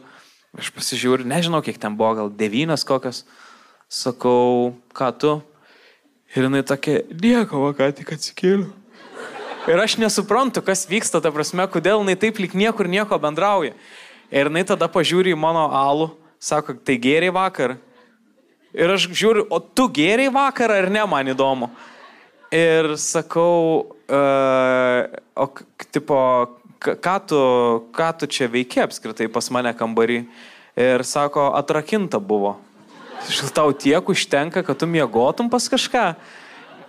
[0.52, 3.24] Aš pasižiūriu, nežinau, kiek ten buvo, gal devynios kokios.
[3.92, 5.32] Sakau, ką tu?
[6.36, 8.68] Ir jinai tokia, nieko, ką tik atsikėliau.
[9.70, 13.76] Ir aš nesuprantu, kas vyksta, ta prasme, kodėl jinai taip lik niekur nieko bendrauja.
[14.34, 16.10] Ir jinai tada pažiūri į mano alų,
[16.42, 17.78] sako, tai geriai vakar.
[18.76, 21.72] Ir aš žiūriu, o tu geriai vakar ar ne, man įdomu.
[22.52, 25.08] Ir sakau, uh,
[25.40, 25.48] o
[25.96, 26.18] tipo,
[26.82, 27.40] ką tu,
[27.94, 30.26] ką tu čia veiki apskritai pas mane kambarį?
[30.80, 32.56] Ir sako, atrakinta buvo.
[33.54, 36.16] Tau tiek užtenka, kad tu miegotum pas kažką.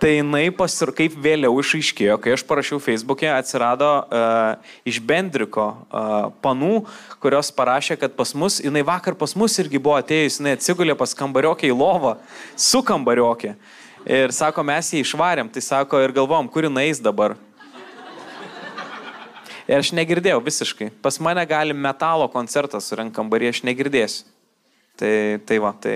[0.01, 6.27] Tai jinai pasir, kaip vėliau išaiškėjo, kai aš parašiau Facebook'e, atsirado uh, iš Bendriko uh,
[6.43, 6.81] panų,
[7.23, 11.13] kurios parašė, kad pas mus, jinai vakar pas mus irgi buvo atėjus, jinai atsigulė pas
[11.15, 12.17] kambariokį į lovą,
[12.59, 13.53] su kambariokį.
[14.03, 17.37] Ir sako, mes jį išvarėm, tai sako, ir galvom, kur jinai eis dabar.
[19.69, 20.89] Ir aš negirdėjau visiškai.
[21.03, 24.25] Pas mane gali metalo koncertas surenkam barį, aš negirdėsiu.
[24.93, 25.93] Tai, tai va, tai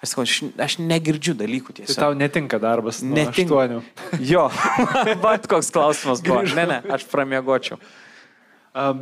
[0.00, 1.92] aš sakau, aš, aš negirdžiu dalykų tiesiog.
[1.92, 3.02] Tai tau netinka darbas.
[3.04, 3.82] Netinka.
[4.32, 4.46] Jo,
[5.26, 6.46] bet koks klausimas buvo.
[6.56, 7.76] Ne, ne, aš pramiegočiau.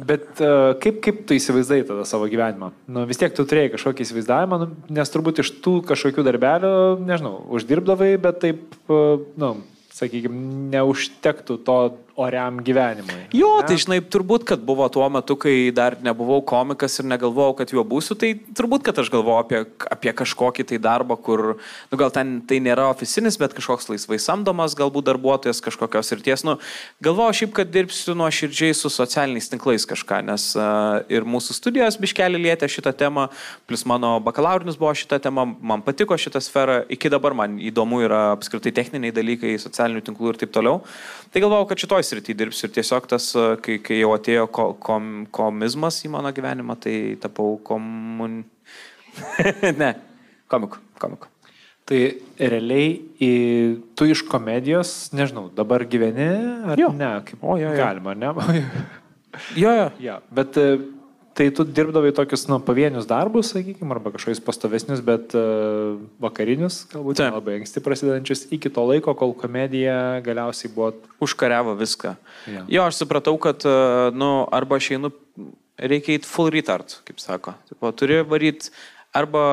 [0.08, 0.40] Bet
[0.80, 2.72] kaip, kaip tu įsivaizdai tada savo gyvenimą?
[2.88, 6.70] Nu, vis tiek tu turėjai kažkokį įsivaizdavimą, nu, nes turbūt iš tų kažkokių darbelių,
[7.04, 9.50] nežinau, uždirbdavai, bet taip, nu,
[9.92, 10.40] sakykime,
[10.72, 11.78] neužtektų to
[12.18, 13.28] oriam gyvenimui.
[13.36, 13.66] Jo, ne?
[13.68, 17.84] tai žinai, turbūt, kad buvo tuo metu, kai dar nebuvau komikas ir negalvojau, kad juo
[17.86, 21.44] būsiu, tai turbūt, kad aš galvojau apie, apie kažkokį tai darbą, kur,
[21.92, 26.42] nu gal ten tai nėra oficinis, bet kažkoks laisvai samdomas, galbūt darbuotojas kažkokios ir ties,
[26.48, 26.56] nu,
[27.04, 32.00] galvojau šiaip, kad dirbsiu nuo širdžiai su socialiniais tinklais kažką, nes uh, ir mūsų studijos
[32.02, 33.28] biškelį lietė šitą temą,
[33.70, 38.32] plus mano bakalaurinis buvo šitą temą, man patiko šitą sferą, iki dabar man įdomu yra
[38.34, 40.82] apskritai techniniai dalykai, socialinių tinklų ir taip toliau.
[41.30, 43.30] Tai galvojau, kad šitoj srity dirbsiu ir tiesiog tas,
[43.64, 48.42] kai, kai jau atėjo ko, kom, komizmas į mano gyvenimą, tai tapau komun...
[49.82, 49.92] ne,
[50.50, 51.30] komiku, komiku.
[51.88, 52.00] Tai
[52.36, 52.90] realiai
[53.24, 53.32] į,
[53.96, 56.28] tu iš komedijos, nežinau, dabar gyveni
[56.68, 56.90] ar jo.
[56.92, 57.14] ne?
[57.24, 57.78] Kaip, o, jo, jo.
[57.80, 58.32] Galima, ne?
[59.62, 59.88] jo, jo.
[60.04, 60.58] ja, bet
[61.38, 67.20] Tai tu dirbdavai tokius nu, pavienius darbus, sakykime, arba kažkokius pastovesnius, bet uh, vakarinius, galbūt
[67.20, 67.36] Taip.
[67.36, 70.90] labai anksti prasidedančius, iki to laiko, kol komedija galiausiai buvo...
[71.22, 72.16] Užkariavo viską.
[72.50, 72.64] Ja.
[72.74, 75.12] Jo, aš supratau, kad, uh, nu, arba aš einu,
[75.78, 77.54] reikia eiti full retard, kaip sako.
[77.70, 78.74] Tipo, turi varyti
[79.14, 79.44] arba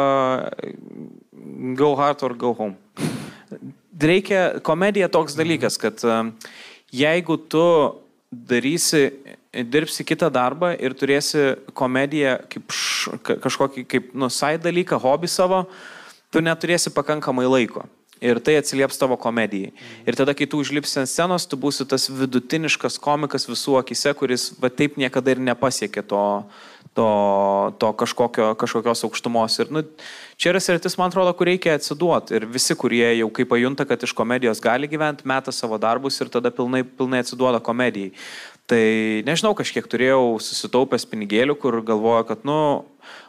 [1.78, 2.74] go hard or go home.
[4.02, 6.34] Reikia, komedija toks dalykas, kad uh,
[6.90, 7.66] jeigu tu
[8.34, 9.12] darysi
[9.64, 15.66] dirbsi kitą darbą ir turėsi komediją kaip š, kažkokį kaip nusai dalyką, hobį savo,
[16.34, 17.86] tu neturėsi pakankamai laiko.
[18.24, 19.74] Ir tai atsilieps tavo komedijai.
[20.08, 24.54] Ir tada, kai tu užlipsi ant scenos, tu būsi tas vidutiniškas komikas visų akise, kuris
[24.62, 26.24] va taip niekada ir nepasiekė to,
[26.96, 27.08] to,
[27.78, 29.60] to kažkokio, kažkokios aukštumos.
[29.60, 29.84] Ir nu,
[30.40, 32.40] čia yra sritis, man atrodo, kur reikia atsiduoti.
[32.40, 36.32] Ir visi, kurie jau kaip pajunta, kad iš komedijos gali gyventi, meta savo darbus ir
[36.32, 38.16] tada pilnai, pilnai atsiduoda komedijai.
[38.66, 38.82] Tai
[39.28, 42.56] nežinau, kažkiek turėjau susitaupęs pinigėlių, kur galvoju, kad, nu,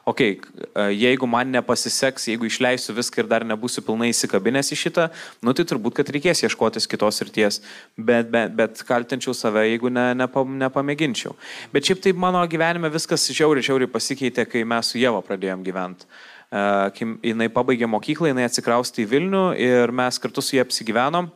[0.08, 5.04] okei, okay, jeigu man nepasiseks, jeigu išleisiu viską ir dar nebūsiu pilnai įsikabinęs į šitą,
[5.44, 7.60] nu tai turbūt, kad reikės ieškotis kitos ryties,
[7.98, 11.36] bet, bet, bet kaltinčiau save, jeigu ne, nepa, nepamėginčiau.
[11.76, 16.08] Bet šiaip tai mano gyvenime viskas žiauriai, žiauriai pasikeitė, kai mes su Jėva pradėjom gyventi.
[16.48, 21.28] Kai jinai pabaigė mokyklą, jinai atsikraustė į Vilnių ir mes kartu su jie apsigyvenom.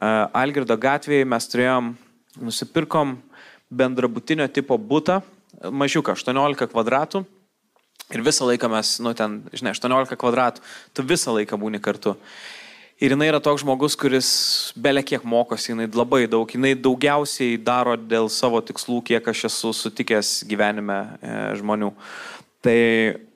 [0.00, 1.96] Algirdo gatvėje mes turėjom
[2.42, 3.16] nusipirkom
[3.68, 5.20] bendrabutinio tipo būtą,
[5.62, 7.24] mažiuką, 18 kvadratų.
[8.14, 10.62] Ir visą laiką mes, nu ten, žinai, 18 kvadratų,
[10.96, 12.14] tu visą laiką būni kartu.
[12.98, 14.28] Ir jinai yra toks žmogus, kuris
[14.74, 19.70] belia kiek mokosi, jinai labai daug, jinai daugiausiai daro dėl savo tikslų, kiek aš esu
[19.76, 21.92] sutikęs gyvenime e, žmonių.
[22.64, 22.80] Tai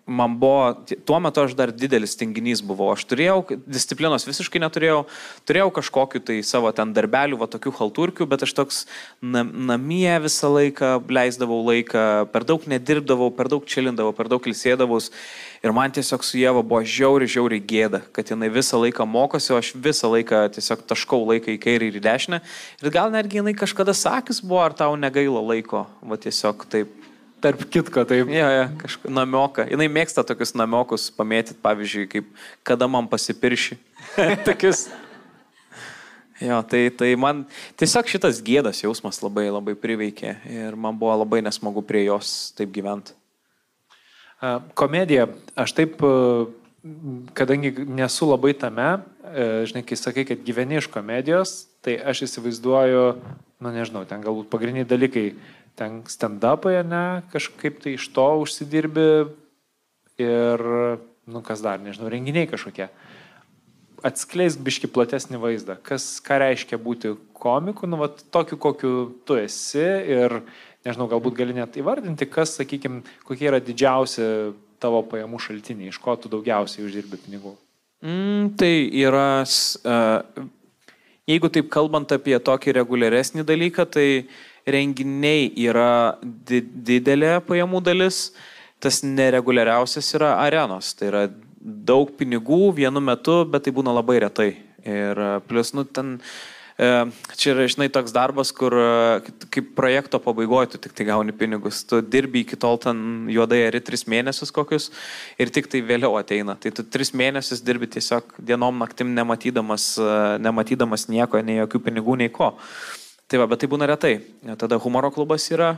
[0.07, 0.74] man buvo,
[1.07, 3.37] tuo metu aš dar didelis tinginys buvau, aš turėjau,
[3.70, 5.05] disciplinos visiškai neturėjau,
[5.47, 8.81] turėjau kažkokiu tai savo ten darbelių, va tokių halturkių, bet aš toks
[9.23, 15.12] nam, namie visą laiką leisdavau laiką, per daug nedirbdavau, per daug čilindavau, per daug ilsėdavus
[15.62, 19.61] ir man tiesiog su Jėva buvo žiauri, žiauri gėda, kad jinai visą laiką mokosi, o
[19.61, 22.43] aš visą laiką tiesiog taškau laiką į kairę ir į dešinę.
[22.83, 27.02] Ir gal netgi jinai kažkada sakys buvo, ar tau negaila laiko, va tiesiog taip
[27.43, 28.28] Tarp kitko, taip.
[28.31, 29.64] Jo, jo, kažkaip namioka.
[29.66, 32.28] Jis mėgsta tokius namiokus pamėtyti, pavyzdžiui, kaip
[32.66, 33.81] kada man pasipirši.
[34.47, 34.86] tokius.
[36.43, 37.44] Jo, tai, tai man
[37.78, 42.73] tiesiog šitas gėdas jausmas labai labai priveikė ir man buvo labai nesmagu prie jos taip
[42.74, 43.14] gyventi.
[44.78, 46.01] Komedija, aš taip,
[47.39, 48.89] kadangi nesu labai tame,
[49.70, 53.05] žinai, kai sakai, kad gyveni iš komedijos, tai aš įsivaizduoju,
[53.62, 55.28] nu nežinau, ten galbūt pagrindiniai dalykai
[55.74, 59.09] ten stand-upai, ne, kažkaip tai iš to užsidirbi
[60.20, 60.66] ir,
[61.27, 62.90] nu kas dar, nežinau, renginiai kažkokie.
[64.03, 68.94] Atskleisk biški platesnį vaizdą, kas, ką reiškia būti komiku, nu, vat, tokiu, kokiu
[69.27, 70.40] tu esi ir,
[70.86, 74.27] nežinau, galbūt gali net įvardinti, kas, sakykime, kokie yra didžiausi
[74.82, 77.55] tavo pajamų šaltiniai, iš ko tu daugiausiai uždirbi pinigų.
[78.03, 80.47] Mm, tai yra, uh,
[81.31, 88.30] jeigu taip kalbant apie tokį reguliaresnį dalyką, tai uh, renginiai yra di didelė pajamų dalis,
[88.82, 90.93] tas nereguliariausias yra arenos.
[90.98, 91.26] Tai yra
[91.62, 94.51] daug pinigų vienu metu, bet tai būna labai retai.
[94.82, 96.16] Ir plus, nu, ten
[96.74, 96.89] e,
[97.39, 101.84] Čia yra, žinai, toks darbas, kur e, kaip projekto pabaigoje tu tik tai gauni pinigus.
[101.86, 104.90] Tu dirbi iki tol ten juodai ar tris mėnesius kokius
[105.39, 106.56] ir tik tai vėliau ateina.
[106.59, 112.18] Tai tu tris mėnesius dirbi tiesiog dienom naktim nematydamas, e, nematydamas nieko, nei jokių pinigų,
[112.24, 112.56] nei ko.
[112.56, 113.02] Uh,
[113.33, 114.19] Tai va, bet tai būna retai.
[114.61, 115.71] Tada humoro klubas yra,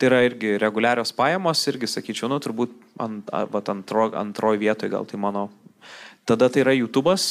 [0.00, 2.72] tai yra irgi reguliarios pajamos, irgi sakyčiau, nu, turbūt
[3.04, 5.42] ant, vat, antro, antroji vietoje gal tai mano.
[6.24, 7.26] Tada tai yra YouTube'as,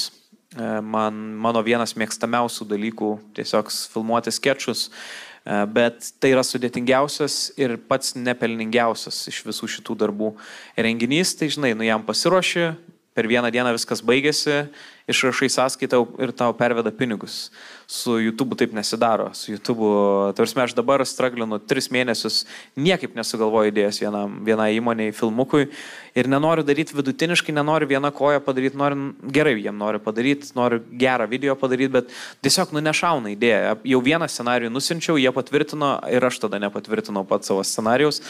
[0.53, 3.10] e, man, mano vienas mėgstamiausių dalykų
[3.40, 10.36] tiesiog filmuoti sketšus, e, bet tai yra sudėtingiausias ir pats nepelningiausias iš visų šitų darbų
[10.78, 12.70] renginys, tai žinai, nu jam pasiruoši,
[13.18, 14.68] per vieną dieną viskas baigėsi
[15.10, 17.49] išrašai sąskaitą ir tau perveda pinigus.
[17.91, 19.30] Su YouTube taip nesidaro.
[19.34, 22.45] Su YouTube, tarsi aš dabar straglinu tris mėnesius,
[22.80, 25.68] niekaip nesugalvoju idėjas vienam, vienai įmoniai filmukui
[26.15, 31.28] ir nenoriu daryti vidutiniškai, nenoriu vieną koją padaryti, noriu gerai jiem noriu padaryti, noriu gerą
[31.32, 32.14] video padaryti, bet
[32.45, 33.76] tiesiog nu nešauna idėja.
[33.88, 38.22] Jau vieną scenarių nusinčiau, jie patvirtino ir aš tada nepatvirtinau pat savo scenarius,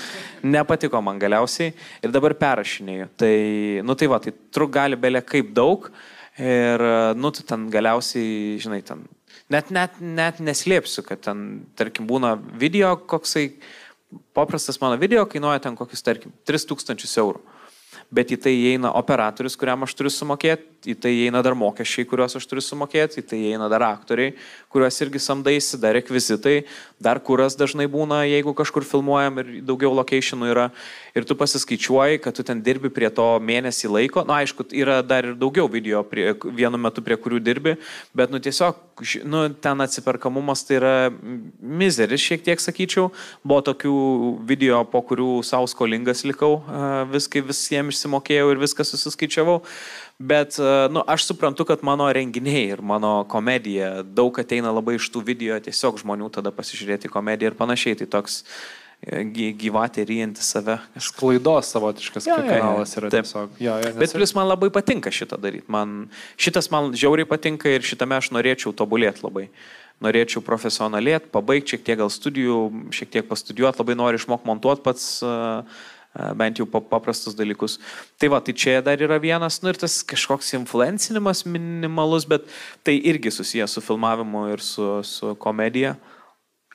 [0.42, 3.12] nepatiko man galiausiai ir dabar perrašinėjau.
[3.22, 3.36] Tai,
[3.86, 5.92] nu tai va, tai truk gali belė kaip daug.
[6.40, 6.82] Ir,
[7.20, 9.04] nu, tu ten galiausiai, žinai, ten,
[9.52, 13.50] net, net, net neslėpsiu, kad ten, tarkim, būna video koksai,
[14.36, 17.44] paprastas mano video kainuoja ten kokius, tarkim, 3000 eurų.
[18.12, 22.36] Bet į tai įeina operatorius, kuriam aš turiu sumokėti, į tai įeina dar mokesčiai, kuriuos
[22.36, 24.34] aš turiu sumokėti, į tai įeina dar aktoriai,
[24.74, 26.66] kuriuos irgi samdaisi, dar rekvizitai,
[27.02, 30.68] dar kuras dažnai būna, jeigu kažkur filmuojam ir daugiau locationų yra.
[31.16, 34.24] Ir tu pasiskaičiuoji, kad tu ten dirbi prie to mėnesį laiko.
[34.28, 37.76] Na, aišku, yra dar ir daugiau video prie, vienu metu, prie kurių dirbi,
[38.16, 38.80] bet, nu, tiesiog,
[39.28, 40.94] nu, ten atsiperkamumas tai yra
[41.60, 43.10] mizeris, šiek tiek sakyčiau.
[43.44, 43.98] Buvo tokių
[44.48, 46.62] video, po kurių savo skolingas likau,
[47.12, 49.62] viskai visiems išsimokėjau ir viską susiskaičiavau.
[50.22, 50.58] Bet
[50.92, 55.58] nu, aš suprantu, kad mano renginiai ir mano komedija daug ateina labai iš tų video,
[55.64, 57.98] tiesiog žmonių tada pasižiūrėti komediją ir panašiai.
[57.98, 58.36] Tai toks
[59.02, 59.24] e,
[59.64, 60.78] gyvatė ryjanti save.
[61.02, 63.26] Sklaidos savotiškas jo, kanalas yra Taip.
[63.26, 63.56] tiesiog.
[63.58, 64.02] Jo, jo, nes...
[64.04, 65.66] Bet plus man labai patinka šitą daryti.
[65.74, 66.04] Man,
[66.38, 69.48] šitas man žiauriai patinka ir šitame aš norėčiau tobulėti labai.
[70.02, 72.62] Norėčiau profesionalėti, pabaigti šiek tiek gal studijų,
[72.94, 75.10] šiek tiek pastudijuoti, labai noriu išmokti montuoti pats.
[75.26, 75.66] Uh,
[76.12, 77.78] bent jau paprastus dalykus.
[78.20, 82.48] Tai va, tai čia dar yra vienas, nu ir tas kažkoks influencinimas minimalus, bet
[82.84, 85.96] tai irgi susijęs su filmavimu ir su, su komedija.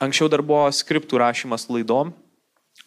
[0.01, 2.15] Anksčiau dar buvo skriptų rašymas laidom,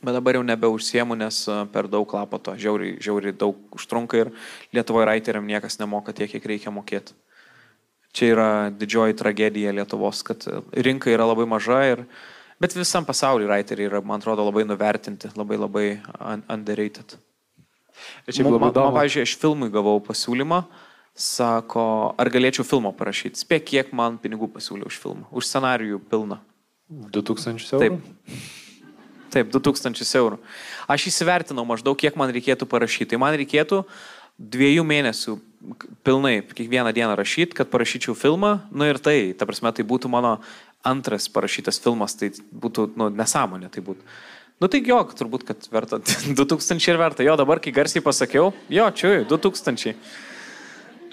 [0.02, 1.44] bet dabar jau nebeužsiemu, nes
[1.74, 4.34] per daug lapo to, žiauriai, žiauriai daug užtrunka ir
[4.74, 7.14] Lietuvoje raiteriam niekas nemoka tiek, kiek reikia mokėti.
[8.14, 12.14] Čia yra didžioji tragedija Lietuvos, kad rinka yra labai maža ir uh,
[12.60, 15.88] Bet visam pasauliu writeriai yra, man atrodo, labai nuvertinti, labai labai
[16.52, 17.16] underrated.
[18.28, 20.62] Čia man, man, man, pavyzdžiui, aš filmui gavau pasiūlymą,
[21.20, 21.84] sako,
[22.20, 23.42] ar galėčiau filmo parašyti.
[23.44, 26.40] Spėk, kiek man pinigų pasiūlė už filmą, už scenarijų pilną.
[26.90, 28.00] 2000 eurų?
[28.00, 28.46] Taip.
[29.30, 30.40] Taip, 2000 eurų.
[30.90, 33.12] Aš įsivertinau maždaug, kiek man reikėtų parašyti.
[33.14, 33.84] Tai man reikėtų
[34.40, 35.36] dviejų mėnesių
[36.08, 38.58] pilnai kiekvieną dieną rašyti, kad parašyčiau filmą.
[38.72, 40.40] Nu ir tai, ta prasme, tai būtų mano
[40.86, 43.72] antras parašytas filmas, tai būtų nu, nesąmonė.
[43.74, 44.06] Tai būtų.
[44.60, 46.02] Nu tai jo, turbūt, kad verta
[46.40, 47.26] 2000 ir verta.
[47.26, 49.96] Jo, dabar, kai garsiai pasakiau, jo, čia 2000.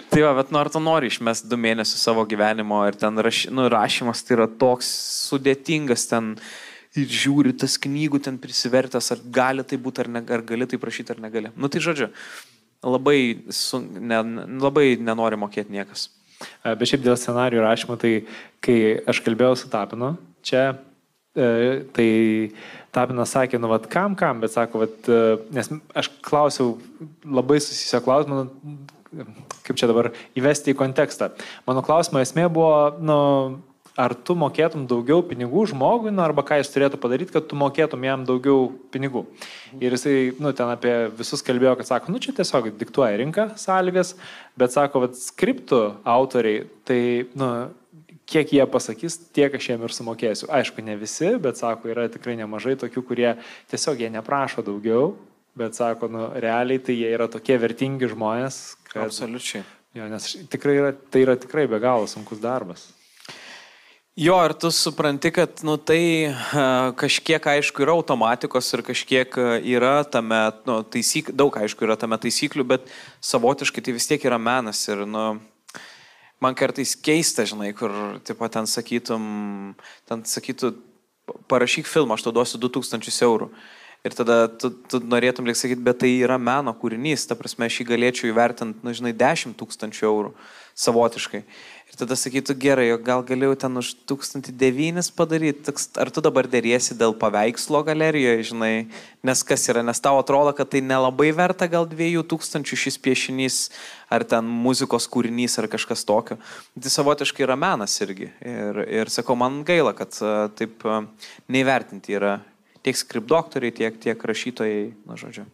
[0.06, 3.48] Tai va, bet nu ar tu nori išmesti du mėnesius savo gyvenimo ir ten raš,
[3.50, 4.86] nu, rašymas tai yra toks
[5.26, 6.36] sudėtingas ten
[6.96, 10.78] ir žiūri tas knygų ten prisivertęs, ar gali tai būti, ar, ne, ar gali tai
[10.80, 11.50] prašyti, ar negali.
[11.58, 12.08] Nu tai žodžiu,
[12.86, 13.18] labai,
[13.50, 14.22] su, ne,
[14.62, 16.06] labai nenori mokėti niekas.
[16.64, 18.12] Bet šiaip dėl scenarijų rašymo, tai
[18.64, 18.76] kai
[19.08, 20.14] aš kalbėjau su Tapinu,
[20.46, 20.64] čia,
[21.36, 22.08] e, tai
[22.96, 26.76] Tapinas sakė, nu, vad, kam, kam, bet sako, vad, e, nes aš klausiau
[27.24, 28.76] labai susisio klausimą, nu,
[29.66, 31.30] kaip čia dabar įvesti į kontekstą.
[31.68, 33.18] Mano klausimo esmė buvo, nu,
[33.96, 38.04] ar tu mokėtum daugiau pinigų žmogui, nu, arba ką jis turėtų padaryti, kad tu mokėtum
[38.04, 39.24] jam daugiau pinigų.
[39.80, 44.14] Ir jisai, nu, ten apie visus kalbėjo, kad sako, nu, čia tiesiog diktuoja rinka sąlygas,
[44.60, 45.80] bet sako, kad skriptų
[46.16, 47.00] autoriai, tai,
[47.40, 47.50] nu,
[48.28, 50.50] kiek jie pasakys, tiek aš jiem ir sumokėsiu.
[50.52, 53.30] Aišku, ne visi, bet sako, yra tikrai nemažai tokių, kurie
[53.72, 55.14] tiesiog jie neprašo daugiau,
[55.56, 58.60] bet sako, nu, realiai tai jie yra tokie vertingi žmonės,
[58.90, 59.06] kad...
[59.08, 59.64] Absoliučiai.
[59.96, 62.90] Jo, nes tikrai yra, tai yra tikrai be galo sunkus darbas.
[64.16, 66.32] Jo, ir tu supranti, kad nu, tai
[66.96, 72.64] kažkiek aišku yra automatikos ir kažkiek yra tame, nu, taisyk, daug aišku yra tame taisyklių,
[72.64, 72.88] bet
[73.20, 75.26] savotiškai tai vis tiek yra menas ir, nu,
[76.40, 77.92] man kartais keista, žinai, kur,
[78.24, 79.28] taip pat ten sakytum,
[80.08, 80.72] ten sakytų,
[81.52, 83.52] parašyk filmą, aš tau duosiu 2000 eurų.
[84.06, 87.82] Ir tada tu, tu norėtum lik sakyti, bet tai yra meno kūrinys, ta prasme, aš
[87.82, 90.32] jį galėčiau įvertinti, na, nu, žinai, 10 tūkstančių eurų
[90.78, 91.42] savotiškai.
[91.86, 97.14] Ir tada sakytų, gerai, gal galėjau ten už 1009 padaryti, ar tu dabar dėriesi dėl
[97.14, 98.70] paveikslo galerijoje, žinai,
[99.22, 103.60] nes kas yra, nes tau atrodo, kad tai nelabai verta gal 2000 šis piešinys,
[104.10, 106.40] ar ten muzikos kūrinys, ar kažkas tokio.
[106.74, 108.32] Tai savotiškai yra menas irgi.
[108.42, 110.18] Ir, ir sakau, man gaila, kad
[110.58, 110.82] taip
[111.46, 112.40] neįvertinti yra
[112.82, 115.46] tiek skripdoktoriai, tiek, tiek rašytojai, na žodžiu.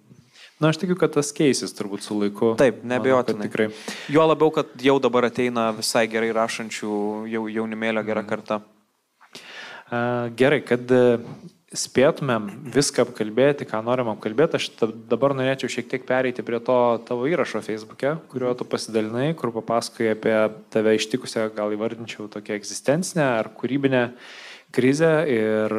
[0.62, 2.52] Na, aš tikiu, kad tas keisis turbūt su laiku.
[2.60, 3.48] Taip, nebejotinai.
[3.48, 3.72] Tikrai.
[4.14, 6.92] Jo labiau, kad jau dabar ateina visai gerai rašančių
[7.32, 8.30] jau, jaunimėlio gera mhm.
[8.30, 8.60] karta.
[9.92, 11.24] Uh, gerai, kad uh,
[11.74, 14.68] spėtumėm viską apkalbėti, ką norim apkalbėti, aš
[15.10, 16.76] dabar norėčiau šiek tiek pereiti prie to
[17.08, 20.36] tavo įrašo Facebook'e, kuriuo tu pasidalinai, kur papasakai apie
[20.72, 24.04] tave ištikusią, gal įvardinčiau, tokią egzistencinę ar kūrybinę
[24.72, 25.74] krizę ir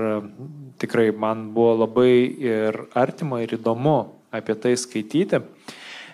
[0.81, 2.11] tikrai man buvo labai
[2.51, 5.41] ir artima ir įdomu apie tai skaityti.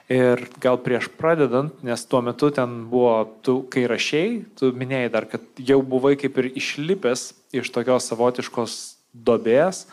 [0.09, 5.27] Ir gal prieš pradedant, nes tuo metu ten buvo, tu kai rašiai, tu minėjai dar,
[5.29, 8.79] kad jau buvai kaip ir išlipęs iš tokios savotiškos
[9.13, 9.83] dobės.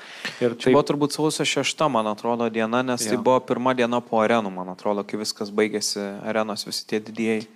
[0.41, 3.13] Ir tai buvo turbūt sausio šešta, man atrodo, diena, nes ja.
[3.13, 7.47] tai buvo pirma diena po arenų, man atrodo, kai viskas baigėsi, arenos visi tie didieji.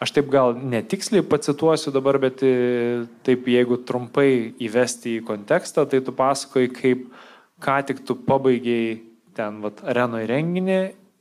[0.00, 6.00] Aš taip gal netiksliai pacituosiu dabar, bet e, taip jeigu trumpai įvesti į kontekstą, tai
[6.04, 7.06] tu pasakoji, kaip
[7.64, 8.98] ką tik tu pabaigiai
[9.40, 10.80] ten vat, arenoje renginį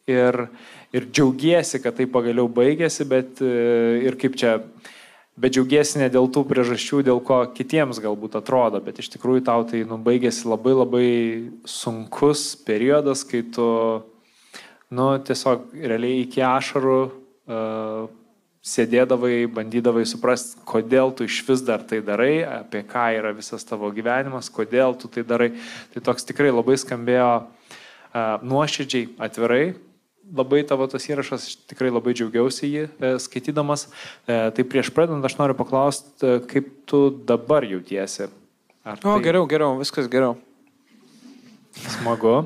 [0.09, 0.39] ir,
[0.95, 3.53] ir džiaugiesi, kad tai pagaliau baigėsi, bet e,
[4.05, 4.57] ir kaip čia
[5.39, 9.63] bet džiaugiesi ne dėl tų priežasčių, dėl ko kitiems galbūt atrodo, bet iš tikrųjų tau
[9.67, 11.09] tai nubaigėsi labai labai
[11.69, 13.67] sunkus periodas, kai tu,
[14.91, 18.09] nu, tiesiog realiai iki ašarų uh,
[18.59, 23.93] sėdėdavai, bandydavai suprasti, kodėl tu iš vis dar tai darai, apie ką yra visas tavo
[23.95, 25.53] gyvenimas, kodėl tu tai darai.
[25.93, 27.31] Tai toks tikrai labai skambėjo
[28.15, 29.63] nuoširdžiai, atvirai,
[30.35, 33.87] labai tavo tas įrašas, tikrai labai džiaugiausi jį e, skaitydamas.
[34.25, 38.29] E, tai prieš pradedant aš noriu paklausti, e, kaip tu dabar jautiesi.
[38.85, 39.23] Ar o, tai...
[39.25, 40.37] geriau, geriau, viskas geriau.
[41.99, 42.43] Smagu.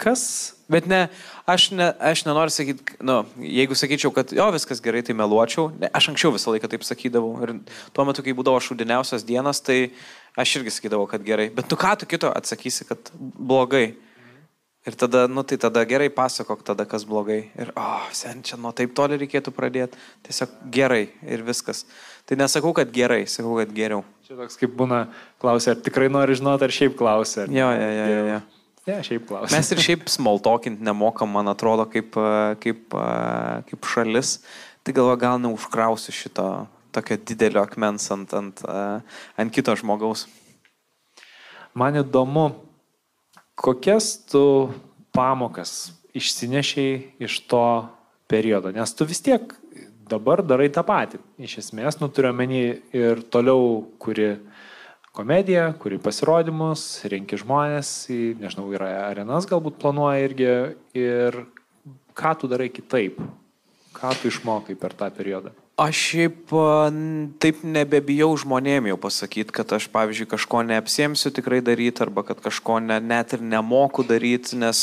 [0.00, 0.22] Kas.
[0.70, 1.00] Bet ne,
[1.50, 5.66] aš, ne, aš nenoriu sakyti, nu, jeigu sakyčiau, kad jo viskas gerai, tai meluočiau.
[5.80, 7.32] Ne, aš anksčiau visą laiką taip sakydavau.
[7.42, 7.56] Ir
[7.96, 9.80] tuo metu, kai būdavo šūdiniausias dienas, tai
[10.38, 11.48] aš irgi sakydavau, kad gerai.
[11.56, 13.96] Bet tu ką tu kito atsakysi, kad blogai.
[14.88, 17.50] Ir tada, nu tai tada gerai pasakok tada, kas blogai.
[17.52, 20.00] Ir, o, oh, sen, čia nuo taip toli reikėtų pradėti.
[20.24, 21.84] Tiesiog gerai ir viskas.
[22.24, 24.06] Tai nesakau, kad gerai, sakau, kad geriau.
[24.24, 25.02] Čia toks kaip būna
[25.42, 27.44] klausia, ar tikrai nori žinoti, ar šiaip klausia.
[27.52, 28.24] Jo, jo, jo, jo.
[28.30, 28.40] jo.
[28.88, 29.52] Ne, šiaip klausia.
[29.58, 32.16] Mes ir šiaip smoltokint nemokam, man atrodo, kaip,
[32.64, 32.96] kaip,
[33.68, 34.38] kaip šalis.
[34.80, 36.46] Tai galva gal neužkrausiu šito
[36.96, 38.64] tokio didelio akmens ant, ant,
[39.36, 40.24] ant kito žmogaus.
[41.76, 42.48] Man įdomu,
[43.60, 44.72] Kokias tu
[45.12, 47.64] pamokas išsinešiai iš to
[48.24, 48.72] periodo?
[48.72, 49.52] Nes tu vis tiek
[50.08, 51.20] dabar darai tą patį.
[51.36, 52.62] Iš esmės, nu turiu menį
[52.96, 54.32] ir toliau, kuri
[55.12, 60.50] komediją, kuri pasirodymus, renki žmonės, į, nežinau, yra arenas galbūt planuoja irgi.
[60.96, 61.42] Ir
[62.16, 63.20] ką tu darai kitaip?
[63.92, 65.52] Ką tu išmokai per tą periodą?
[65.80, 66.50] Aš šiaip
[67.40, 72.74] taip nebebijau žmonėm jau pasakyti, kad aš, pavyzdžiui, kažko neapsėmsiu tikrai daryti arba kad kažko
[72.84, 74.82] ne, net ir nemoku daryti, nes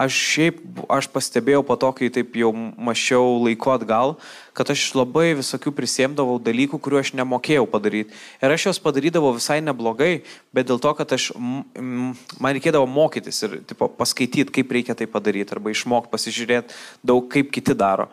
[0.00, 4.14] aš šiaip, aš pastebėjau po to, kai taip jau mašiau laiko atgal,
[4.56, 8.16] kad aš labai visokių prisėmdavau dalykų, kuriuo aš nemokėjau padaryti.
[8.40, 10.22] Ir aš juos padarydavau visai neblogai,
[10.56, 15.52] bet dėl to, kad aš, man reikėdavo mokytis ir tipo, paskaityti, kaip reikia tai padaryti
[15.52, 16.80] arba išmokti, pasižiūrėti
[17.12, 18.08] daug, kaip kiti daro.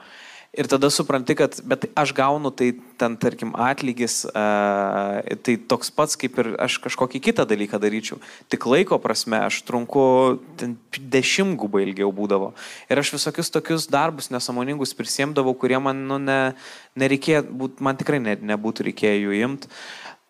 [0.52, 6.18] Ir tada supranti, kad, bet aš gaunu tai ten, tarkim, atlygis, uh, tai toks pats,
[6.20, 8.20] kaip ir aš kažkokį kitą dalyką daryčiau.
[8.52, 10.04] Tik laiko prasme aš trunku
[11.00, 12.52] dešimtgubai ilgiau būdavo.
[12.92, 16.40] Ir aš visokius tokius darbus nesamoningus prisimdavau, kurie man, nu, ne,
[17.00, 19.72] nereikėjo, būt, man tikrai ne, nebūtų reikėjo jų imti.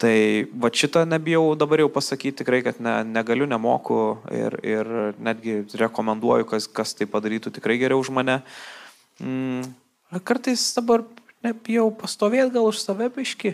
[0.02, 0.16] Tai
[0.54, 6.46] va šitą nebijau dabar jau pasakyti tikrai, kad ne, negaliu, nemoku ir, ir netgi rekomenduoju,
[6.54, 8.44] kas, kas tai padarytų tikrai geriau už mane.
[9.18, 9.66] Mm,
[10.20, 11.06] Kartais dabar
[11.46, 13.54] nebijau pastovėti gal už save biški,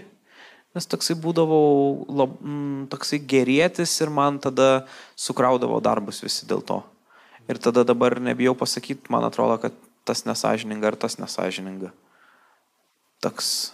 [0.73, 6.81] nes toksai būdavau lab, mm, toksai gerėtis ir man tada sukraudavo darbus visi dėl to.
[7.47, 11.93] Ir tada dabar nebijau pasakyti, man atrodo, kad tas nesažininga ar tas nesažininga.
[13.23, 13.71] Toks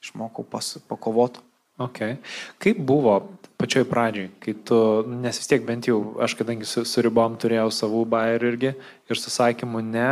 [0.00, 1.42] išmokau pas, pakovoti.
[1.80, 2.18] Okay.
[2.60, 3.14] Kaip buvo
[3.56, 4.76] pačioj pradžioj, kai tu,
[5.08, 8.72] nes vis tiek bent jau aš, kadangi su, su ribom turėjau savų bairių irgi
[9.08, 10.10] ir susakymų ne,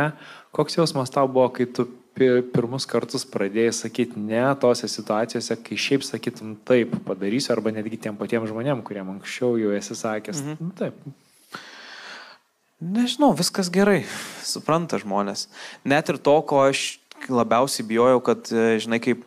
[0.49, 1.85] koks jausmas tau buvo, kai tu
[2.17, 8.17] pirmus kartus pradėjai sakyti ne tose situacijose, kai šiaip sakytum taip padarysiu, arba netgi tiem
[8.19, 10.43] patiems žmonėm, kuriem anksčiau jau esi sakęs.
[10.43, 10.57] Mhm.
[10.59, 10.97] Nu, taip.
[12.79, 14.05] Nežinau, viskas gerai,
[14.45, 15.49] supranta žmonės.
[15.83, 19.25] Net ir to, ko aš labiausiai bijojau, kad, e, žinai, kaip,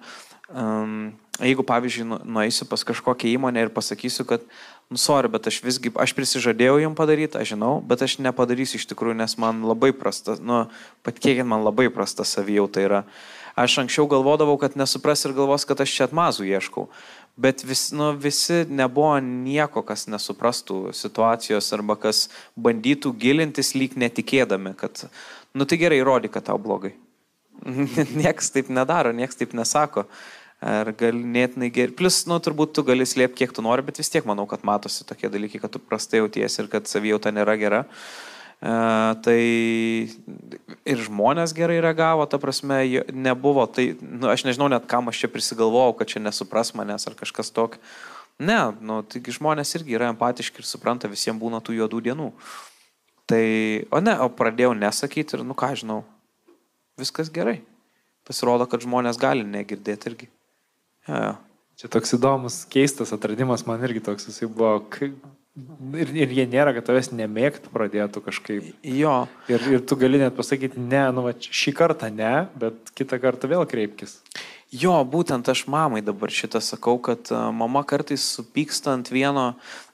[0.49, 4.45] um, jeigu, pavyzdžiui, nu, nueisiu pas kažkokią įmonę ir pasakysiu, kad
[4.93, 8.85] nu, sorry, bet aš visgi, aš prisižadėjau jums padaryti, aš žinau, bet aš nepadarysiu iš
[8.91, 10.67] tikrųjų, nes man labai prasta, nu,
[11.07, 13.01] patikėkit, man labai prasta savijauta yra.
[13.57, 16.87] Aš anksčiau galvodavau, kad nesupras ir galvos, kad aš čia atmazų ieškau.
[17.41, 22.27] Bet vis, nu, visi nebuvo nieko, kas nesuprastų situacijos arba kas
[22.61, 25.07] bandytų gilintis lyg netikėdami, kad,
[25.57, 26.93] nu tai gerai, įrodyk, kad tau blogai.
[28.23, 30.07] niekas taip nedaro, niekas taip nesako.
[30.63, 31.95] Ar ganėtinai geri.
[31.99, 35.07] Plus, nu, turbūt tu gali slėpti, kiek tu nori, bet vis tiek manau, kad matosi
[35.09, 37.83] tokie dalykai, kad tu prastai jautiesi ir kad savijauta nėra gera.
[37.83, 38.33] Uh,
[38.63, 39.41] tai
[40.87, 42.79] ir žmonės gerai reagavo, ta prasme,
[43.11, 47.19] nebuvo, tai, nu, aš nežinau net kam aš čia prisigalvojau, kad čia nesupras manęs ar
[47.19, 47.83] kažkas tokio.
[48.43, 52.31] Ne, nu, taigi žmonės irgi yra empatiški ir supranta, visiems būna tų juodų dienų.
[53.31, 53.45] Tai,
[53.91, 56.01] o ne, o pradėjau nesakyti ir, nu ką žinau,
[56.99, 57.61] viskas gerai.
[58.27, 60.31] Pasirodo, kad žmonės gali negirdėti irgi.
[61.09, 61.33] Ja, ja.
[61.81, 64.77] Čia toks įdomus, keistas atradimas man irgi toks, jisai buvo,
[65.53, 68.71] Ir, ir jie nėra, kad tavęs nemėgtų pradėtų kažkaip.
[68.89, 69.27] Jo.
[69.53, 73.51] Ir, ir tu gali net pasakyti, ne, nu, va, šį kartą ne, bet kitą kartą
[73.51, 74.15] vėl kreipkis.
[74.73, 79.51] Jo, būtent aš mamai dabar šitą sakau, kad mama kartais supyksta ant vieno,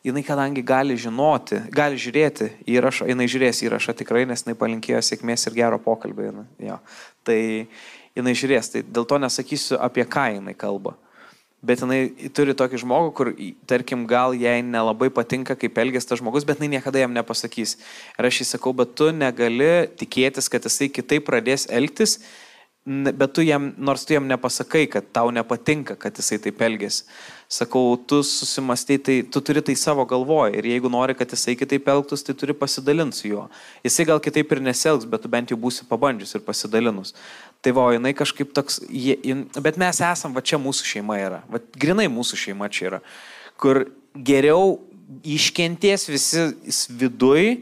[0.06, 5.48] jinai kadangi gali žinoti, gali žiūrėti įrašą, jinai žiūrės įrašą tikrai, nes jinai palinkėjo sėkmės
[5.50, 6.46] ir gero pokalbio.
[6.62, 6.78] Jo.
[7.26, 7.40] Tai
[8.18, 10.96] jinai žiūrės, tai dėl to nesakysiu, apie ką jinai kalba.
[11.58, 13.32] Bet jinai turi tokį žmogų, kur,
[13.66, 17.74] tarkim, gal jai nelabai patinka, kaip elgės tas žmogus, bet jinai niekada jam nepasakys.
[18.14, 22.20] Ir aš jai sakau, bet tu negali tikėtis, kad jisai kitaip pradės elgtis,
[22.86, 27.02] bet tu jam, nors tu jam nepasakai, kad tau nepatinka, kad jisai taip elgės.
[27.50, 31.90] Sakau, tu susimastai, tai tu turi tai savo galvoje ir jeigu nori, kad jisai kitaip
[31.90, 33.48] elgtųsi, tai turi pasidalinti su juo.
[33.84, 37.16] Jisai gal kitaip ir neselgs, bet tu bent jau būsi pabandžius ir pasidalinus.
[37.58, 41.58] Tai va, jinai kažkaip toks, jin, bet mes esam, va čia mūsų šeima yra, va
[41.74, 43.00] grinai mūsų šeima čia yra,
[43.58, 43.82] kur
[44.14, 44.76] geriau
[45.26, 46.44] iškenties visi
[47.00, 47.56] viduj,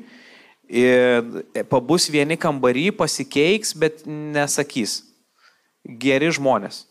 [1.72, 5.00] pabus vieni kambarį, pasikeiks, bet nesakys.
[5.86, 6.84] Geri žmonės.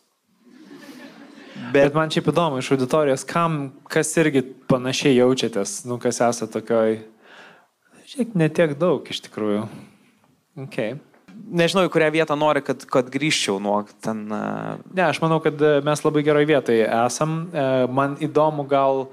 [1.55, 4.41] Bet, bet man čia įdomu iš auditorijos, kam, kas irgi
[4.71, 7.01] panašiai jaučiatės, nu, kas esate tokioj,
[8.11, 9.67] šiek netiek daug iš tikrųjų.
[10.65, 10.95] Okay
[11.35, 14.25] nežinau, į kurią vietą nori, kad, kad grįžčiau nuo ten.
[14.29, 17.37] Ne, aš manau, kad e, mes labai gerai vietoje esam.
[17.51, 19.07] E, man įdomu gal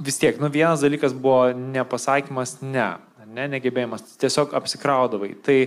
[0.00, 2.88] vis tiek, nu vienas dalykas buvo nepasakymas ne,
[3.28, 5.34] ne, negebėjimas, tiesiog apsikraudavai.
[5.44, 5.58] Tai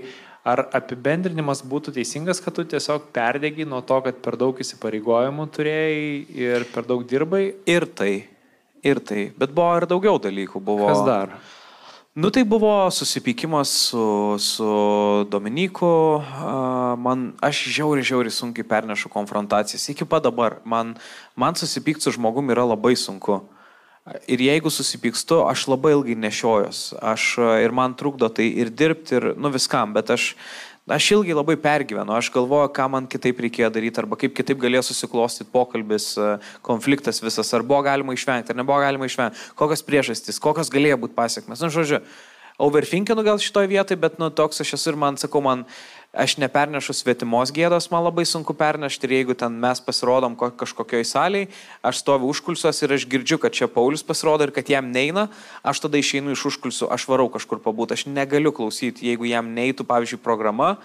[0.44, 6.08] ar apibendrinimas būtų teisingas, kad tu tiesiog perdėgi nuo to, kad per daug įsipareigojimų turėjai
[6.44, 7.46] ir per daug dirbai?
[7.70, 8.14] Ir tai,
[8.84, 10.64] ir tai, bet buvo ir daugiau dalykų.
[10.64, 10.90] Buvo...
[10.92, 11.38] Kas dar?
[12.16, 16.22] Nu tai buvo susipykimas su, su Dominiku,
[16.98, 19.88] man, aš žiauri, žiauri sunkiai pernešu konfrontacijas.
[19.90, 20.94] Iki pat dabar man,
[21.36, 23.40] man susipykti su žmogumi yra labai sunku.
[24.30, 26.84] Ir jeigu susipykstu, aš labai ilgai nešiojos.
[27.02, 27.26] Aš
[27.66, 30.36] ir man trukdo tai ir dirbti, ir nu viskam, bet aš,
[30.84, 34.82] Aš ilgai labai pergyvenu, aš galvoju, ką man kitaip reikėjo daryti, arba kaip kitaip galėjo
[34.90, 40.42] susiklostyti pokalbis, e, konfliktas visas, ar buvo galima išvengti, ar nebuvo galima išvengti, kokios priežastys,
[40.44, 41.64] kokios galėjo būti pasiekmes.
[41.64, 42.02] Na, nu, žodžiu,
[42.68, 45.64] overthinkinu gal šitoje vietoje, bet, nu, toks aš esu ir man, sakau, man
[46.14, 51.48] aš nepernešu svetimos gėdos, man labai sunku pernešti ir jeigu ten mes pasirodom kažkokioj saliai,
[51.82, 55.26] aš stoviu užkulsiuos ir aš girdžiu, kad čia Paulius pasirodo ir kad jam neina,
[55.66, 59.90] aš tada išeinu iš užkulsių, aš varau kažkur pabūti, aš negaliu klausyti, jeigu jam neitų,
[59.90, 60.76] pavyzdžiui, programa,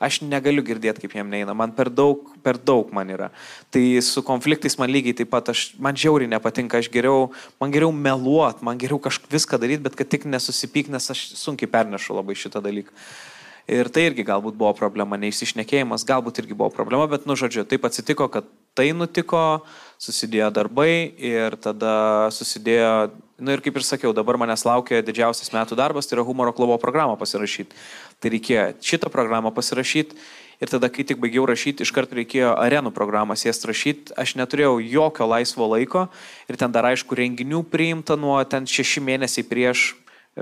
[0.00, 3.28] aš negaliu girdėti, kaip jam neina, man per daug, per daug man yra.
[3.74, 7.28] Tai su konfliktais man lygiai taip pat, aš, man žiauriai nepatinka, aš geriau,
[7.60, 11.68] man geriau meluot, man geriau kažką viską daryti, bet kad tik nesusipyk, nes aš sunkiai
[11.68, 12.94] pernešu labai šitą dalyką.
[13.68, 17.84] Ir tai irgi galbūt buvo problema, neišsišnekėjimas, galbūt irgi buvo problema, bet, nu, žodžiu, taip
[17.84, 18.46] atsitiko, kad
[18.78, 19.60] tai nutiko,
[20.00, 23.10] susidėjo darbai ir tada susidėjo,
[23.44, 26.78] nu ir kaip ir sakiau, dabar manęs laukia didžiausias metų darbas, tai yra humoro klubo
[26.80, 27.76] programą pasirašyti.
[28.22, 30.16] Tai reikėjo šitą programą pasirašyti
[30.64, 35.28] ir tada, kai tik baigiau rašyti, iškart reikėjo arenų programą sėst rašyti, aš neturėjau jokio
[35.28, 36.08] laisvo laiko
[36.48, 39.90] ir ten dar aišku renginių priimta nuo ten šeši mėnesiai prieš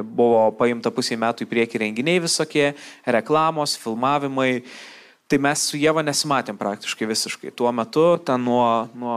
[0.02, 2.70] buvo paimta pusė metų į priekį renginiai visokie,
[3.06, 4.62] reklamos, filmavimai.
[5.26, 7.50] Tai mes su Jėva nesimatėm praktiškai visiškai.
[7.58, 9.16] Tuo metu, ten nuo, nuo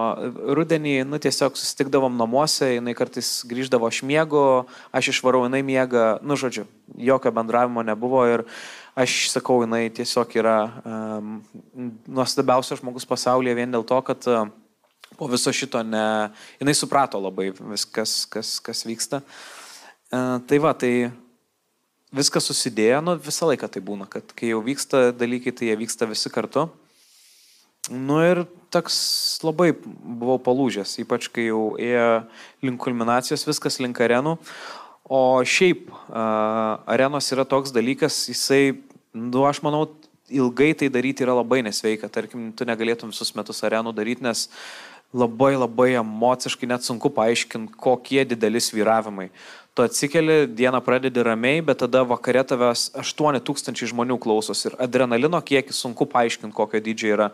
[0.58, 4.42] rudenį, nu tiesiog susitikdavom namuose, jinai kartais grįždavo aš miegu,
[4.90, 6.66] aš išvarau, jinai miega, nu žodžiu,
[6.98, 8.46] jokio bendravimo nebuvo ir
[8.98, 11.38] aš sakau, jinai tiesiog yra um,
[12.10, 14.50] nuostabiausias žmogus pasaulyje vien dėl to, kad uh,
[15.14, 19.22] po viso šito ne, jinai suprato labai viskas, kas, kas vyksta.
[19.22, 19.59] Uh,
[20.10, 21.12] tai va, tai
[22.16, 26.10] viskas susidėjo, nu visą laiką tai būna, kad kai jau vyksta dalykai, tai jie vyksta
[26.10, 26.68] visi kartu.
[27.90, 32.10] Nu ir toks labai buvau palūžęs, ypač kai jau ėjo
[32.66, 34.36] link kulminacijos, viskas link arenų.
[35.10, 38.78] O šiaip uh, arenos yra toks dalykas, jisai,
[39.16, 39.88] nu aš manau,
[40.30, 42.12] ilgai tai daryti yra labai nesveika.
[42.14, 44.46] Tarkim, tu negalėtum visus metus arenų daryti, nes
[45.10, 49.32] labai labai emociškai net sunku paaiškinti, kokie dideli sviravimai
[49.80, 55.80] tu atsikeli, dieną pradedi ramiai, bet tada vakare tavęs 8000 žmonių klausos ir adrenalino kiekis
[55.86, 57.30] sunku paaiškinti, kokio dydžio yra.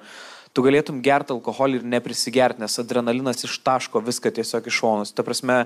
[0.53, 5.11] tu galėtum gerti alkoholį ir neprisigerti, nes adrenalinas ištaško viską tiesiog iš šonus.
[5.11, 5.65] Ta prasme,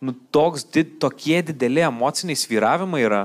[0.00, 3.20] nu, toks, did, tokie dideli emociniai sviravimai yra,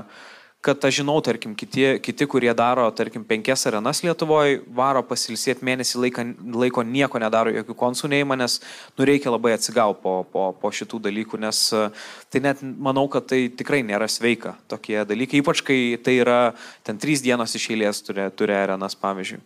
[0.60, 6.00] kad aš žinau, tarkim, kiti, kiti kurie daro, tarkim, penkias arenas Lietuvoje, varo pasilsėti mėnesį
[6.04, 6.24] laiką,
[6.60, 8.58] laiko nieko nedaro, jokių konsų neįma, nes
[8.98, 11.62] nu, reikia labai atsigauti po, po, po šitų dalykų, nes
[12.28, 16.40] tai net manau, kad tai tikrai nėra sveika tokie dalykai, ypač kai tai yra
[16.84, 19.40] ten trys dienos iš eilės turi, turi arenas, pavyzdžiui.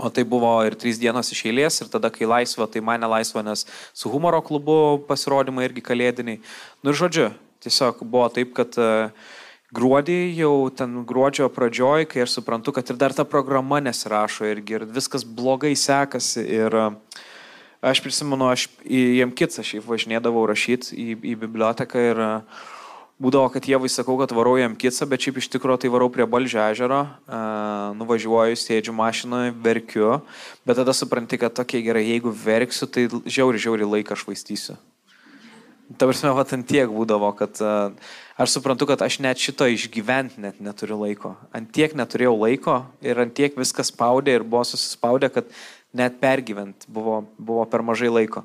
[0.00, 3.42] O tai buvo ir trys dienos iš eilės, ir tada, kai laisva, tai mane laisva,
[3.44, 6.40] nes su humoro klubu pasirodymai irgi kalėdiniai.
[6.80, 7.28] Nu ir žodžiu,
[7.60, 9.10] tiesiog buvo taip, kad uh,
[9.74, 14.80] gruodį, jau ten gruodžio pradžioj, kai aš suprantu, kad ir dar ta programa nesirašo irgi
[14.80, 16.42] ir viskas blogai sekasi.
[16.42, 16.88] Ir e,
[17.92, 22.34] aš prisimenu, aš į Jemkits aš važinėdavau rašyti į, į biblioteką ir e,
[23.20, 26.62] būdavo, kad jie sakau, kad varau Jemkitsą, bet šiaip iš tikrųjų tai varau prie Balžio
[26.64, 30.22] ežero, uh, nuvažiuoju, sėdžiu mašinoje, verkiu,
[30.64, 34.78] bet tada supranti, kad tokie gerai, jeigu verksiu, tai žiauri, žiauri laiką švaistysiu.
[35.98, 37.90] Ta prasme, va, ant tiek būdavo, kad uh,
[38.38, 41.34] aš suprantu, kad aš net šito išgyventi net neturiu laiko.
[41.56, 45.50] Ant tiek neturėjau laiko ir ant tiek viskas spaudė ir buvo susispaudę, kad
[45.96, 48.44] net pergyvent buvo, buvo per mažai laiko.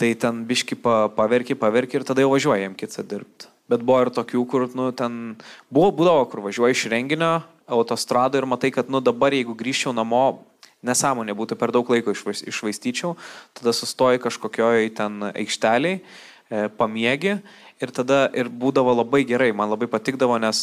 [0.00, 3.50] Tai ten biški pa, paverki, paverki ir tada jau važiuojam kitą dirbti.
[3.68, 5.36] Bet buvo ir tokių, kur, nu, ten
[5.68, 7.34] buvo, būdavo, kur važiuoji iš renginio,
[7.68, 10.42] autostrado ir matai, kad, nu, dabar jeigu grįžčiau namo,
[10.82, 13.14] nesąmonė būtų per daug laiko išvaistyčiau,
[13.54, 16.31] tada sustoji kažkokioj ten aikšteliai, e,
[16.78, 17.38] pamiegi
[17.82, 20.58] Ir tada ir būdavo labai gerai, man labai patikdavo, nes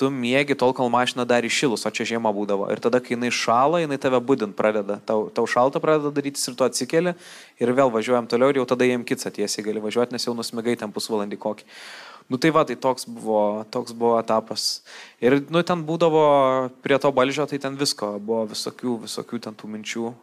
[0.00, 2.70] tu mėgi tol, kol mašina dar iššilus, o čia žiema būdavo.
[2.72, 4.96] Ir tada, kai jinai šala, jinai tave būdint pradeda.
[5.04, 7.12] Tau, tau šalta pradeda darytis ir tu atsikeli
[7.60, 10.78] ir vėl važiuojam toliau ir jau tada jiem kits tiesiai gali važiuoti, nes jau nusmigai
[10.80, 11.68] ten pusvalandį kokį.
[12.32, 14.80] Nu tai va, tai toks buvo, toks buvo etapas.
[15.20, 16.24] Ir nu ten būdavo
[16.80, 20.16] prie to balžio, tai ten visko, buvo visokių, visokių ten tų minčių.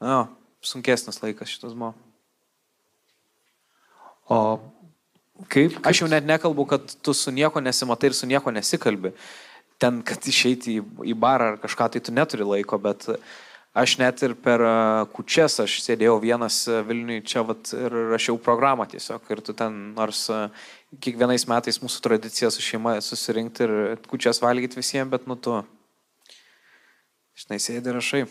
[0.00, 0.24] Na,
[0.64, 1.92] sunkesnis laikas šitas buvo.
[4.28, 4.40] O
[5.44, 5.86] Kaip, kaip?
[5.86, 9.12] Aš jau net nekalbu, kad tu su nieko nesimatai ir su nieko nesikalbi.
[9.76, 13.04] Ten, kad išeiti į, į barą ar kažką, tai tu neturi laiko, bet
[13.76, 14.64] aš net ir per
[15.12, 19.28] kučias, aš sėdėjau vienas Vilniui čia vat, ir rašiau programą tiesiog.
[19.28, 20.24] Ir tu ten, nors
[21.04, 23.76] kiekvienais metais mūsų tradicija su šeima susirinkti ir
[24.08, 25.60] kučias valgyti visiems, bet nu tu,
[27.36, 28.24] žinai, sėdi ir rašai.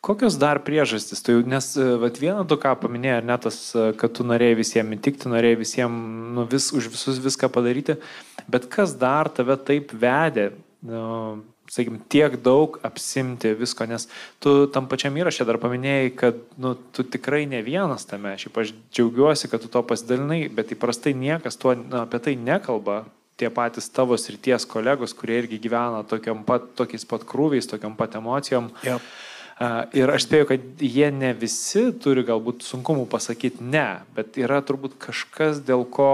[0.00, 1.18] Kokios dar priežastys?
[1.26, 4.60] Tai, nes e, vat, vieną tu ką paminėjai, ar ne tas, e, kad tu norėjai
[4.60, 7.98] visiems įtikti, norėjai visiems nu, vis, už visus viską padaryti,
[8.46, 10.52] bet kas dar tave taip vedė,
[10.86, 14.06] nu, sakykim, tiek daug apsimti visko, nes
[14.38, 18.74] tu tam pačiam įrašė dar paminėjai, kad nu, tu tikrai ne vienas tame, šiaip aš
[18.94, 23.02] džiaugiuosi, kad tu to pasidalinai, bet įprastai niekas tuo, nu, apie tai nekalba,
[23.38, 28.14] tie patys tavo srities kolegos, kurie irgi gyvena tokiam pat, tokiais pat krūviais, tokiam pat
[28.22, 28.70] emocijom.
[28.86, 29.10] Yep
[29.58, 34.94] Ir aš spėju, kad jie ne visi turi galbūt sunkumų pasakyti ne, bet yra turbūt
[35.02, 36.10] kažkas, dėl ko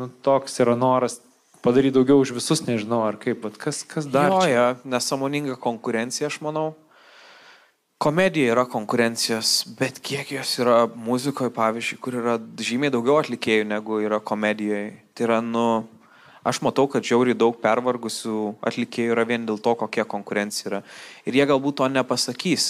[0.00, 1.20] nu, toks yra noras
[1.62, 4.32] padaryti daugiau už visus, nežinau, ar kaip, bet kas, kas dar.
[4.32, 6.72] Jo, ja, nesamoninga konkurencija, aš manau.
[8.02, 13.98] Komedija yra konkurencijos, bet kiek jos yra muzikoje, pavyzdžiui, kur yra žymiai daugiau atlikėjų negu
[14.02, 14.92] yra komedijoje.
[15.18, 15.64] Tai yra, nu,
[16.48, 20.80] Aš matau, kad žiauriai daug pervargusių atlikėjų yra vien dėl to, kokia konkurencija yra.
[21.28, 22.68] Ir jie galbūt to nepasakys.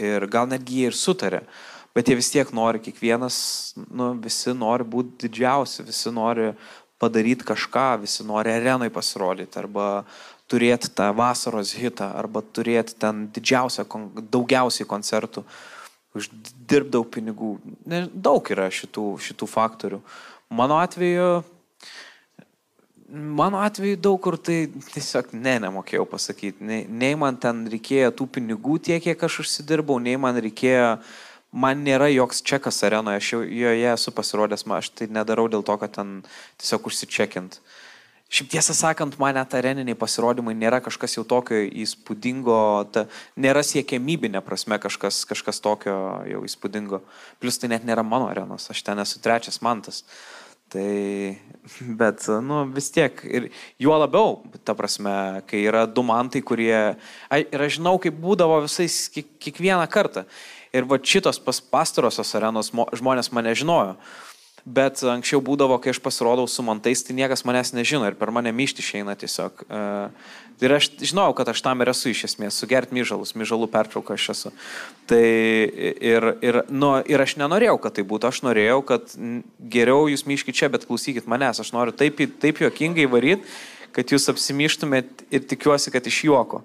[0.00, 1.44] Ir gal netgi jie ir sutarė.
[1.94, 3.36] Bet jie vis tiek nori, kiekvienas,
[3.92, 6.50] nu, visi nori būti didžiausi, visi nori
[7.02, 9.86] padaryti kažką, visi nori arenai pasirodyti arba
[10.50, 13.86] turėti tą vasaros hitą arba turėti ten didžiausią,
[14.32, 15.44] daugiausiai koncertų,
[16.16, 17.54] uždirbti daug pinigų.
[17.88, 20.02] Ne, daug yra šitų, šitų faktorių.
[20.52, 21.42] Mano atveju
[23.12, 26.64] Mano atveju daug kur tai tiesiog ne, nemokėjau pasakyti.
[26.64, 30.94] Nei, nei man ten reikėjo tų pinigų tiek, kiek aš užsidirbau, nei man reikėjo,
[31.52, 35.76] man nėra joks čekas arenoje, aš jau joje esu pasirodęs, aš tai nedarau dėl to,
[35.76, 36.16] kad ten
[36.56, 37.60] tiesiog užsičekint.
[38.32, 42.60] Šiaip tiesą sakant, man net areniniai pasirodymai nėra kažkas jau tokio įspūdingo,
[42.96, 43.04] ta,
[43.36, 45.98] nėra siekiamybinė prasme kažkas, kažkas tokio
[46.32, 47.04] jau įspūdingo.
[47.44, 50.00] Plus tai net nėra mano arenos, aš ten esu trečias mantas.
[50.00, 50.41] Uh,
[50.72, 51.36] Tai,
[52.00, 53.50] bet, nu, vis tiek, ir
[53.82, 56.78] juo labiau, ta prasme, kai yra du mantai, kurie,
[57.28, 60.24] ir aš žinau, kaip būdavo visais kiekvieną kartą.
[60.72, 63.98] Ir va šitos pas pastarosios arenos žmonės mane žinojo.
[64.62, 68.52] Bet anksčiau būdavo, kai aš pasirodau su mantais, tai niekas manęs nežino ir per mane
[68.54, 69.64] myšti išeina tiesiog.
[69.66, 69.80] E,
[70.62, 74.28] ir aš žinau, kad aš tam ir esu iš esmės, sugert myžalus, myžalų pertrauką aš
[74.36, 74.52] esu.
[75.10, 79.16] Tai ir, ir, nu, ir aš nenorėjau, kad tai būtų, aš norėjau, kad
[79.74, 83.50] geriau jūs myškit čia, bet klausykit manęs, aš noriu taip, taip juokingai varyti,
[83.92, 86.62] kad jūs apsimyštumėt ir tikiuosi, kad iš juoko.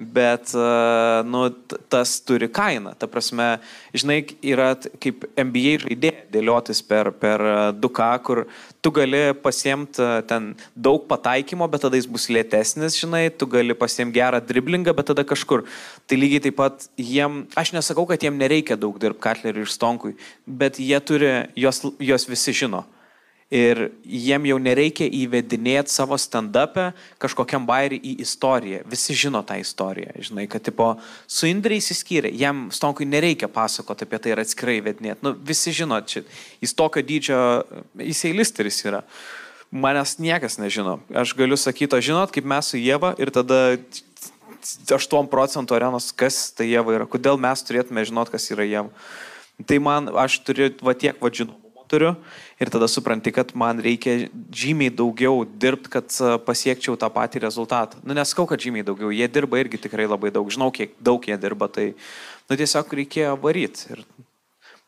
[0.00, 1.44] Bet, uh, nu,
[1.92, 2.94] tas turi kainą.
[2.98, 3.58] Ta prasme,
[3.92, 4.72] žinai, yra
[5.02, 7.44] kaip NBA žaidėjai dėliotis per, per
[7.76, 8.44] 2K, kur
[8.80, 14.16] tu gali pasiemti ten daug pataikymo, bet tada jis bus lėtesnis, žinai, tu gali pasiemti
[14.16, 15.66] gerą driblingą, bet tada kažkur.
[16.08, 20.16] Tai lygiai taip pat jiem, aš nesakau, kad jiem nereikia daug dirbti Katleriui ir Stonkui,
[20.46, 22.86] bet jie turi, jos, jos visi žino.
[23.50, 28.84] Ir jiem jau nereikia įvedinėti savo stand-upę kažkokiam bairį į istoriją.
[28.86, 30.12] Visi žino tą istoriją.
[30.22, 30.92] Žinai, kad tipo,
[31.26, 35.26] su Indrei įsiskyrė, jam Stonkui nereikia pasakoti apie tai ir atskirai įvedinėti.
[35.26, 36.22] Nu, visi žino, čia
[36.62, 37.40] jis tokio dydžio,
[37.98, 39.02] jis eilisteris yra.
[39.74, 41.00] Manęs niekas nežino.
[41.10, 43.80] Aš galiu sakyti, o žinot, kaip mes su Jėva ir tada
[44.62, 48.94] 8 procentų arenos, kas tai Jėva yra, kodėl mes turėtume žinot, kas yra Jėva.
[49.66, 51.59] Tai man, aš turiu, va tiek vadžinų
[51.90, 52.14] turiu
[52.62, 58.00] ir tada supranti, kad man reikia žymiai daugiau dirbti, kad pasiekčiau tą patį rezultatą.
[58.06, 61.38] Nu, neskau, kad žymiai daugiau, jie dirba irgi tikrai labai daug, žinau, kiek daug jie
[61.40, 63.96] dirba, tai nu, tiesiog reikėjo varyti.
[63.96, 64.04] Ir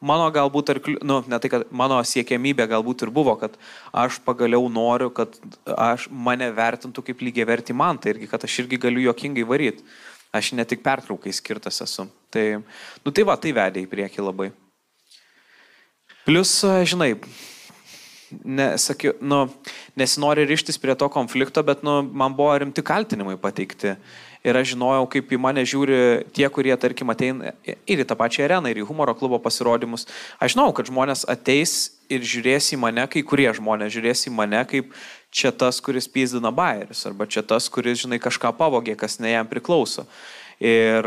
[0.03, 3.59] mano galbūt, ar, nu, ne tai, kad mano siekiamybė galbūt ir buvo, kad
[4.05, 5.35] aš pagaliau noriu, kad
[5.75, 9.87] aš mane vertintų kaip lygiai verti man, tai irgi, kad aš irgi galiu jokingai varyti.
[10.33, 12.07] Aš ne tik pertraukai skirtas esu.
[12.33, 12.45] Tai,
[13.05, 14.49] nu tai va, tai vedė į priekį labai.
[16.23, 16.51] Plus,
[16.87, 17.17] žinai,
[18.45, 19.47] nesakiau, nu,
[19.99, 23.97] nesinori ryštis prie to konflikto, bet nu, man buvo rimti kaltinimai pateikti.
[24.43, 25.97] Ir aš žinojau, kaip į mane žiūri
[26.35, 30.09] tie, kurie, tarkim, ateina ir į tą pačią areną, ir į humoro klubo pasirodymus.
[30.43, 34.65] Aš žinau, kad žmonės ateis ir žiūrės į mane, kai kurie žmonės žiūrės į mane
[34.67, 34.91] kaip
[35.31, 39.47] čia tas, kuris pyzdina bairis, arba čia tas, kuris, žinai, kažką pavogė, kas ne jam
[39.49, 40.09] priklauso.
[40.63, 41.07] Ir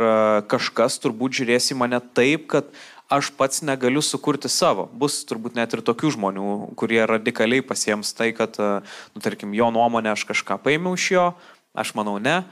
[0.51, 2.71] kažkas turbūt žiūrės į mane taip, kad
[3.09, 4.87] aš pats negaliu sukurti savo.
[4.93, 8.79] Bus turbūt net ir tokių žmonių, kurie radikaliai pasiems tai, kad, e,
[9.15, 11.25] nu, tarkim, jo nuomonę aš kažką paėmiau iš jo,
[11.77, 12.43] aš manau ne.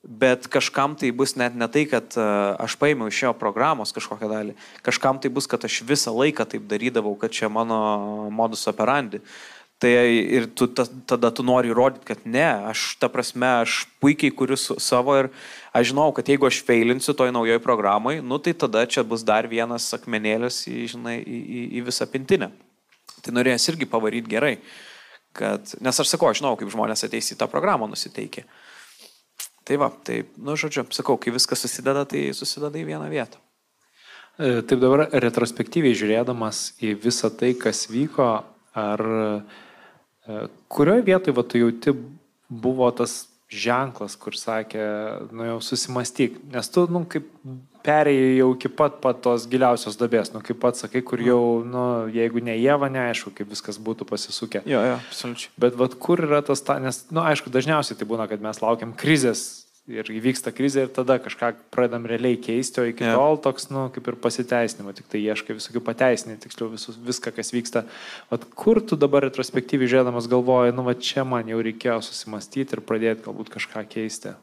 [0.00, 4.30] Bet kažkam tai bus net ne tai, kad uh, aš paėmiau iš jo programos kažkokią
[4.30, 4.54] dalį.
[4.80, 9.20] Kažkam tai bus, kad aš visą laiką taip darydavau, kad čia mano modus operandi.
[9.20, 13.86] Uh, Tai ir tu, ta, tada tu nori įrodyti, kad ne, aš ta prasme, aš
[13.96, 15.30] puikiai kuriu savo ir
[15.76, 19.48] aš žinau, kad jeigu aš feilinsiu toj naujoj programai, nu tai tada čia bus dar
[19.50, 22.50] vienas akmenėlis į, žinai, į, į, į visą pintinę.
[23.20, 24.54] Tai norėjęs irgi pavaryti gerai.
[25.36, 28.46] Kad, nes aš sakau, aš žinau, kaip žmonės ateis į tą programą nusiteikė.
[29.68, 33.38] Tai va, tai, nu, žodžiu, sakau, kai viskas susideda, tai susideda į vieną vietą.
[34.40, 38.32] E, taip dabar retrospektyviai žiūrėdamas į visą tai, kas vyko,
[38.74, 39.04] ar
[40.30, 41.94] E, Kurioje vietoje va, tu jauti
[42.48, 44.84] buvo tas ženklas, kur sakė,
[45.34, 47.26] nu jau susimastyk, nes tu, nu, kaip
[47.84, 51.84] perėjai jau iki pat pat tos giliausios dabės, nu, kaip pat sakai, kur jau, nu,
[52.12, 54.62] jeigu ne Jėva, neaišku, kaip viskas būtų pasisukę.
[54.70, 55.54] Jo, jo, absoliučiai.
[55.64, 58.94] Bet vad kur yra tas, ta, nes, nu, aišku, dažniausiai tai būna, kad mes laukiam
[58.96, 63.16] krizės ir įvyksta krizė ir tada kažką pradedam realiai keisti, o iki yeah.
[63.18, 67.52] tol toks, nu, kaip ir pasiteisinimo, tik tai ieškai visokių pateisinimų, tiksliau visus, viską, kas
[67.54, 67.84] vyksta.
[68.30, 72.84] Vat kur tu dabar retrospektyviai žiūrėdamas galvoji, nu, va čia man jau reikėjo susimastyti ir
[72.86, 74.36] pradėti galbūt kažką keisti?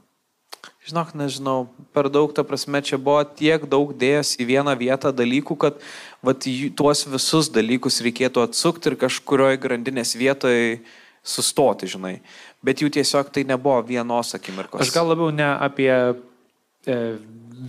[0.87, 1.57] Žinok, nežinau,
[1.91, 5.81] per daug, ta prasme, čia buvo tiek daug dėjęs į vieną vietą dalykų, kad
[6.23, 6.47] vat,
[6.79, 10.79] tuos visus dalykus reikėtų atsukti ir kažkurioje grandinės vietoje
[11.27, 12.21] sustoti, žinai.
[12.68, 14.84] Bet jų tiesiog tai nebuvo vienos akimirkos.
[14.84, 16.98] Aš gal labiau ne apie e,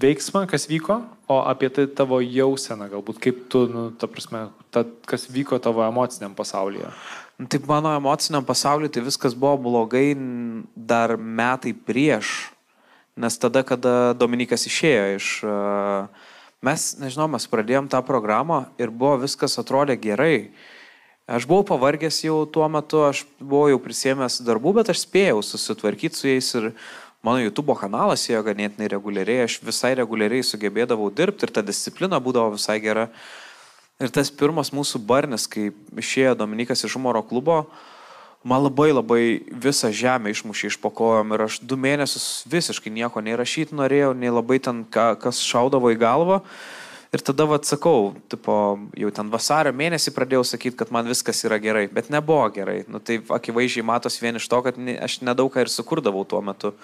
[0.02, 0.98] veiksmą, kas vyko,
[1.30, 5.84] o apie tai tavo jauseną, galbūt kaip tu, nu, ta prasme, ta, kas vyko tavo
[5.86, 6.90] emociniam pasaulyje.
[7.38, 10.16] Nu, taip mano emociniam pasauliu tai viskas buvo blogai
[10.74, 12.50] dar metai prieš,
[13.18, 15.28] nes tada, kada Dominikas išėjo iš...
[16.58, 20.48] Mes, nežinau, mes pradėjom tą programą ir buvo viskas atrodė gerai.
[21.28, 26.16] Aš buvau pavargęs jau tuo metu, aš buvau jau prisėmęs darbų, bet aš spėjau susitvarkyti
[26.16, 26.70] su jais ir
[27.20, 32.54] mano YouTube kanalas ėjo ganėtinai reguliariai, aš visai reguliariai sugebėdavau dirbti ir ta disciplina būdavo
[32.54, 33.10] visai gera.
[34.00, 35.68] Ir tas pirmas mūsų barnis, kai
[36.00, 37.58] išėjo Dominikas iš humoro klubo,
[38.40, 39.22] man labai labai
[39.52, 44.32] visą žemę išmušė iš pakojom ir aš du mėnesius visiškai nieko nei rašyti norėjau, nei
[44.32, 46.40] labai ten ka, kas šaudavo į galvą.
[47.08, 48.54] Ir tada, vad, sakau, tipo,
[49.00, 52.82] jau ten vasario mėnesį pradėjau sakyti, kad man viskas yra gerai, bet nebuvo gerai.
[52.84, 56.74] Nu, tai akivaizdžiai matos vien iš to, kad aš nedaug ką ir sukurdavau tuo metu.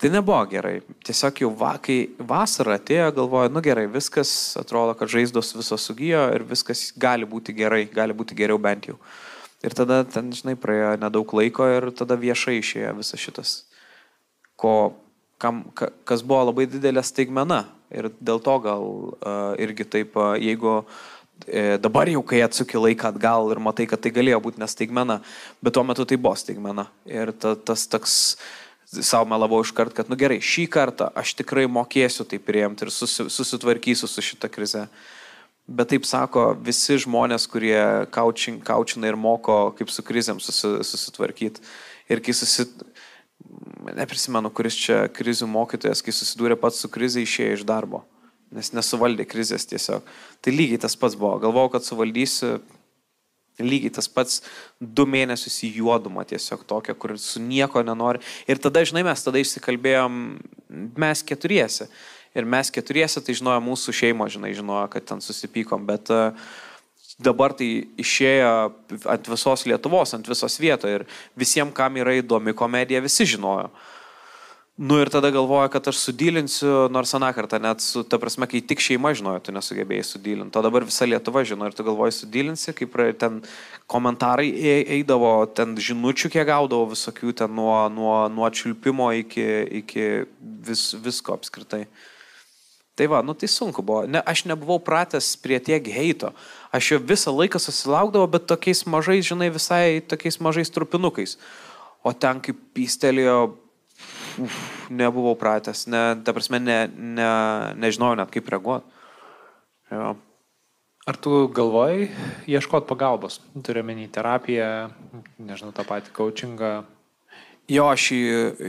[0.00, 0.80] Tai nebuvo gerai.
[1.04, 6.24] Tiesiog jau va, kai vasara atėjo, galvoju, nu gerai, viskas atrodo, kad žaizdos visos sugijo
[6.32, 8.96] ir viskas gali būti gerai, gali būti geriau bent jau.
[9.64, 13.56] Ir tada ten, žinai, praėjo nedaug laiko ir tada viešai išėjo visas šitas,
[14.56, 14.94] ko,
[15.36, 20.34] kam, ka, kas buvo labai didelė staigmena Ir dėl to gal uh, irgi taip, uh,
[20.40, 20.80] jeigu
[21.46, 25.20] e, dabar jau, kai atsuki laiką atgal ir matai, kad tai galėjo būti nestaigmena,
[25.62, 26.88] bet tuo metu tai buvo staigmena.
[27.06, 28.16] Ir ta, tas toks
[28.86, 32.92] savo melavau iš kart, kad, nu gerai, šį kartą aš tikrai mokėsiu tai priimti ir
[32.94, 34.86] susi, susitvarkysiu su šita krize.
[35.66, 41.62] Bet taip sako visi žmonės, kurie kaučin, kaučina ir moko, kaip su krizėm susi, susitvarkyti.
[42.10, 42.74] Ir kai susit...
[43.96, 48.04] Neprisimenu, kuris čia krizių mokytojas, kai susidūrė pats su krize, išėjo iš darbo.
[48.54, 50.06] Nes nesuvaldė krizės tiesiog.
[50.42, 51.34] Tai lygiai tas pats buvo.
[51.42, 52.58] Galvojau, kad suvaldysiu
[53.58, 54.42] lygiai tas pats
[54.80, 58.20] du mėnesius į juodumą tiesiog tokia, kur su nieko nenori.
[58.48, 60.20] Ir tada, žinai, mes tada išsikalbėjom,
[61.00, 61.88] mes keturiesi.
[62.36, 66.36] Ir mes keturiesi, tai žinojo mūsų šeimo, žinai, žinojo, kad ten susipykom, bet uh,
[67.18, 68.54] dabar tai išėjo
[69.08, 71.06] ant visos Lietuvos, ant visos vietos ir
[71.38, 73.70] visiems, kam yra įdomi komedija, visi žinojo.
[74.76, 78.60] Nu ir tada galvoja, kad aš sudylinsiu, nors aną kartą net su, ta prasme, kai
[78.60, 80.58] tik šeima žinojo, tu nesugebėjai sudylinti.
[80.60, 83.38] O dabar visa Lietuva žino ir tu galvoji sudylinsi, kaip ten
[83.88, 84.50] komentarai
[84.98, 89.48] eidavo, ten žinučių kiek gaudavo visokių, ten nuo, nuo, nuo čiulpimo iki,
[89.80, 90.06] iki
[90.68, 91.86] vis, visko apskritai.
[92.96, 94.06] Tai va, nu tai sunku buvo.
[94.08, 96.32] Ne, aš nebuvau pratęs prie tiek heito.
[96.72, 101.36] Aš jo visą laiką susilaukdavau, bet tokiais mažais, žinai, visai tokiais mažais trupinukais.
[102.00, 103.52] O ten kaip pystelėjo,
[104.40, 104.56] uf,
[104.88, 105.84] nebuvau pratęs.
[105.92, 107.30] Ne, ta prasme, ne, ne,
[107.84, 108.88] nežinojau net kaip reaguoti.
[109.92, 110.16] Jo.
[111.06, 112.08] Ar tu galvoj
[112.50, 113.42] ieškoti pagalbos?
[113.62, 114.88] Turiu menį terapiją,
[115.36, 116.76] nežinau, tą patį coachingą.
[117.70, 118.20] Jo, aš šį,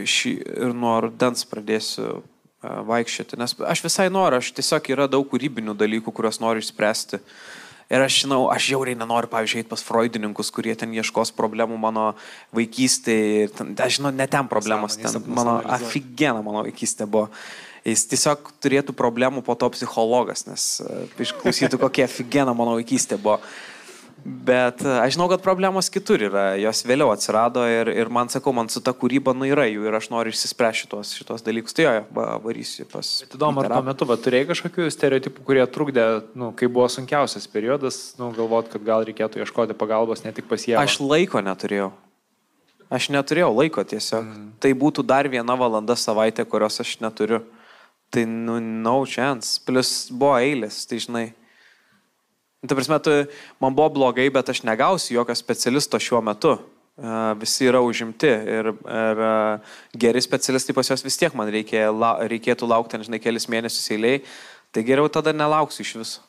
[0.04, 0.32] šį
[0.68, 2.20] ir nuo rudens pradėsiu
[2.62, 3.38] vaikščioti.
[3.38, 7.20] Nes aš visai noriu, aš tiesiog yra daug kūrybinių dalykų, kuriuos noriu išspręsti.
[7.88, 12.10] Ir aš žinau, aš jauriai nenoriu, pavyzdžiui, eiti pas freudininkus, kurie ten ieškos problemų mano
[12.56, 13.46] vaikystėje.
[13.46, 17.30] Ir ten, aš žinau, ne ten problemos, ten mano afigena mano vaikystė buvo.
[17.88, 20.66] Jis tiesiog turėtų problemų po to psichologas, nes
[21.16, 23.38] išklausytų, kokia afigena mano vaikystė buvo.
[24.24, 28.52] Bet e, aš žinau, kad problemos kitur yra, jos vėliau atsirado ir, ir man sakau,
[28.56, 31.76] man su ta kūryba nu yra jų ir aš noriu išsispręsti šitos, šitos dalykus.
[31.76, 31.92] Tai jo,
[32.44, 33.12] varysiu pas.
[33.24, 36.08] Bet įdomu, ar tuo metu va, turėjai kažkokių stereotipų, kurie trukdė,
[36.38, 40.66] nu, kai buvo sunkiausias periodas, nu, galvot, kad gal reikėtų ieškoti pagalbos ne tik pas
[40.66, 40.76] jį.
[40.82, 41.92] Aš laiko neturėjau.
[42.88, 44.24] Aš neturėjau laiko tiesiog.
[44.24, 44.44] Mm.
[44.64, 47.42] Tai būtų dar viena valanda savaitė, kurios aš neturiu.
[48.10, 49.58] Tai, nu, no chance.
[49.64, 51.26] Plus buvo eilės, tai žinai.
[52.66, 53.12] Ta prasme, tu,
[53.62, 56.56] man buvo blogai, bet aš negausiu jokio specialisto šiuo metu.
[57.38, 59.20] Visi yra užimti ir, ir
[59.94, 64.24] geri specialistai pas juos vis tiek man reikia, la, reikėtų laukti, žinai, kelis mėnesius eiliai.
[64.74, 66.24] Tai geriau tada nelauksiu iš viso.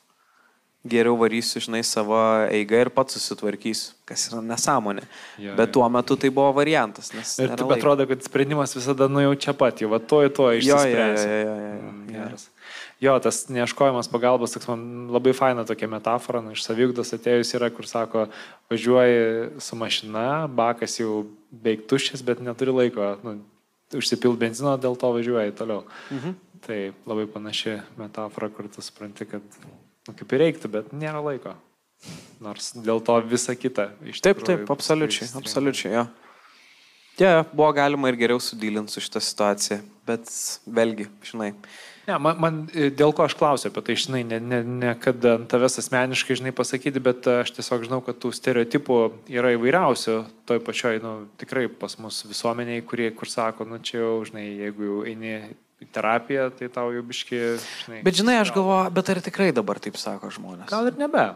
[0.86, 2.16] Geriau varysiu, žinai, savo
[2.54, 5.02] eigą ir pats susitvarkysiu, kas yra nesąmonė.
[5.42, 7.10] Jo, Bet tuo metu tai buvo variantas.
[7.42, 11.26] Ir taip atrodo, kad sprendimas visada nujaučia pat, jau va to į to išsispręs.
[11.26, 11.90] Jo, jo, jo, jo, jo.
[11.90, 12.46] Mm, geras.
[12.46, 12.59] Jo,
[13.24, 14.82] tas neieškojimas pagalbos, toks man
[15.14, 18.26] labai faina tokia metafora, nu, iš savigdos atėjus yra, kur sako,
[18.72, 23.38] važiuoji su mašina, bakas jau beveik tuščias, bet neturi laiko, nu,
[23.96, 25.86] užsipilt benzino, dėl to važiuoji toliau.
[26.12, 26.38] Mhm.
[26.66, 31.56] Tai labai panaši metafora, kur tu supranti, kad nu, kaip ir reiktų, bet nėra laiko.
[32.44, 33.90] Nors dėl to visa kita.
[34.24, 36.06] Taip, taip, absoliučiai, absoliučiai, jo.
[37.20, 40.30] Ja, buvo galima ir geriau sudylinti su šitą situaciją, bet
[40.64, 41.50] vėlgi, žinai,
[42.10, 45.22] Ne, man, man e, dėl ko aš klausiu apie tai, žinai, ne, ne, ne kad
[45.30, 48.98] ant tavęs asmeniškai, žinai, pasakyti, bet aš tiesiog žinau, kad tų stereotipų
[49.30, 50.15] yra įvairiausių,
[50.49, 54.88] toj pačioj, nu, tikrai pas mus visuomeniai, kurie, kur sako, nu, čia jau, žinai, jeigu
[54.88, 55.36] jau eini
[55.80, 57.44] į terapiją, tai tau jau biški,
[57.86, 58.02] žinai.
[58.07, 60.65] Bet, žinai, aš galvoju, bet ar tikrai dabar taip sako žmonės?
[60.72, 61.30] Gal ir nebe.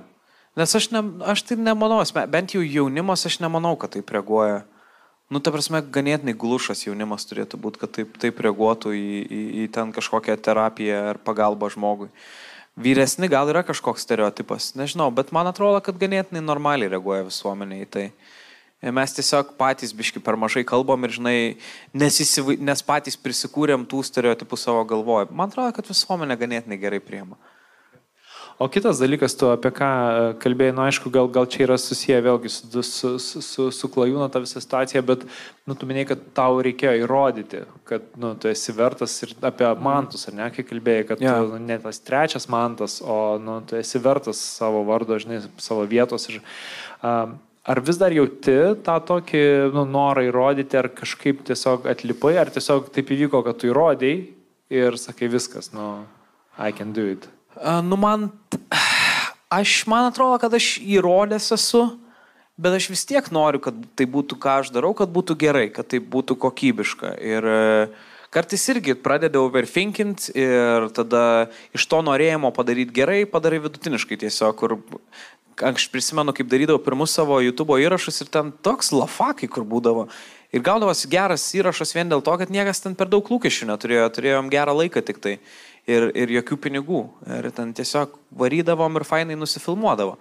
[0.58, 2.02] Nes aš, ne, aš tai nemanau,
[2.34, 4.64] bent jau jaunimas, aš nemanau, kad taip reaguoja.
[5.32, 9.68] Nu, ta prasme, ganėtinai glušas jaunimas turėtų būti, kad taip, taip reaguotų į, į, į
[9.74, 12.10] ten kažkokią terapiją ar pagalbą žmogui.
[12.76, 17.90] Vyresni gal yra kažkoks stereotipas, nežinau, bet man atrodo, kad ganėtinai normaliai reaguoja visuomenė į
[17.96, 18.08] tai.
[18.84, 21.36] Mes tiesiog patys biški per mažai kalbam ir, žinai,
[21.96, 25.30] nesisivai, nes patys prisikūrėm tų stereotipų savo galvoje.
[25.32, 27.40] Man atrodo, kad visuomenė ganėtinai gerai priema.
[28.62, 32.20] O kitas dalykas, tu apie ką e, kalbėjai, nu aišku, gal, gal čia yra susiję
[32.22, 35.24] vėlgi su, su, su, su, su klajūno ta visa situacija, bet,
[35.66, 40.28] nu, tu minėjai, kad tau reikėjo įrodyti, kad, nu, tu esi vertas ir apie mantus,
[40.30, 41.42] ar ne, kai kalbėjai, kad yeah.
[41.42, 45.88] tu nu, ne tas trečias mantas, o, nu, tu esi vertas savo vardo, žinai, savo
[45.90, 46.30] vietos.
[46.30, 46.44] Ir,
[47.02, 48.52] um, Ar vis dar jauti
[48.84, 53.70] tą tokį nu, norą įrodyti, ar kažkaip tiesiog atlipai, ar tiesiog taip įvyko, kad tu
[53.70, 54.18] įrodėjai
[54.76, 56.04] ir sakai viskas, nu,
[56.60, 57.33] I can do it.
[57.62, 58.32] Nu, man,
[59.50, 61.84] aš, man atrodo, kad aš įrodęs esu,
[62.58, 65.90] bet aš vis tiek noriu, kad tai būtų, ką aš darau, kad būtų gerai, kad
[65.94, 67.14] tai būtų kokybiška.
[67.22, 67.62] Ir e,
[68.34, 74.80] kartais irgi pradedi overthinkint ir tada iš to norėjimo padaryti gerai, padarai vidutiniškai tiesiog, kur
[75.62, 80.08] aš prisimenu, kaip darydavau pirmus savo YouTube įrašus ir ten toks lafakai, kur būdavo.
[80.54, 84.52] Ir gaudavosi geras įrašas vien dėl to, kad niekas ten per daug lūkesčių neturėjo, turėjom
[84.54, 85.40] gerą laiką tik tai.
[85.84, 87.00] Ir, ir jokių pinigų.
[87.28, 90.16] Ir ten tiesiog varydavom ir fainai nusifilmuodavo.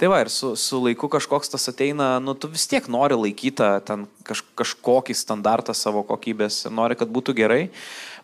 [0.00, 3.66] Tai va, ir su, su laiku kažkoks tas ateina, nu, tu vis tiek nori laikyti
[3.84, 7.66] ten kaž, kažkokį standartą savo kokybės, nori, kad būtų gerai.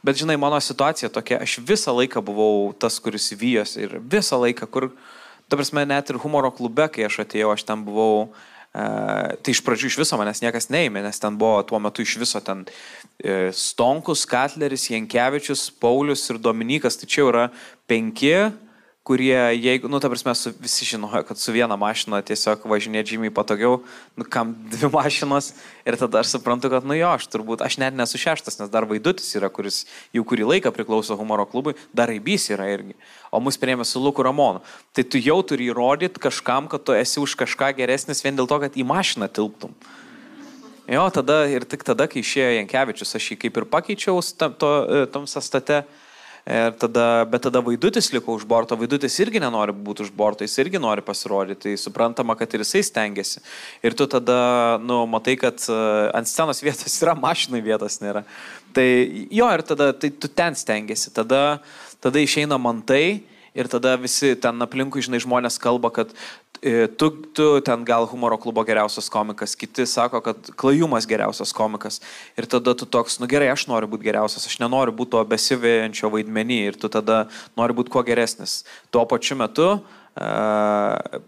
[0.04, 4.68] Bet žinai, mano situacija tokia, aš visą laiką buvau tas, kuris vyjosi ir visą laiką,
[4.72, 4.88] kur,
[5.52, 9.62] ta prasme, net ir humoro klube, kai aš atėjau, aš ten buvau, e, tai iš
[9.64, 13.48] pradžių iš viso manęs niekas neėmė, nes ten buvo tuo metu iš viso ten e,
[13.56, 17.44] Stonkus, Katleris, Jankievičius, Paulius ir Dominikas, tai čia yra
[17.88, 18.34] penki
[19.06, 23.30] kurie, jeigu, nu, ta prasme, su, visi žinojo, kad su viena mašina tiesiog važinėti žymiai
[23.30, 23.76] patogiau,
[24.18, 25.52] nu, kam dvi mašinos
[25.86, 28.88] ir tada aš suprantu, kad, nu jo, aš turbūt, aš net nesu šeštas, nes dar
[28.90, 29.84] Vaidutis yra, kuris
[30.16, 32.96] jau kurį laiką priklauso humoro klubui, dar Aibys yra irgi,
[33.30, 34.64] o mus priėmė su Luku Ramonu.
[34.90, 38.58] Tai tu jau turi įrodyti kažkam, kad tu esi už kažką geresnis vien dėl to,
[38.64, 39.76] kad į mašiną tilptum.
[40.90, 44.72] Jo, tada ir tik tada, kai išėjo Jankievičius, aš jį kaip ir pakeičiau tam, to,
[44.86, 45.84] e, tom sastate.
[46.46, 50.54] Ir tada, bet tada vaidutis liko už borto, vaidutis irgi nenori būti už borto, jis
[50.62, 53.42] irgi nori pasirodyti, tai suprantama, kad ir jisai stengiasi.
[53.82, 55.78] Ir tu tada, nu, matai, kad e,
[56.14, 58.22] ant scenos vietos yra, mašinai vietos nėra.
[58.78, 61.10] Tai jo, ir tada tai tu ten stengiasi.
[61.18, 61.58] Tada,
[61.98, 63.24] tada išeina mantai
[63.56, 66.14] ir tada visi ten aplinkui, žinai, žmonės kalba, kad
[66.98, 72.00] tu, tu ten gal humoro klubo geriausias komikas, kiti sako, kad klajumas geriausias komikas.
[72.38, 76.10] Ir tada tu toks, nu gerai, aš noriu būti geriausias, aš nenoriu būti to besivėjančio
[76.14, 77.26] vaidmenį ir tu tada
[77.58, 78.62] nori būti kuo geresnis.
[78.94, 81.20] Tuo pačiu metu uh,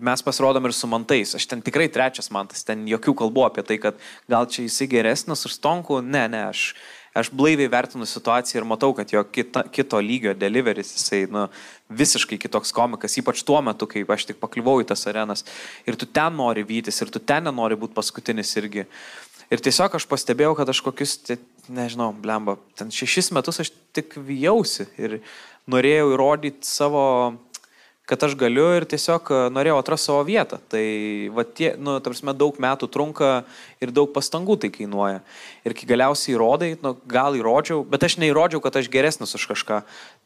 [0.00, 1.34] mes pasirodom ir su mantais.
[1.36, 4.00] Aš ten tikrai trečias mantas, ten jokių kalbų apie tai, kad
[4.30, 6.00] gal čia jisai geresnis už stonku.
[6.00, 6.72] Ne, ne, aš
[7.12, 11.46] aš blaiviai vertinu situaciją ir matau, kad jo kita, kito lygio deliveris, jisai nu,
[11.98, 15.44] visiškai kitoks komikas, ypač tuo metu, kai aš tik pakliuvau į tas arenas.
[15.88, 18.86] Ir tu ten nori vytis, ir tu ten nenori būti paskutinis irgi.
[19.52, 21.18] Ir tiesiog aš pastebėjau, kad aš kokius,
[21.68, 25.18] nežinau, blemba, ten šešis metus aš tik vyjausi ir
[25.70, 27.04] norėjau įrodyti savo
[28.06, 30.58] kad aš galiu ir tiesiog e, norėjau atrasti savo vietą.
[30.72, 30.82] Tai,
[31.36, 33.30] va, tie, nu, tarsi, daug metų trunka
[33.82, 35.20] ir daug pastangų tai kainuoja.
[35.62, 39.82] Ir kai galiausiai įrodai, nu, gal įrodžiau, bet aš neįrodžiau, kad aš geresnis už kažką.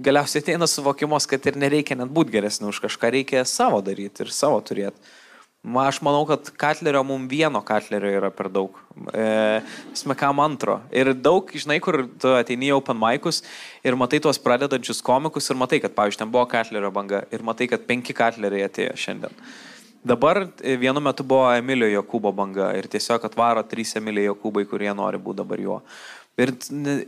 [0.08, 4.32] Galiausiai ateina suvokimas, kad ir nereikia net būti geresnis už kažką, reikia savo daryti ir
[4.32, 4.96] savo turėti.
[5.66, 8.76] Aš manau, kad Katlerio mums vieno Katlerio yra per daug.
[9.10, 9.60] E,
[9.98, 10.78] smekam antro.
[10.94, 13.42] Ir daug, žinai, kur tu ateini į Open Maikus
[13.82, 17.66] ir matai tuos pradedančius komikus ir matai, kad, pavyzdžiui, ten buvo Katlerio banga ir matai,
[17.72, 19.34] kad penki Katleriai atėjo šiandien.
[20.06, 24.92] Dabar e, vienu metu buvo Emilio Jokūbo banga ir tiesiog atvaro trys Emilio Jokūbai, kurie
[24.94, 25.80] nori būti dabar juo.
[26.36, 26.50] Ir,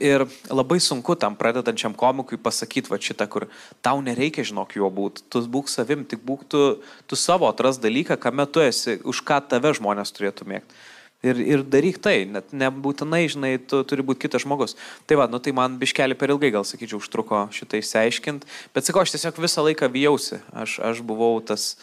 [0.00, 3.44] ir labai sunku tam pradedančiam komikui pasakyti va šitą, kur
[3.84, 6.62] tau nereikia žinok juo būti, tu būk savim, tik būk tu,
[7.05, 10.80] tu savo atras dalyką, kame tu esi, už ką tave žmonės turėtų mėgti.
[11.28, 14.76] Ir, ir daryk tai, net nebūtinai, žinai, tu turi būti kitas žmogus.
[15.05, 19.02] Tai va, nu tai man biškelį per ilgai, gal sakyčiau, užtruko šitą išsiaiškinti, bet sakau,
[19.02, 21.74] aš tiesiog visą laiką vyjausi, aš, aš buvau tas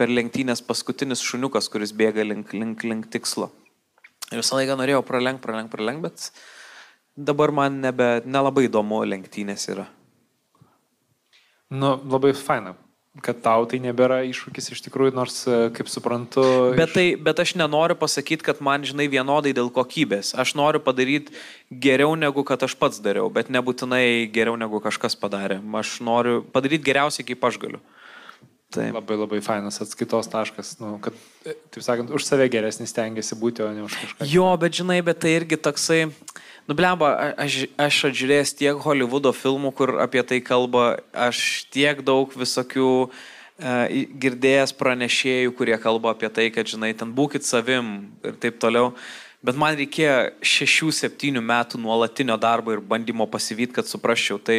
[0.00, 3.52] per lenktynės paskutinis šuniukas, kuris bėga link, link, link tikslo.
[4.32, 6.32] Ir visą laiką norėjau pralenkti, pralenkti, pralenkti, bet
[7.18, 9.88] dabar man nebe, nelabai įdomu lenktynės yra.
[11.68, 12.72] Nu, labai faina,
[13.24, 16.44] kad tau tai nebėra iššūkis iš tikrųjų, nors, e, kaip suprantu.
[16.78, 20.32] Bet, tai, bet aš nenoriu pasakyti, kad man, žinai, vienodai dėl kokybės.
[20.38, 21.34] Aš noriu padaryti
[21.68, 25.60] geriau negu kad aš pats dariau, bet nebūtinai geriau negu kažkas padarė.
[25.82, 27.82] Aš noriu padaryti geriausiai, kaip aš galiu.
[28.68, 28.92] Taip.
[28.92, 31.16] Labai labai fainas atskaitos taškas, nu, kad,
[31.48, 34.28] e, taip sakant, už save geresnis tengiasi būti, o ne už kažką.
[34.28, 39.72] Jo, bet žinai, bet tai irgi toksai, uh, Nublemba, aš, aš atžiūrėjęs tiek Hollywoodo filmų,
[39.72, 43.22] kur apie tai kalba, aš tiek daug visokių uh,
[44.22, 48.92] girdėjęs pranešėjų, kurie kalba apie tai, kad, žinai, ten būkit savim ir taip toliau.
[49.38, 54.40] Bet man reikėjo šešių, septynių metų nuolatinio darbo ir bandymo pasivyti, kad suprasčiau.
[54.42, 54.56] Tai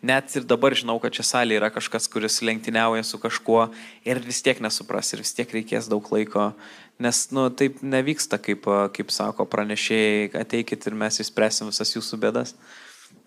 [0.00, 3.66] net ir dabar žinau, kad čia salėje yra kažkas, kuris lenktyniauja su kažkuo
[4.08, 6.54] ir vis tiek nesupras ir vis tiek reikės daug laiko
[7.00, 12.54] Nes, nu, taip nevyksta, kaip, kaip sako pranešėjai, ateikit ir mes išspręsim visas jūsų bėdas.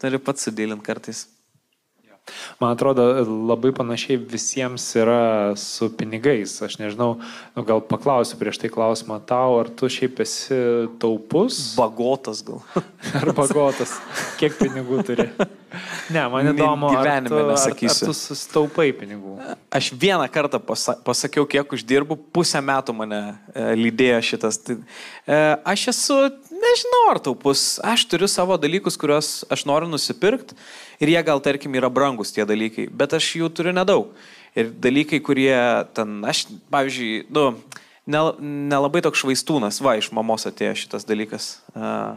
[0.01, 1.25] Turi pats sudėlint kartais.
[2.59, 3.03] Man atrodo,
[3.49, 6.55] labai panašiai visiems yra su pinigais.
[6.65, 7.19] Aš nežinau,
[7.55, 10.57] nu, gal paklausiu prieš tai klausimą tau, ar tu šiaip esi
[11.01, 11.59] taupus?
[11.77, 12.63] Bagotas gal.
[13.21, 13.97] ar bagotas?
[14.39, 15.29] Kiek pinigų turi?
[16.13, 18.05] Ne, man įdomu, gyvenime ar tu, nesakysiu.
[18.05, 19.35] Ar, ar tu sustaupai pinigų?
[19.75, 23.21] Aš vieną kartą pasa pasakiau, kiek uždirbu, pusę metų mane
[23.51, 24.59] e, lydėjo šitas.
[24.63, 24.77] Tai,
[25.27, 25.39] e,
[25.73, 26.19] aš esu,
[26.65, 27.77] nežinau, ar taupus.
[27.85, 30.57] Aš turiu savo dalykus, kuriuos aš noriu nusipirkti
[30.99, 34.11] ir jie gal, tarkim, yra brangus tie dalykai, bet aš jų turiu nedaug.
[34.55, 35.55] Ir dalykai, kurie
[35.97, 37.49] ten, aš, pavyzdžiui, nu,
[38.07, 41.49] nelabai toks švaistūnas, va, iš mamos atėjo šitas dalykas.
[41.75, 42.15] Uh,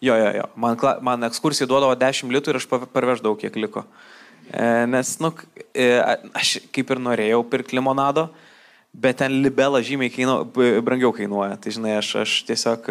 [0.00, 0.46] jo, jo, jo.
[0.60, 3.86] Man, man ekskursija duodavo 10 litų ir aš parveždavau, kiek liko.
[4.50, 5.30] E, nes, nu,
[5.74, 5.88] e,
[6.34, 8.28] aš kaip ir norėjau pirkti limonado,
[8.92, 10.40] bet ten libela žymiai kainu,
[10.82, 11.54] brangiau kainuoja.
[11.62, 12.90] Tai žinai, aš, aš tiesiog,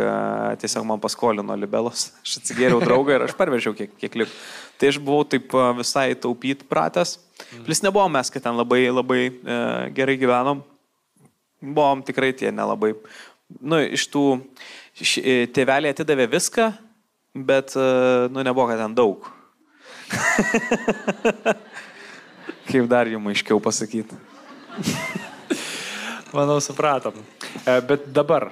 [0.61, 2.09] tiesiog man paskolino libelos.
[2.23, 4.33] Aš atsigėriau draugą ir aš parvežiau, kiek, kiek liko.
[4.79, 7.17] Tai aš buvau taip visai taupyti pratęs.
[7.65, 9.23] Plis nebuvom mes, kad ten labai, labai
[9.95, 10.63] gerai gyvenom
[11.61, 12.93] buvom tikrai tie nelabai.
[13.59, 14.23] Nu, iš tų
[14.99, 16.69] e, tėveliai atidavė viską,
[17.35, 17.75] bet,
[18.31, 19.29] nu, nebuvo, kad ten daug.
[22.69, 24.15] Kaip dar jums aiškiau pasakyti.
[26.35, 27.15] Manau, supratom.
[27.65, 28.49] E, bet dabar,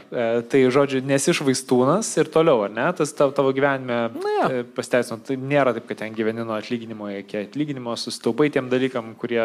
[0.50, 2.88] tai žodžiu, nesi švaistūnas ir toliau, ar ne?
[2.98, 4.50] Tas tavo gyvenime ja.
[4.78, 5.20] pasteisino.
[5.26, 9.44] Tai nėra taip, kad ten gyveni nuo atlyginimo iki atlyginimo, sustaupai tiem dalykam, kurie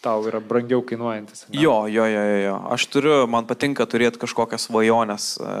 [0.00, 1.46] tau yra brangiau kainuojantis.
[1.48, 1.60] Ne?
[1.60, 2.56] Jo, jo, jo, jo.
[2.72, 5.56] Aš turiu, man patinka turėti kažkokias svajonės, e,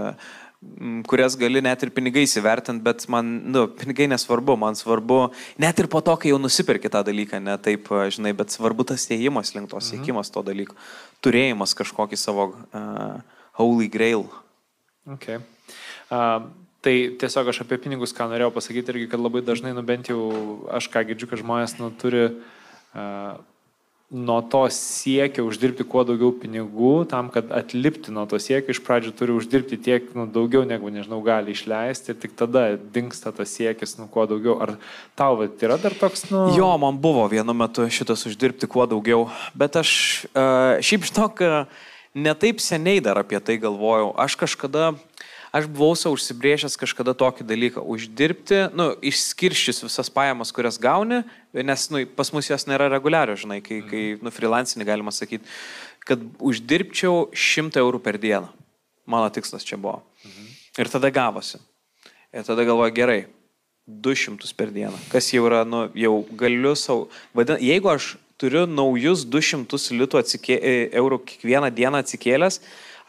[1.08, 5.20] kurias gali net ir pinigais įvertinti, bet man, nu, pinigai nesvarbu, man svarbu,
[5.60, 9.06] net ir po to, kai jau nusipirki tą dalyką, ne taip, žinai, bet svarbu tas
[9.08, 9.86] ėjimas link to, mhm.
[9.88, 10.76] siekimas to dalyko,
[11.24, 13.20] turėjimas kažkokį savo uh,
[13.60, 14.26] holy grail.
[15.16, 15.40] Okay.
[16.12, 16.50] Uh,
[16.80, 20.20] Tai tiesiog aš apie pinigus, ką norėjau pasakyti irgi, kad labai dažnai, nu bent jau
[20.72, 23.34] aš ką girdžiu, kad žmonės nu, turi uh,
[24.10, 29.12] nuo to siekia uždirbti kuo daugiau pinigų, tam, kad atlipti nuo to siekio, iš pradžių
[29.14, 33.94] turi uždirbti tiek nu, daugiau, negu, nežinau, gali išleisti ir tik tada dinksta tas siekis,
[34.00, 34.58] nu, kuo daugiau.
[34.66, 34.74] Ar
[35.18, 36.48] tau vat, yra dar toks, nu...
[36.58, 39.92] Jo, man buvo vienu metu šitas uždirbti kuo daugiau, bet aš
[40.34, 41.44] uh, šiaip žinok,
[42.18, 44.10] netaip seniai dar apie tai galvojau.
[44.18, 44.90] Aš kažkada
[45.54, 51.90] aš buvau savo užsibrėžęs kažkada tokį dalyką- uždirbti, nu, išskirščius visas pajamas, kurias gauni, nes
[51.90, 54.24] nu, pas mus jos nėra reguliarios, žinai, kai, kai mhm.
[54.24, 55.44] nu, freelancinį galima sakyti,
[56.06, 58.48] kad uždirbčiau 100 eurų per dieną.
[59.06, 60.02] Mano tikslas čia buvo.
[60.24, 60.48] Mhm.
[60.78, 61.58] Ir tada gavosi.
[62.32, 63.26] Ir tada galvoju, gerai,
[63.90, 64.96] 200 per dieną.
[65.10, 70.56] Kas jau yra, nu, jau galiu savo, vadin, jeigu aš turiu naujus 200 litų atsikė,
[70.56, 72.60] e, eurų kiekvieną dieną atsikėlęs,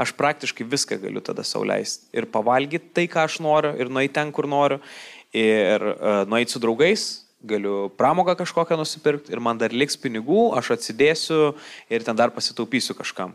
[0.01, 2.09] aš praktiškai viską galiu tada sauliaisti.
[2.17, 4.81] Ir pavalgyti tai, ką aš noriu, ir nueiti ten, kur noriu,
[5.35, 7.05] ir uh, nueiti su draugais,
[7.41, 11.53] galiu pramogą kažkokią nusipirkti, ir man dar liks pinigų, aš atsidėsiu
[11.89, 13.33] ir ten dar pasitaupysiu kažkam.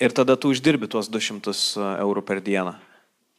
[0.00, 2.76] Ir tada tu uždirbi tuos 200 e, eurų per dieną.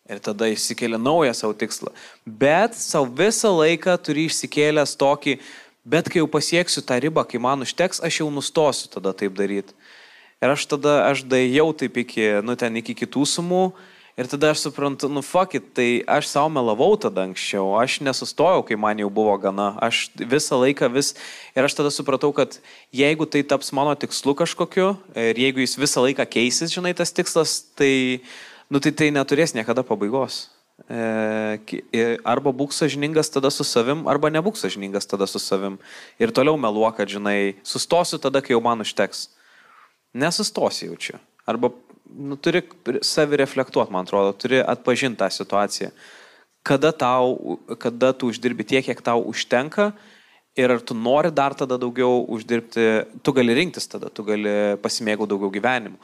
[0.10, 1.92] Ir tada išsikėlė naują savo tikslą.
[2.26, 5.38] Bet savo visą laiką turi išsikėlęs tokį,
[5.86, 9.76] bet kai jau pasieksiu tą ribą, kai man užteks, aš jau nustosiu tada taip daryti.
[10.38, 13.72] Ir aš tada, aš daėjau taip iki, nu ten iki kitų sumų.
[14.18, 18.74] Ir tada aš suprantu, nu fakit, tai aš savo melavau tada anksčiau, aš nesustojau, kai
[18.74, 21.12] man jau buvo gana, aš visą laiką vis,
[21.54, 22.58] ir aš tada supratau, kad
[22.90, 27.60] jeigu tai taps mano tikslu kažkokiu, ir jeigu jis visą laiką keisis, žinai, tas tikslas,
[27.78, 28.26] tai,
[28.74, 30.48] nu tai tai neturės niekada pabaigos.
[30.90, 35.78] E, arba būk sažiningas tada su savim, arba nebūk sažiningas tada su savim.
[36.18, 39.28] Ir toliau meluok, kad, žinai, sustosiu tada, kai jau man užteks
[40.18, 41.20] nesustosi jaučiu.
[41.48, 41.72] Arba
[42.18, 42.64] nu, turi
[43.02, 45.92] savi reflektuoti, man atrodo, turi atpažinti tą situaciją.
[46.68, 49.92] Kada, tau, kada tu uždirbi tiek, kiek tau užtenka
[50.58, 52.88] ir ar tu nori dar tada daugiau uždirbti,
[53.24, 56.00] tu gali rinktis tada, tu gali pasimėgauti daugiau gyvenimų.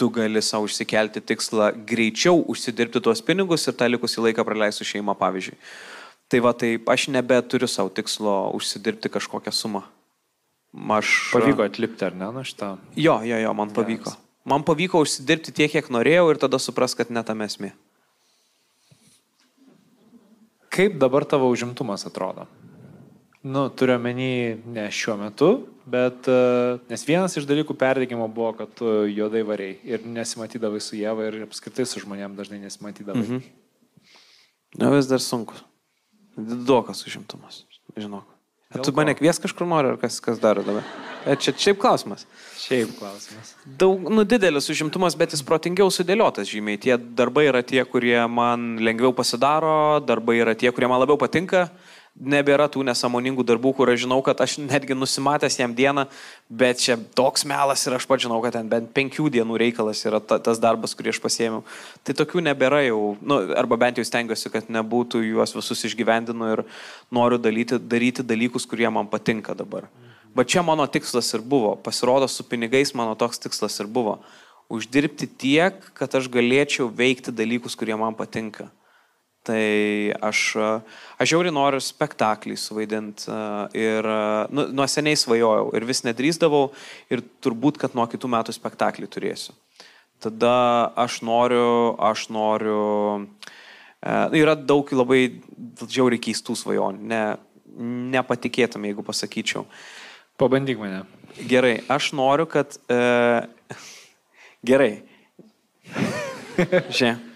[0.00, 4.94] Tu gali savo išsikelti tikslą greičiau užsidirbti tuos pinigus ir tą likusį laiką praleisti su
[4.94, 5.58] šeima, pavyzdžiui.
[6.30, 9.84] Tai va, tai aš nebeturiu savo tikslo užsidirbti kažkokią sumą.
[10.70, 11.12] Aš...
[11.34, 12.76] Pavyko atlipti, ar ne, na šitą?
[12.98, 14.14] Jo, jo, jo, man pavyko.
[14.48, 17.72] Man pavyko užsidirbti tiek, kiek norėjau ir tada supras, kad netame esmė.
[20.70, 22.46] Kaip dabar tavo užimtumas atrodo?
[23.40, 24.32] Nu, turiu menį
[24.70, 25.48] ne šiuo metu,
[25.88, 30.98] bet uh, nes vienas iš dalykų perdėgymo buvo, kad tu juodai variai ir nesimatydavai su
[30.98, 33.24] Jėva ir apskritai su žmonėm dažnai nesimatydavai.
[33.24, 33.40] Mhm.
[34.78, 35.56] Na, vis dar sunku.
[36.36, 37.64] Didokas užimtumas,
[37.98, 38.28] žinok.
[38.70, 40.84] Ar tu mane kvies kažkur nori, ar kas, kas daro dabar?
[41.26, 42.22] E, čia šiaip klausimas.
[42.60, 43.54] Šiaip klausimas.
[43.66, 46.78] Daug, nu, didelis užimtumas, bet jis protingiau sudėliotas žymiai.
[46.80, 51.66] Tie darbai yra tie, kurie man lengviau pasidaro, darbai yra tie, kurie man labiau patinka.
[51.66, 56.06] Uh, nebėra tų nesąmoningų darbų, kur aš žinau, kad aš netgi nusimatęs jam dieną,
[56.50, 60.20] bet čia toks melas ir aš pats žinau, kad ten bent penkių dienų reikalas yra
[60.20, 61.62] ta, tas darbas, kurį aš pasėmiau.
[62.04, 66.64] Tai tokių nebėra jau, nu, arba bent jau stengiuosi, kad nebūtų juos visus išgyvendinu ir
[67.14, 69.88] noriu dalyti, daryti dalykus, kurie man patinka dabar.
[70.34, 71.74] Bet čia mano tikslas ir buvo.
[71.82, 74.20] Pasirodo, su pinigais mano toks tikslas ir buvo.
[74.70, 78.68] Uždirbti tiek, kad aš galėčiau veikti dalykus, kurie man patinka.
[79.40, 80.40] Tai aš,
[81.16, 83.32] aš žiauri noriu spektaklį suvaidinti
[83.80, 84.08] ir
[84.52, 86.66] nu, nuo seniai svajojau ir vis nedrįzdavau
[87.08, 89.56] ir turbūt, kad nuo kitų metų spektaklį turėsiu.
[90.20, 93.24] tada aš noriu, aš noriu,
[94.04, 95.22] e, yra daug labai
[95.80, 97.22] žiauriai keistų svajonių, ne,
[98.12, 99.64] nepatikėtum, jeigu pasakyčiau.
[100.36, 101.00] Pabandyk mane.
[101.48, 102.76] Gerai, aš noriu, kad...
[102.92, 103.00] E,
[104.68, 104.92] gerai.
[106.92, 107.29] Žiūrėk.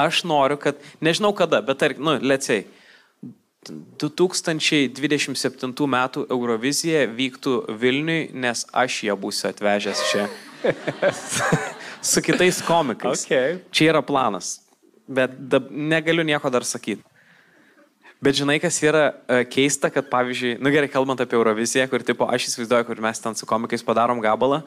[0.00, 2.64] Aš noriu, kad, nežinau kada, bet, tark, nu, lėtsiai,
[3.68, 10.24] 2027 metų Eurovizija vyktų Vilniui, nes aš ją būsiu atvežęs čia.
[12.10, 13.26] Su kitais komikais.
[13.28, 13.60] Okay.
[13.68, 14.60] Čia yra planas.
[15.04, 17.02] Bet dab, negaliu nieko dar sakyti.
[18.20, 22.24] Bet žinai, kas yra uh, keista, kad pavyzdžiui, nu gerai, kalbant apie Euroviziją, kur tipo,
[22.28, 24.66] aš įsivaizduoju, kur mes ten su komikais padarom gabalą, uh,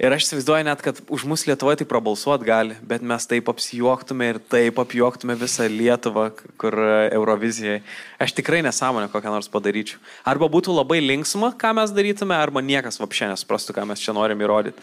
[0.00, 4.30] Ir aš įsivaizduoju net, kad už mus Lietuvoje tai prabalsuot gali, bet mes taip apsijuoktume
[4.32, 7.82] ir taip apjuoktume visą Lietuvą, kur e, Eurovizijai.
[8.16, 10.00] Aš tikrai nesąmonę kokią nors padaryčiau.
[10.24, 14.40] Arba būtų labai linksma, ką mes darytume, arba niekas vapšė nesprastų, ką mes čia norim
[14.40, 14.80] įrodyti.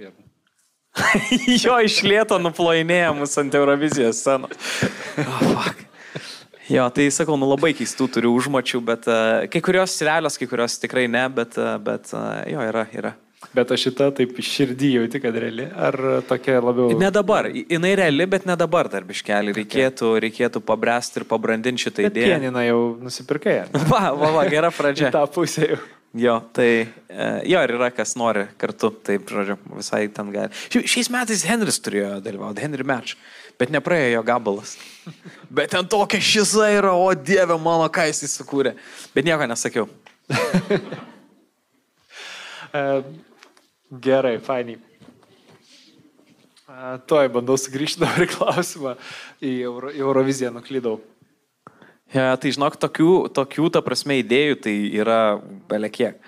[1.64, 4.54] Jo išlėto nuplojinėja mus ant Eurovizijos scenos.
[5.24, 5.84] Oh, fuck.
[6.70, 10.78] Jo, tai sakau, nu labai keistų turiu užmačių, bet uh, kai kurios realios, kai kurios
[10.80, 13.12] tikrai ne, bet, uh, bet uh, jo, yra, yra.
[13.54, 15.98] Bet aš šitą taip širdį jauti, kad reali, ar
[16.28, 16.94] tokia labiau...
[16.98, 19.54] Ne dabar, jinai reali, bet ne dabar dar biškelį.
[19.58, 22.38] Reikėtų, reikėtų pabręsti ir pabrandinti šitą idėją.
[22.38, 23.58] Pienina jau nusipirkai.
[23.92, 25.12] va, va, va, gera pradžia.
[25.16, 25.82] Ta pusė jau.
[26.14, 26.68] Jo, tai
[27.10, 30.54] e, jo ir yra, kas nori kartu, taip, žodžiu, visai ten gali.
[30.70, 33.16] Šiais metais Henris turėjo dalyvauti, Henry Match,
[33.58, 34.76] bet nepraėjo jo gabalas.
[35.58, 38.76] bet ten tokia šiza yra, o dieve mano, ką jis įsikūrė.
[39.16, 39.88] Bet nieko nesakiau.
[44.00, 44.80] Gerai, fainiai.
[47.06, 48.94] Tuoj bandau sugrįžti dabar į klausimą.
[49.44, 50.96] Į Euro, Euroviziją nuklydau.
[52.14, 55.18] Ja, tai žinok, tokių, tokių, ta prasme, idėjų tai yra
[55.70, 56.18] belekiek.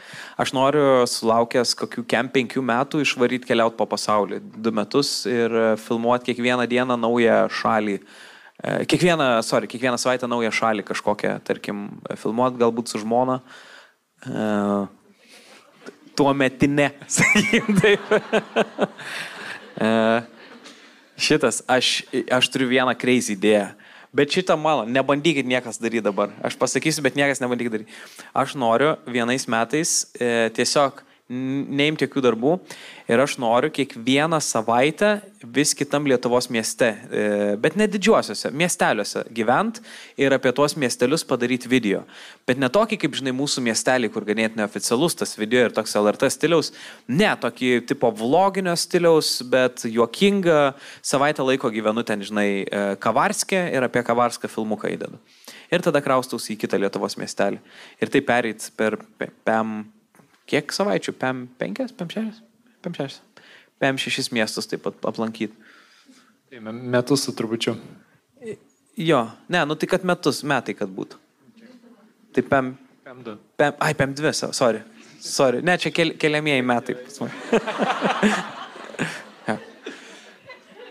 [0.40, 4.40] Aš noriu sulaukęs kokių kem penkių metų išvaryti keliauti po pasaulį.
[4.62, 8.00] Du metus ir filmuoti kiekvieną dieną naują šalį.
[8.00, 11.86] E, kiekvieną, sorry, kiekvieną savaitę naują šalį kažkokią, tarkim,
[12.18, 13.40] filmuoti galbūt su žmona.
[16.16, 18.14] Tuo metinė, sakykim taip.
[19.76, 19.88] E,
[21.20, 21.98] šitas, aš,
[22.32, 23.66] aš turiu vieną crazy idėją.
[24.16, 26.30] Bet šitą mano, nebandykit niekas daryti dabar.
[26.40, 27.98] Aš pasakysiu, bet niekas nebandykit daryti.
[28.32, 32.52] Aš noriu vienais metais e, tiesiog neimti jokių darbų
[33.10, 37.24] ir aš noriu kiekvieną savaitę vis kitam Lietuvos mieste, e,
[37.58, 39.80] bet ne didžiuosiuose, miesteliuose gyvent
[40.18, 42.04] ir apie tuos miestelius padaryti video.
[42.46, 46.30] Bet ne tokį, kaip žinai, mūsų miestelį, kur ganėtinai oficialus tas video ir toks LRT
[46.30, 46.70] stiliaus,
[47.08, 53.88] ne tokį tipo vloginio stiliaus, bet juokingą savaitę laiko gyvenu ten, žinai, e, Kavarskė ir
[53.88, 55.18] apie Kavarską filmuką įdedu.
[55.74, 57.58] Ir tada kraustausi į kitą Lietuvos miestelį.
[57.98, 59.80] Ir tai pereit per PEM
[60.50, 61.14] kiek savaičių?
[61.20, 62.40] PEM 5, PEM 6?
[62.86, 63.20] PEM 6.
[63.82, 65.54] PEM 6 miestus taip pat aplankyti.
[66.50, 67.76] Tai metus su trupučiu.
[68.96, 71.18] Jo, ne, nu tai kad metus, metai kad būtų.
[72.32, 72.76] Tai PEM.
[73.04, 73.34] PEM 2.
[73.60, 74.80] PEM, ai, PEM 2, sorry.
[75.20, 75.60] Sorry.
[75.64, 76.96] Ne, čia kel, keliamieji metai.
[79.48, 79.56] ja.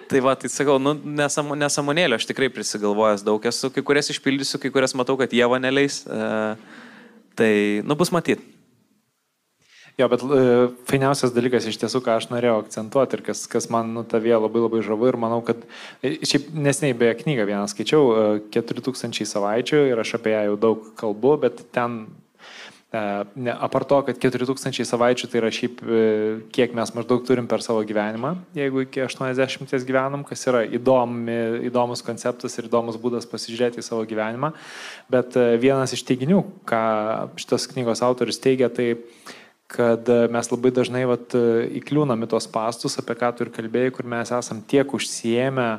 [0.10, 4.62] Tai va, tai sakau, nu, nesam, nesamonėlio, aš tikrai prisigalvojęs daug esu, kai kurias išpildysiu,
[4.62, 6.04] kai kurias matau, kad jie vaneliais.
[6.06, 6.54] Uh,
[7.38, 8.55] tai, nu, bus matyti.
[9.96, 10.40] Jo, bet e,
[10.90, 14.66] fainiausias dalykas iš tiesų, ką aš norėjau akcentuoti ir kas, kas man nu, tavie labai
[14.66, 15.62] labai žavu ir manau, kad
[16.04, 20.58] e, šiaip nesnei beje knygą vieną skaičiau, e, 4000 savaičių ir aš apie ją jau
[20.66, 23.04] daug kalbu, bet ten e,
[23.36, 26.02] Ne, apart to, kad 4000 savaičių tai yra šiaip, e,
[26.56, 31.40] kiek mes maždaug turim per savo gyvenimą, jeigu iki 80 gyvenam, kas yra įdomi,
[31.72, 34.52] įdomus konceptas ir įdomus būdas pasižiūrėti į savo gyvenimą.
[35.12, 36.84] Bet vienas iš teiginių, ką
[37.40, 38.94] šitas knygos autoris teigia, tai
[39.68, 43.54] kad e, mes labai dažnai vat, e, įkliūnam į tos pastus, apie ką tu ir
[43.54, 45.70] kalbėjai, kur mes esam tiek užsijėmę,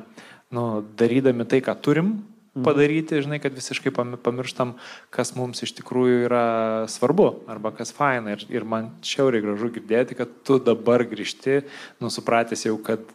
[0.57, 0.65] nu,
[0.99, 2.65] darydami tai, ką turim mhm.
[2.67, 4.75] padaryti, žinai, kad visiškai pamirštam,
[5.15, 6.47] kas mums iš tikrųjų yra
[6.91, 8.35] svarbu arba kas faina.
[8.37, 11.63] Ir, ir man šiauriai gražu girdėti, kad tu dabar grįžti,
[12.03, 13.07] nusupratęs jau, kad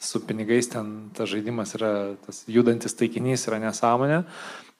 [0.00, 1.92] su pinigais ten tas žaidimas yra,
[2.26, 4.22] tas judantis taikinys yra nesąmonė,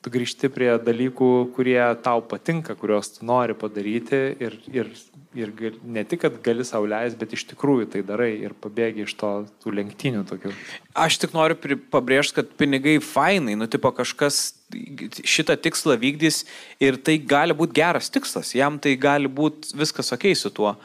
[0.07, 4.91] tu grįžti prie dalykų, kurie tau patinka, kuriuos tu nori padaryti ir, ir,
[5.35, 9.16] ir gal, ne tik, kad gali sauliais, bet iš tikrųjų tai darai ir pabėgi iš
[9.19, 9.31] to
[9.65, 10.53] tų lenktynių tokių.
[10.95, 11.59] Aš tik noriu
[11.91, 14.55] pabrėžti, kad pinigai fainai, nu tipo kažkas
[15.27, 16.45] šitą tikslą vykdys
[16.83, 20.77] ir tai gali būti geras tikslas, jam tai gali būti viskas ok su tuo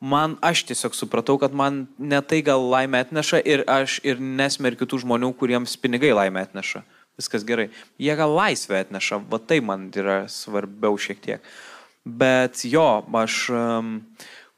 [0.00, 4.88] man aš tiesiog supratau, kad man ne tai gal laimę atneša ir aš ir nesmerkiu
[4.88, 6.80] tų žmonių, kuriems pinigai laimę atneša
[7.18, 7.68] viskas gerai.
[8.00, 11.52] Jie gal laisvę atneša, va tai man yra svarbiau šiek tiek.
[12.04, 12.86] Bet jo,
[13.20, 13.94] aš um,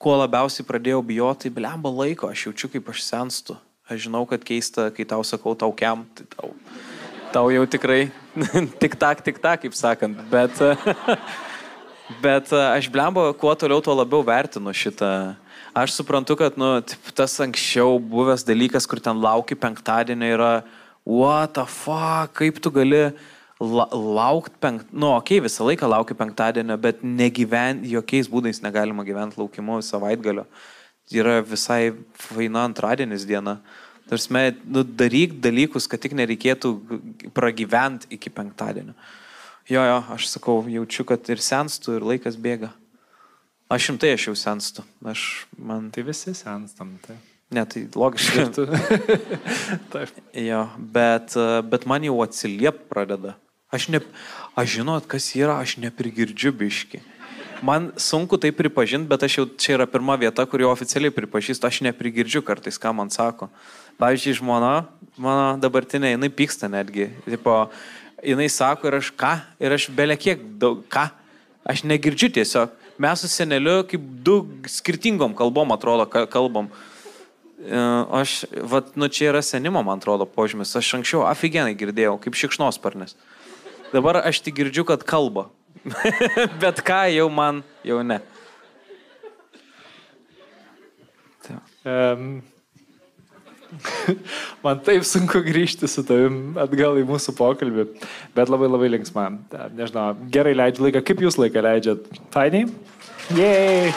[0.03, 3.59] ko labiausiai pradėjau bijoti, tai blemba laiko, aš jaučiu, kaip aš senstu.
[3.91, 6.53] Aš žinau, kad keista, kai tau sakau tau kiam, tai tau,
[7.35, 8.07] tau jau tikrai
[8.83, 10.23] tik tak, tik tak, kaip sakant.
[10.31, 10.55] Bet,
[12.25, 15.35] bet aš blemba, kuo toliau, tuo labiau vertinu šitą.
[15.73, 16.77] Aš suprantu, kad nu,
[17.17, 20.51] tas anksčiau buvęs dalykas, kur ten lauki penktadienį yra,
[21.05, 23.05] what the fuck, kaip tu gali
[23.63, 29.05] la, laukti penktadienį, nu, okei, okay, visą laiką lauki penktadienio, bet negyventi, jokiais būdais negalima
[29.07, 30.47] gyventi laukimu savaitgalio.
[31.13, 33.59] Yra visai faina antradienis diena.
[34.09, 34.33] Tarsi,
[34.65, 36.73] nu, daryk dalykus, kad tik nereikėtų
[37.35, 38.97] pragyventi iki penktadienio.
[39.71, 42.73] Jo, jo, aš sakau, jaučiu, kad ir senstu, ir laikas bėga.
[43.73, 44.85] Aš šimtai aš jau senstu.
[45.07, 45.87] Aš, man...
[45.95, 47.17] Tai visi senstam, tai.
[47.53, 48.47] Ne, tai logiškai.
[49.93, 50.21] Taip.
[50.33, 51.37] Jo, bet,
[51.69, 53.37] bet man jau atsiliep pradeda.
[53.73, 54.01] Aš, ne,
[54.57, 57.03] aš žinot, kas yra, aš neprigirdžiu biški.
[57.63, 61.69] Man sunku tai pripažinti, bet aš jau čia yra pirma vieta, kur jau oficialiai pripažįstu,
[61.69, 63.47] aš neprigirdžiu kartais, ką man sako.
[64.03, 64.73] Pavyzdžiui, žmona,
[65.15, 67.13] mano dabartinė, jinai pyksta netgi.
[67.23, 67.69] Tipo,
[68.19, 71.07] jinai sako ir aš ką, ir aš belė kiek daug, ką.
[71.63, 72.73] Aš negirdžiu tiesiog.
[72.99, 76.67] Mes su seneliu kaip du skirtingom kalbom atrodo kalbam.
[77.63, 77.79] E,
[78.19, 80.75] aš, vat, nu čia yra senimo, man atrodo, požymis.
[80.79, 83.15] Aš anksčiau aфиgenai girdėjau, kaip šikšnosparnis.
[83.93, 85.49] Dabar aš tik girdžiu, kad kalba.
[86.63, 88.21] Bet ką jau man, jau ne.
[91.83, 92.43] Um,
[94.65, 97.87] man taip sunku grįžti su tavim atgal į mūsų pokalbį,
[98.37, 99.29] bet labai labai linksma.
[99.75, 101.03] Nežinau, gerai leidžiu laiką.
[101.09, 102.11] Kaip jūs laiką leidžiat?
[102.35, 102.69] Fainiai?
[103.35, 103.91] Jei.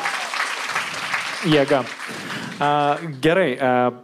[1.45, 1.83] Jėga.
[2.55, 3.49] Uh, gerai.
[3.59, 3.97] Uh,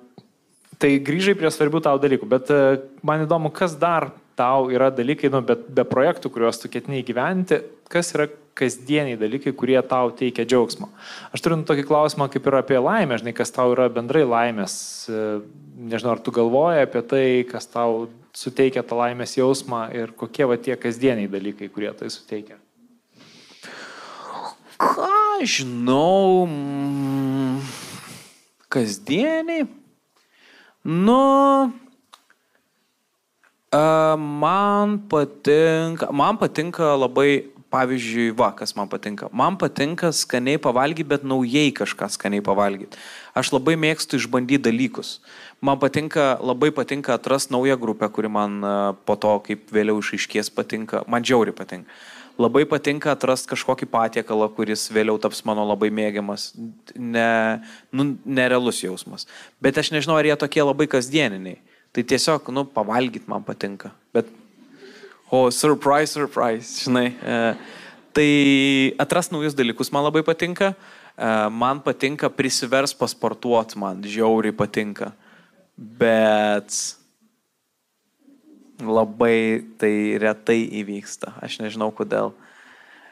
[0.82, 5.30] tai grįžai prie svarbių tau dalykų, bet uh, man įdomu, kas dar tau yra dalykai,
[5.32, 7.62] nu, bet be projektų, kuriuos tu ketiniai gyventi,
[7.92, 10.90] kas yra kasdieniai dalykai, kurie tau teikia džiaugsmo.
[11.32, 14.74] Aš turiu nu, tokį klausimą kaip ir apie laimę, žinai, kas tau yra bendrai laimės.
[15.12, 20.60] Nežinau, ar tu galvoji apie tai, kas tau suteikia tą laimės jausmą ir kokie va
[20.60, 22.60] tie kasdieniai dalykai, kurie tai suteikia.
[24.82, 26.48] Ką žinau,
[28.72, 29.68] kasdieniai?
[30.82, 31.22] Nu,
[33.72, 39.30] Man patinka, man patinka labai, pavyzdžiui, va, kas man patinka.
[39.32, 43.00] Man patinka skaniai pavalgyti, bet naujai kažką skaniai pavalgyti.
[43.32, 45.22] Aš labai mėgstu išbandyti dalykus.
[45.64, 48.60] Man patinka, labai patinka atrasti naują grupę, kuri man
[49.08, 51.06] po to, kaip vėliau išaiškės, patinka.
[51.08, 51.88] Man džiauri patinka.
[52.42, 56.52] Labai patinka atrasti kažkokį patiekalą, kuris vėliau taps mano labai mėgiamas.
[56.96, 57.62] Ne,
[57.94, 59.28] nu, nerealus jausmas.
[59.62, 61.60] Bet aš nežinau, ar jie tokie labai kasdieniniai.
[61.92, 63.92] Tai tiesiog, nu, pavalgyti man patinka.
[64.16, 64.30] Bet,
[65.30, 67.12] o, surprise, surprise, žinai.
[67.12, 67.38] E,
[68.16, 68.32] tai
[69.02, 70.72] atras naujus dalykus man labai patinka.
[70.72, 75.12] E, man patinka prisivers pasportuoti, man žiauriai patinka.
[75.76, 76.72] Bet
[78.88, 81.36] labai tai retai įvyksta.
[81.44, 82.34] Aš nežinau kodėl.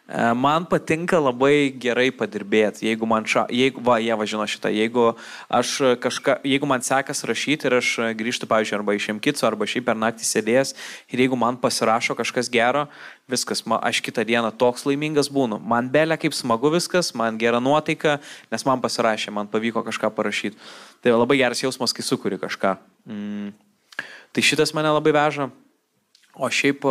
[0.10, 5.12] E, man patinka labai gerai padirbėti, jeigu man, ša, jeigu, va, jie važino šitą, jeigu,
[6.02, 10.02] kažka, jeigu man sekas rašyti ir aš grįžtu, pavyzdžiui, arba iš Emkico, arba šiaip per
[10.02, 10.74] naktį sėdėjęs
[11.14, 12.88] ir jeigu man pasirašo kažkas gero,
[13.30, 15.62] viskas, ma, aš kitą dieną toks laimingas būnu.
[15.62, 18.18] Man belė kaip smagu viskas, man gera nuotaika,
[18.50, 20.58] nes man pasirašė, man pavyko kažką parašyti.
[21.06, 22.80] Tai labai geras jausmas, kai sukuri kažką.
[23.06, 23.54] Mm.
[24.34, 25.50] Tai šitas mane labai veža.
[26.40, 26.86] O šiaip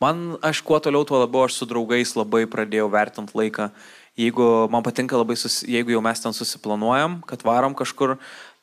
[0.00, 3.70] Man, aš kuo toliau, tuo labiau aš su draugais labai pradėjau vertinti laiką.
[4.18, 8.14] Jeigu man patinka labai, susi, jeigu jau mes ten susiplanuojam, kad varom kažkur,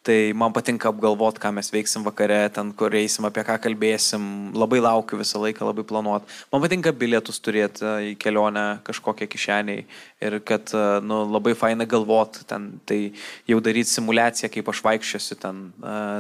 [0.06, 4.24] tai man patinka apgalvoti, ką mes veiksim vakare, ten, kur eisim, apie ką kalbėsim.
[4.58, 6.30] Labai laukiu visą laiką, labai planuoti.
[6.54, 9.84] Man patinka bilietus turėti į kelionę kažkokią kišeniai
[10.24, 10.74] ir kad
[11.04, 12.74] nu, labai faina galvoti ten.
[12.86, 13.02] Tai
[13.52, 15.68] jau daryti simulaciją, kaip aš vaikščiosiu ten,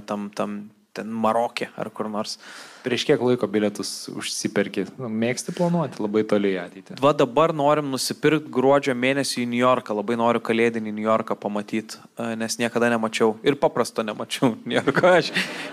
[0.10, 0.62] tam, tam,
[0.95, 2.38] ten Marokė ar kur nors.
[2.81, 4.88] Prieš kiek laiko bilietus užsiperki?
[4.97, 6.95] Nu, mėgsti planuoti labai toli į ateitį.
[7.03, 9.93] Va dabar norim nusipirkti gruodžio mėnesį į New Yorką.
[9.99, 13.35] Labai noriu kalėdinį New Yorką pamatyti, e, nes niekada nemačiau.
[13.45, 15.13] Ir paprasto nemačiau New Yorko.
[15.19, 15.30] Aš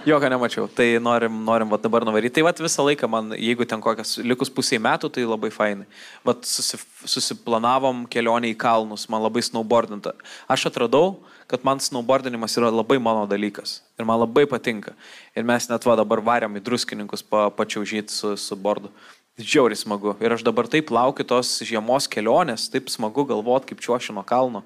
[0.08, 0.68] jokio nemačiau.
[0.68, 2.36] Tai norim, norim va dabar nuvaryti.
[2.38, 5.88] Tai va visą laiką man, jeigu ten kokias likus pusiai metų, tai labai fainai.
[6.28, 6.76] Va susi,
[7.08, 10.12] susiplanavom kelionę į kalnus, man labai snowboardinta.
[10.52, 11.16] Aš atradau,
[11.48, 13.80] kad man snowboardinimas yra labai mano dalykas.
[13.98, 14.92] Ir man labai patinka.
[15.32, 18.92] Ir mes net va dabar variam į druskininkus pa, pačiaužyti su, su bordu.
[19.40, 20.12] Džiauriai smagu.
[20.20, 24.64] Ir aš dabar taip laukiu tos žiemos kelionės, taip smagu galvot, kaip čiuošiu nuo kalno.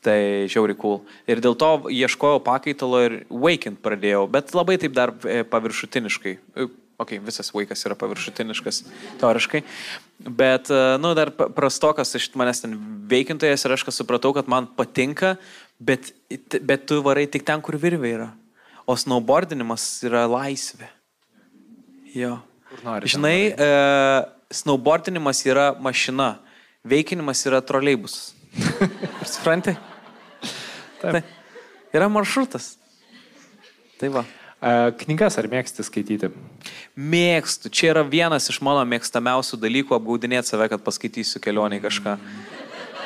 [0.00, 0.16] Tai
[0.48, 1.02] žiauriai cool.
[1.28, 6.38] Ir dėl to ieškojau pakaitalo ir wakint pradėjau, bet labai taip dar e, paviršutiniškai.
[6.56, 6.70] E,
[7.00, 8.82] Ok, visas vaikas yra paviršutiniškas,
[9.22, 9.62] teoriškai.
[10.20, 12.74] Bet, e, nu, dar prastokas iš manęs ten
[13.08, 15.38] veikintojas ir aš supratau, kad man patinka,
[15.80, 16.12] bet,
[16.62, 18.28] bet tu varai tik ten, kur virvė yra.
[18.86, 20.88] O snowboardinimas yra laisvė.
[22.14, 22.36] Jo.
[22.70, 23.10] Kur nori.
[23.10, 23.70] Žinai, e,
[24.60, 26.34] snowboardinimas yra mašina,
[26.86, 28.34] veikinimas yra troleibus.
[29.32, 29.76] Supranti?
[31.00, 31.22] Taip.
[31.22, 31.22] Tai
[31.96, 32.74] yra maršrutas.
[34.00, 34.24] Tai va.
[34.60, 34.72] E,
[35.04, 36.30] Knygas ar mėgsti skaityti?
[36.98, 37.72] Mėgstu.
[37.72, 42.18] Čia yra vienas iš mano mėgstamiausių dalykų apgaudinėti save, kad paskaitysiu kelionį kažką.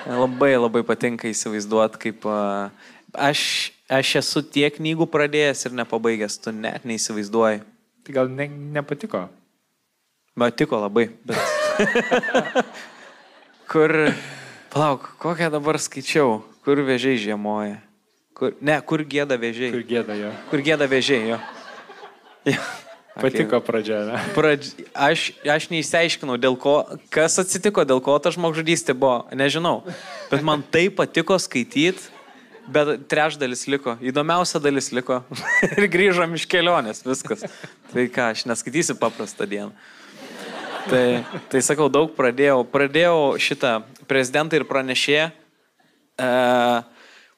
[0.04, 3.44] Labai labai patinka įsivaizduoti, kaip aš,
[3.88, 7.62] aš esu tiek knygų pradėjęs ir nepabaigęs, tu net neįsivaizduoji.
[8.04, 9.24] Tai gal ne, nepatiko?
[10.36, 11.08] Bet tiko labai.
[11.24, 11.40] Bet...
[13.70, 13.94] Kur,
[14.74, 17.80] palauk, kokią dabar skaičiau, kur vėžiai žiemoja.
[18.36, 19.72] Kur, ne, kur gėda vėžiai.
[19.72, 20.32] Kur gėda jo?
[20.50, 21.40] Kur gėda vėžiai, jo.
[23.14, 23.22] Jo.
[23.22, 24.18] Patiko pradžia, ne?
[24.34, 24.72] Pradž...
[24.90, 26.82] Aš, aš neįsiaiškinau, dėl ko,
[27.14, 29.84] kas atsitiko, dėl ko ta žmogžudystė buvo, nežinau.
[30.32, 32.10] Bet man tai patiko skaityti,
[32.66, 35.22] bet trečdalis liko, įdomiausia dalis liko.
[35.78, 37.46] ir grįžom iš kelionės, viskas.
[37.92, 39.70] Tai ką, aš neskaitysiu paprastą dieną.
[40.90, 42.60] Tai, tai sakau, daug pradėjau.
[42.68, 43.78] Pradėjau šitą
[44.10, 45.30] prezidentą ir pranešėją.
[46.20, 46.28] E,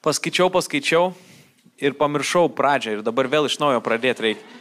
[0.02, 1.12] paskaičiau, paskaičiau
[1.78, 4.55] ir pamiršau pradžią ir dabar vėl iš naujo pradėti reikia.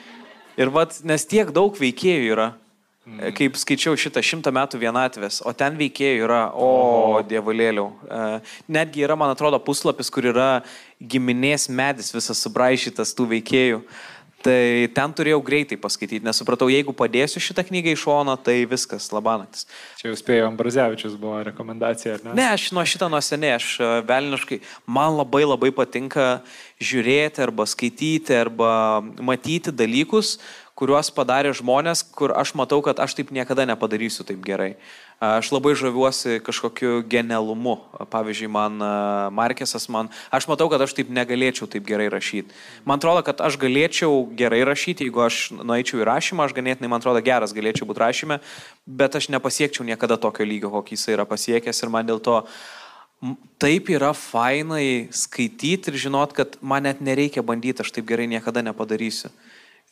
[0.56, 2.48] Ir vat, nes tiek daug veikėjų yra,
[3.08, 3.34] mm.
[3.36, 6.70] kaip skaičiau šitą šimtą metų vienatvės, o ten veikėjų yra, o,
[7.28, 7.90] dievulėliau.
[7.92, 8.24] E,
[8.72, 10.50] netgi yra, man atrodo, puslapis, kur yra
[11.00, 13.82] giminės medis visas subraižytas tų veikėjų.
[14.46, 19.08] Tai ten turėjau greitai paskaityti, nes supratau, jeigu padėsiu šitą knygą į šoną, tai viskas,
[19.16, 19.66] labanaktis.
[19.98, 22.36] Čia jau spėjau, Ambrazevičius buvo rekomendacija, ar ne?
[22.38, 26.28] Ne, aš nuo šitą nuo seniai, aš e, velniškai, man labai labai patinka
[26.78, 28.70] žiūrėti arba skaityti arba
[29.18, 30.36] matyti dalykus,
[30.78, 34.76] kuriuos padarė žmonės, kur aš matau, kad aš taip niekada nepadarysiu taip gerai.
[35.24, 37.78] Aš labai žaviuosi kažkokiu genialumu.
[38.12, 38.90] Pavyzdžiui, man e,
[39.32, 42.52] Markesas, man, aš matau, kad aš taip negalėčiau taip gerai rašyti.
[42.84, 47.00] Man atrodo, kad aš galėčiau gerai rašyti, jeigu aš nueičiau į rašymą, aš ganėtinai, man
[47.00, 48.42] atrodo, geras galėčiau būti rašyme,
[48.86, 52.42] bet aš nepasiekčiau niekada tokio lygio, kokį jis yra pasiekęs ir man dėl to
[53.62, 58.62] taip yra fainai skaityti ir žinot, kad man net nereikia bandyti, aš taip gerai niekada
[58.66, 59.32] nepadarysiu.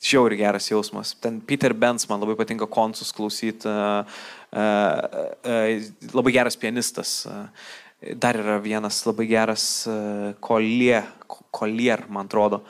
[0.04, 1.14] Žiauri geras jausmas.
[1.16, 3.72] Ten Peter Benz man labai patinka konsus klausyti.
[4.54, 7.26] Uh, uh, uh, labai geras pianistas.
[7.26, 7.48] Uh,
[8.20, 11.08] dar yra vienas labai geras uh, Collier,
[11.52, 12.62] Collier, man atrodo.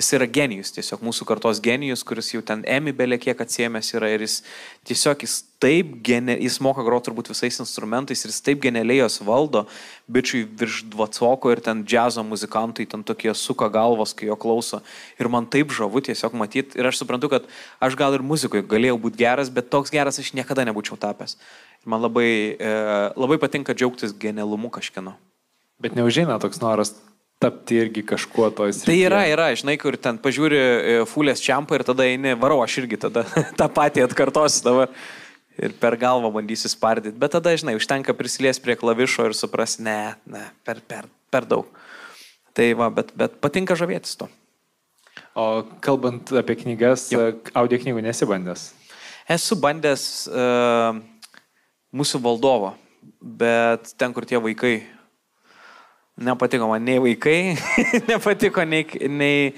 [0.00, 4.08] Jis yra genijus, tiesiog mūsų kartos genijus, kuris jau ten emi belė kiek atsiemęs yra
[4.14, 4.38] ir jis
[4.88, 9.18] tiesiog jis taip, gene, jis moka groti turbūt visais instrumentais ir jis taip genialiai jos
[9.26, 9.66] valdo,
[10.08, 14.80] bičiui virš dvacoko ir ten džiazo muzikantai ten tokie suka galvos, kai jo klauso.
[15.20, 17.52] Ir man taip žavu tiesiog matyti ir aš suprantu, kad
[17.84, 21.36] aš gal ir muzikoje galėjau būti geras, bet toks geras aš niekada nebūčiau tapęs.
[21.84, 22.72] Ir man labai, e,
[23.20, 25.18] labai patinka džiaugtis genialumu kažkieno.
[25.80, 26.96] Bet neužeina toks noras
[27.40, 28.90] tapti irgi kažkuo toj srityje.
[28.90, 32.82] Tai yra, yra, žinai, kur ten pažiūri e, fulės čiampą ir tada eini, varau, aš
[32.82, 33.24] irgi tada
[33.60, 34.92] tą patį atkartosiu dabar
[35.60, 37.16] ir per galvą bandysiu spardyti.
[37.20, 41.68] Bet tada, žinai, užtenka prisilies prie klavišo ir supras, ne, ne, per, per, per daug.
[42.56, 44.28] Tai va, bet, bet patinka žavėtis to.
[45.38, 47.30] O kalbant apie knygas, Jo.
[47.56, 48.70] audio knygų nesibandęs.
[49.30, 50.96] Esu bandęs uh,
[51.94, 52.72] mūsų valdovo,
[53.20, 54.80] bet ten, kur tie vaikai.
[56.20, 57.56] Nepatiko man nei vaikai,
[58.10, 59.54] nepatiko nei, nei...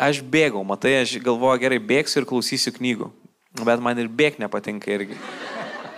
[0.00, 3.10] Aš bėgau, matai, aš galvoju, gerai, bėgsiu ir klausysiu knygų.
[3.66, 5.18] Bet man ir bėg nepatinka irgi.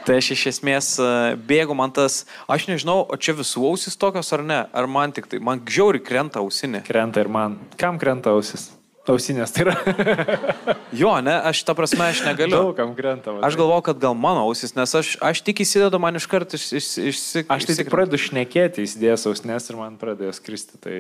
[0.03, 1.09] Tai aš iš esmės e,
[1.47, 5.31] bėgu, man tas, aš nežinau, o čia visų ausis tokios ar ne, ar man tik
[5.31, 6.83] tai, man žiauri krenta ausinė.
[6.89, 7.61] Krenta ir man.
[7.79, 8.73] Kam krenta ausis?
[9.11, 9.75] Ausinės tai yra.
[10.93, 12.59] Jo, ne, aš ta prasme, aš negaliu.
[12.69, 13.33] Daugam krenta.
[13.33, 13.41] va.
[13.49, 16.67] Aš galvoju, kad gal mano ausis, nes aš, aš tik įsidedu man iš karto iš,
[16.77, 20.77] iš, iš, Aš tai tik pradedu šnekėti, įsidėjęs ausines ir man pradėjo skristi.
[20.85, 20.95] Tai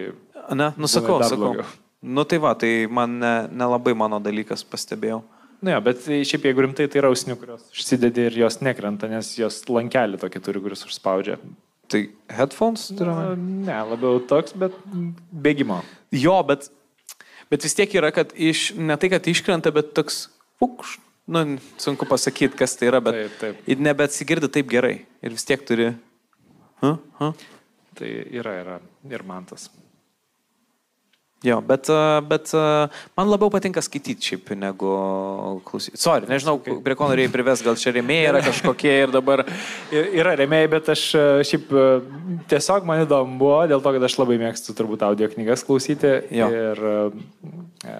[0.56, 1.52] Ne, nusakau, sakau.
[1.52, 1.68] blogiau.
[2.02, 5.20] Nu tai va, tai man ne- nelabai mano dalykas pastebėjau.
[5.62, 9.28] Nu, jo, bet šiaip jeigu rimtai, tai yra ausinių, kurios užsidedi ir jos nekrenta, nes
[9.38, 11.36] jos lankelį tokį turi, kuris užspaudžia.
[11.92, 12.00] Tai
[12.34, 12.88] headphones?
[12.98, 13.06] Tai.
[13.06, 14.74] Na, ne, labiau toks, bet
[15.30, 15.82] bėgimo.
[16.10, 16.66] Jo, bet,
[17.52, 20.24] bet vis tiek yra, kad iš, ne tai, kad iškrenta, bet toks,
[20.62, 20.96] pukš,
[21.32, 21.44] nu,
[21.82, 23.60] sunku pasakyti, kas tai yra, bet Taip, taip.
[23.68, 24.96] ir nebeatsigirdi taip gerai.
[25.22, 25.92] Ir vis tiek turi.
[26.82, 26.96] Huh?
[27.20, 27.36] Huh?
[27.98, 28.80] Tai yra, yra
[29.12, 29.68] ir man tas.
[31.42, 31.88] Jo, bet,
[32.30, 32.52] bet
[33.18, 34.92] man labiau patinka skaityti šiaip negu
[35.66, 35.98] klausyti.
[35.98, 39.42] Sorry, nežinau, prie ko norėjai prives, gal čia rėmėjai yra kažkokie ir dabar...
[39.90, 41.86] Yra remėjai, bet aš e, šiaip e,
[42.52, 46.14] tiesiog man įdomu buvo, dėl to, kad aš labai mėgstu turbūt audio knygas klausyti.
[46.30, 46.48] Jo.
[46.52, 46.94] Ir e,
[47.90, 47.98] e,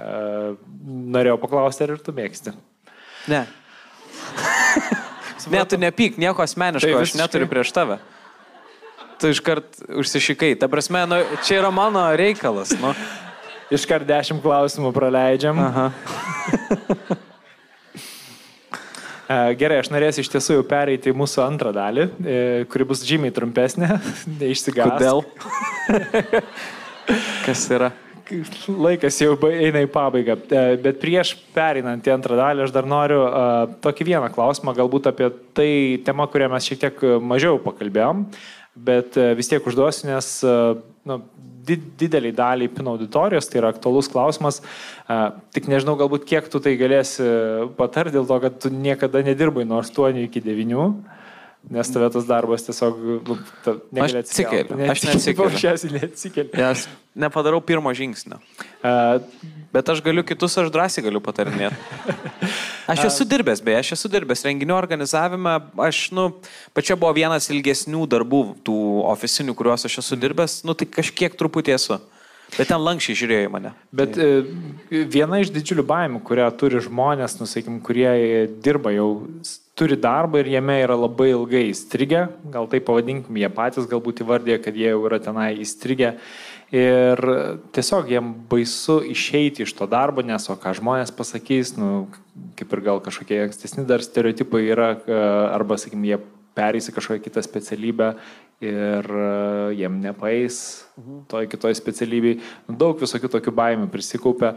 [1.16, 2.55] norėjau paklausti, ar ir tu mėgsti.
[3.32, 3.44] Ne.
[5.51, 7.97] Ne, tu nepyk, nieko asmeniško, Tai aš neturiu prieš tave.
[9.19, 10.52] Tu iškart užsišikai.
[10.60, 12.70] Ta prasme, nu, čia yra mano reikalas.
[12.78, 12.93] Nu.
[13.73, 15.61] Iškart dešimt klausimų praleidžiam.
[15.62, 15.90] Aha.
[19.32, 22.39] E, Gerai, aš norėsiu iš tiesų jau pereiti į mūsų antrą dalį, e,
[22.69, 23.89] kuri bus žymiai trumpesnė.
[24.40, 24.97] Neišsigąs.
[24.99, 25.23] Kodėl?
[27.47, 27.93] Kas yra?
[28.69, 30.36] Laikas jau eina į pabaigą.
[30.43, 35.09] E, Bet prieš pereinant į antrą dalį, aš dar noriu uh, tokį vieną klausimą, galbūt
[35.12, 35.70] apie tai
[36.05, 38.27] temą, kurią mes šiek tiek mažiau pakalbėjom,
[38.90, 41.23] bet vis tiek užduosiu, nes uh, nu,
[41.67, 44.61] di dideliai daliai pino auditorijos tai yra aktualus klausimas.
[45.55, 47.27] Tik nežinau, galbūt kiek tu tai galėsi
[47.79, 50.93] patarti, dėl to, kad tu niekada nedirbai nuo 8 iki 9.
[51.73, 52.97] Nes tave tas darbas tiesiog
[53.29, 54.79] nu, ta, negali Aš atsikeliu,
[55.15, 55.55] atsikelt.
[55.63, 57.02] aš neatsikeliu.
[57.19, 58.39] Nepadarau pirmo žingsnio.
[58.81, 59.21] Uh,
[59.73, 61.77] Bet aš galiu kitus, aš drąsiai galiu patarinėti.
[62.93, 65.53] Aš esu dirbęs, beje, aš esu dirbęs renginių organizavime.
[65.81, 66.25] Aš, nu,
[66.75, 68.75] pačia buvo vienas ilgesnių darbų, tų
[69.07, 72.01] oficinių, kuriuos aš esu dirbęs, nu, tai kažkiek truputį esu.
[72.53, 73.73] Bet ten lankščiai žiūrėjo į mane.
[73.97, 74.27] Bet e,
[75.15, 78.11] viena iš didžiulių baimių, kurią turi žmonės, nusakykim, kurie
[78.67, 79.09] dirba jau,
[79.79, 84.59] turi darbą ir jame yra labai ilgai įstrigę, gal tai pavadinkim, jie patys galbūt įvardė,
[84.61, 86.17] kad jie jau yra tenai įstrigę.
[86.73, 87.20] Ir
[87.77, 92.07] tiesiog jiem baisu išeiti iš to darbo, nes o ką žmonės pasakys, nu,
[92.57, 95.19] kaip ir gal kažkokie ankstesni dar stereotipai yra, e,
[95.53, 96.16] arba, sakykim, jie
[96.57, 98.09] perės į kažkokią kitą specialybę
[98.65, 99.28] ir e,
[99.82, 100.62] jiem nepaeis
[101.28, 102.39] toj kitoj specialybei.
[102.70, 104.55] Nu, Daug visokių tokių baimių prisikaupia.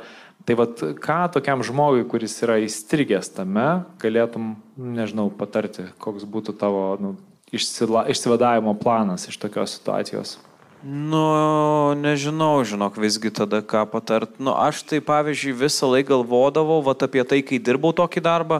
[0.47, 3.69] Tai vad, ką tokiam žmogui, kuris yra įstrigęs tame,
[3.99, 7.15] galėtum, nežinau, patarti, koks būtų tavo nu,
[7.51, 10.37] išsila, išsivadavimo planas iš tokios situacijos.
[10.85, 14.35] Nu, nežinau, žinok, visgi tada ką patart.
[14.37, 18.59] Nu, aš tai, pavyzdžiui, visą laiką galvodavau vat, apie tai, kai dirbau tokį darbą,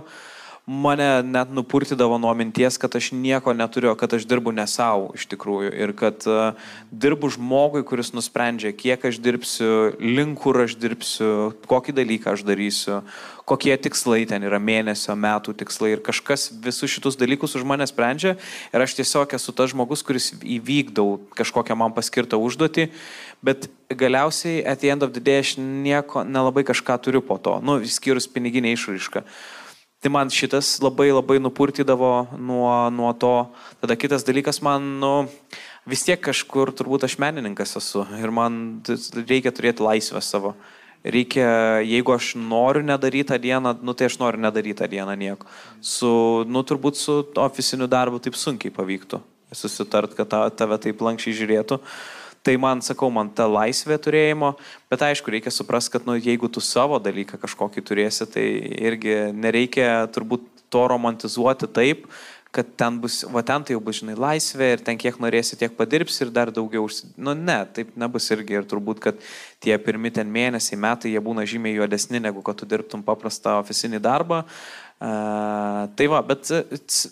[0.66, 5.28] mane net nupurtydavo nuo minties, kad aš nieko neturiu, kad aš dirbu ne savo iš
[5.30, 6.58] tikrųjų ir kad uh,
[6.90, 12.98] dirbu žmogui, kuris nusprendžia, kiek aš dirbsiu, link kur aš dirbsiu, kokį dalyką aš darysiu,
[13.46, 18.34] kokie tikslai ten yra mėnesio, metų tikslai ir kažkas visus šitus dalykus už mane sprendžia
[18.74, 22.88] ir aš tiesiog esu tas žmogus, kuris įvykdau kažkokią man paskirtą užduotį,
[23.46, 27.60] bet galiausiai at the end of the day aš nieko, nelabai kažką turiu po to,
[27.62, 29.22] nu, išskyrus piniginę išraišką.
[30.06, 33.50] Tai man šitas labai labai nupurtydavo nuo, nuo to.
[33.82, 35.14] Tada kitas dalykas man, nu,
[35.90, 38.84] vis tiek kažkur turbūt aš menininkas esu ir man
[39.18, 40.52] reikia turėti laisvę savo.
[41.02, 45.50] Reikia, jeigu aš noriu nedaryti tą dieną, nu tai aš noriu nedaryti tą dieną nieko.
[45.82, 46.12] Su,
[46.46, 49.24] nu turbūt su oficiniu darbu taip sunkiai pavyktų
[49.58, 51.82] susitart, kad ta, tave taip lankščiai žiūrėtų.
[52.46, 54.52] Tai man, sakau, man ta laisvė turėjimo,
[54.92, 58.46] bet aišku, reikia suprasti, kad nu, jeigu tu savo dalyką kažkokį turėsi, tai
[58.86, 62.06] irgi nereikia turbūt to romantizuoti taip,
[62.56, 65.74] kad ten bus, va ten tai jau bus, žinai, laisvė ir ten kiek norėsi, tiek
[65.76, 66.86] padirbsi ir dar daugiau.
[66.86, 69.18] užsi- Nu ne, taip nebus irgi ir turbūt, kad
[69.60, 74.00] tie pirmi ten mėnesiai, metai, jie būna žymiai juodesni, negu kad tu dirbtum paprastą oficinį
[74.00, 74.46] darbą.
[74.96, 76.62] Uh, tai va, bet e,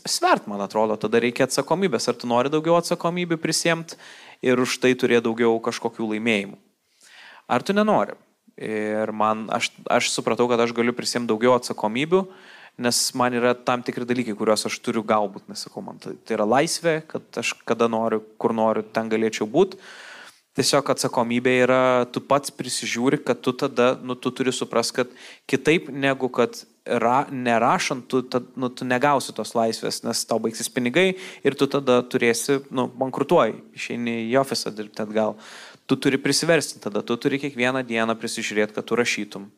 [0.08, 2.08] svert, man atrodo, tada reikia atsakomybės.
[2.08, 3.98] Ar tu nori daugiau atsakomybių prisimti
[4.44, 6.60] ir už tai turėti daugiau kažkokių laimėjimų.
[7.48, 8.18] Ar tu nenori?
[8.60, 12.22] Ir man, aš, aš supratau, kad aš galiu prisimti daugiau atsakomybių,
[12.84, 16.46] nes man yra tam tikri dalykai, kuriuos aš turiu galbūt, nesakau, man tai, tai yra
[16.46, 19.80] laisvė, kad aš kada noriu, kur noriu, ten galėčiau būti.
[20.54, 21.82] Tiesiog atsakomybė yra,
[22.14, 25.16] tu pats prisižiūri, kad tu tada, nu, tu turi suprasti, kad
[25.50, 30.70] kitaip negu kad ra, nerašant, tu, tad, nu, tu negausi tos laisvės, nes tau baigsis
[30.72, 31.14] pinigai
[31.46, 35.38] ir tu tada turėsi, nu, bankrutuoji, išeini į ofisą dirbti atgal.
[35.88, 39.50] Tu turi prisiversti, tada tu turi kiekvieną dieną prisižiūrėti, kad tu rašytum.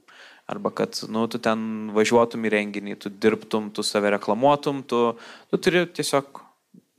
[0.49, 5.15] Arba kad, nu, tu ten važiuotum į renginį, tu dirbtum, tu save reklamuotum, tu,
[5.49, 6.43] tu turi tiesiog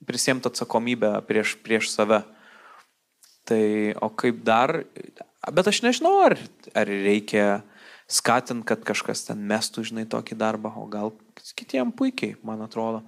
[0.06, 2.24] prisimti atsakomybę prieš, prieš save.
[3.46, 3.62] Tai,
[4.02, 4.80] o kaip dar,
[5.54, 6.34] bet aš nežinau, ar,
[6.74, 7.60] ar reikia
[8.06, 11.12] skatinti, kad kažkas ten mestų, žinai, tokį darbą, o gal
[11.58, 13.02] kitiem puikiai, man atrodo.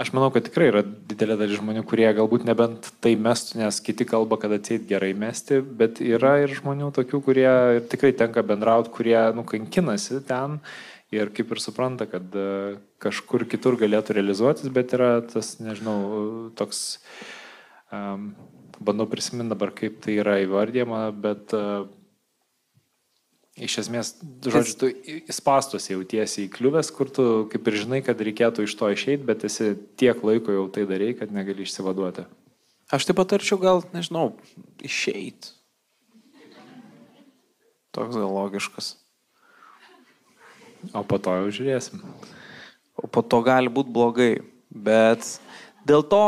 [0.00, 4.06] Aš manau, kad tikrai yra didelė dalis žmonių, kurie galbūt nebent tai mestų, nes kiti
[4.08, 7.52] kalba, kad atseit gerai mesti, bet yra ir žmonių tokių, kurie
[7.92, 10.56] tikrai tenka bendrauti, kurie nukankinasi ten
[11.12, 12.48] ir kaip ir supranta, kad e,
[13.04, 15.98] kažkur kitur galėtų realizuotis, bet yra tas, nežinau,
[16.56, 17.02] toks,
[17.92, 18.30] um,
[18.80, 21.84] bandau prisiminti dabar, kaip tai yra įvardyjama, bet uh,
[23.52, 24.14] Iš esmės,
[24.48, 24.88] žodžiu, tu
[25.34, 29.74] spastos jautiesi įkliuvęs, kur tu kaip ir žinai, kad reikėtų iš to išeiti, bet esi
[30.00, 32.24] tiek laiko jau tai darai, kad negali išsivaduoti.
[32.92, 34.30] Aš taip patarčiau gal, nežinau,
[34.84, 35.52] išeit.
[37.92, 38.94] Toks gal logiškas.
[40.96, 42.00] O po to jau žiūrėsim.
[42.96, 44.32] O po to gali būti blogai.
[44.72, 45.28] Bet
[45.88, 46.22] dėl to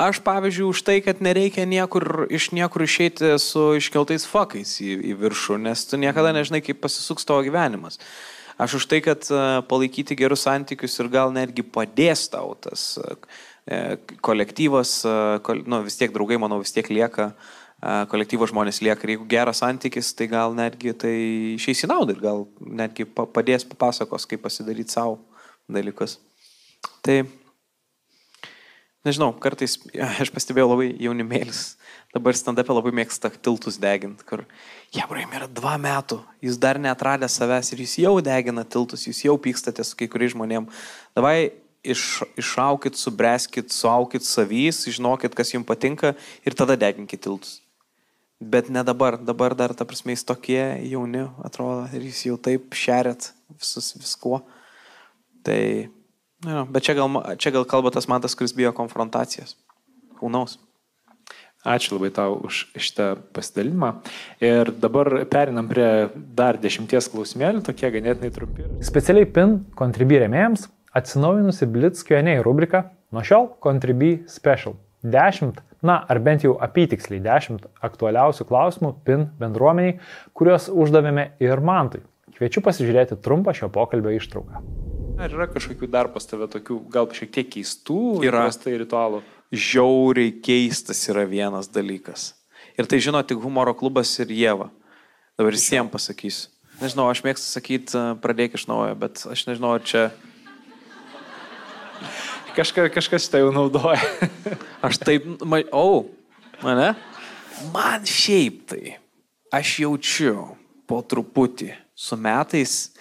[0.00, 5.14] aš, pavyzdžiui, už tai, kad nereikia niekur, iš niekur išeiti su iškeltais fakais į, į
[5.22, 8.00] viršų, nes tu niekada nežinai, kaip pasisuks tavo gyvenimas.
[8.58, 13.78] Aš už tai, kad e, palaikyti gerus santykius ir gal netgi padės tau tas e,
[14.24, 17.32] kolektyvas, e, nu, vis tiek draugai, manau, vis tiek lieka,
[18.10, 21.12] kolektyvo žmonės lieka ir jeigu geras santykis, tai gal netgi tai
[21.54, 25.20] išeis į naudą ir gal netgi padės papasakos, kaip pasidaryti savo
[25.70, 26.16] dalykus.
[27.06, 27.20] Tai
[29.08, 29.78] Nežinau, kartais
[30.20, 31.62] aš pastebėjau labai jaunimėlis,
[32.12, 34.42] dabar stand-up'e labai mėgsta tiltus deginti, kur
[34.92, 39.38] Jabraim yra dva metų, jūs dar netradė savęs ir jūs jau degina tiltus, jūs jau
[39.40, 40.68] pykstate su kai kuriais žmonėm.
[41.16, 41.38] Davai
[41.88, 46.14] iš, išaukit, subreskit, suaukit savys, žinokit, kas jums patinka
[46.44, 47.58] ir tada deginkit tiltus.
[48.38, 52.76] Bet ne dabar, dabar dar, ta prasme, jūs tokie jauni, atrodo, ir jūs jau taip
[52.76, 54.44] šerėt visus viskuo.
[55.42, 55.62] Tai
[56.46, 57.10] Ja, bet čia gal,
[57.42, 59.56] čia gal kalba tas mantas, kuris bijo konfrontacijas.
[60.20, 60.58] Kūnaus.
[61.66, 63.96] Ačiū labai tau už šitą pasidalimą.
[64.38, 68.68] Ir dabar perinam prie dar dešimties klausimėlių, tokie ganėtinai trumpi.
[68.86, 70.68] Specialiai PIN kontribį remėjams
[70.98, 74.78] atsinaujinusi Blitz Q&A rubrika, nuo šiol kontribį special.
[75.02, 79.98] 10, na ar bent jau apytiksliai 10 aktualiausių klausimų PIN bendruomeniai,
[80.38, 82.02] kuriuos uždavėme ir mantui.
[82.38, 84.62] Kviečiu pasižiūrėti trumpą šio pokalbio ištrauką.
[85.18, 89.18] Ar yra kažkokių dar pas tave tokių, gal šiek tiek keistų, yra tai ritualų?
[89.50, 92.36] Žiauriai keistas yra vienas dalykas.
[92.78, 94.68] Ir tai žino tik humoro klubas ir Jėva.
[95.34, 96.46] Dabar visiems pasakysiu.
[96.78, 100.12] Nežinau, aš mėgstu sakyti, pradėk iš naujo, bet aš nežinau, ar čia...
[102.58, 104.02] Kažka, kažkas tai jau naudoja.
[104.86, 105.58] aš taip, ma...
[105.74, 106.06] o, oh,
[106.62, 106.94] mane?
[107.74, 108.94] Man šiaip tai,
[109.54, 110.54] aš jaučiu
[110.86, 112.97] po truputį su metais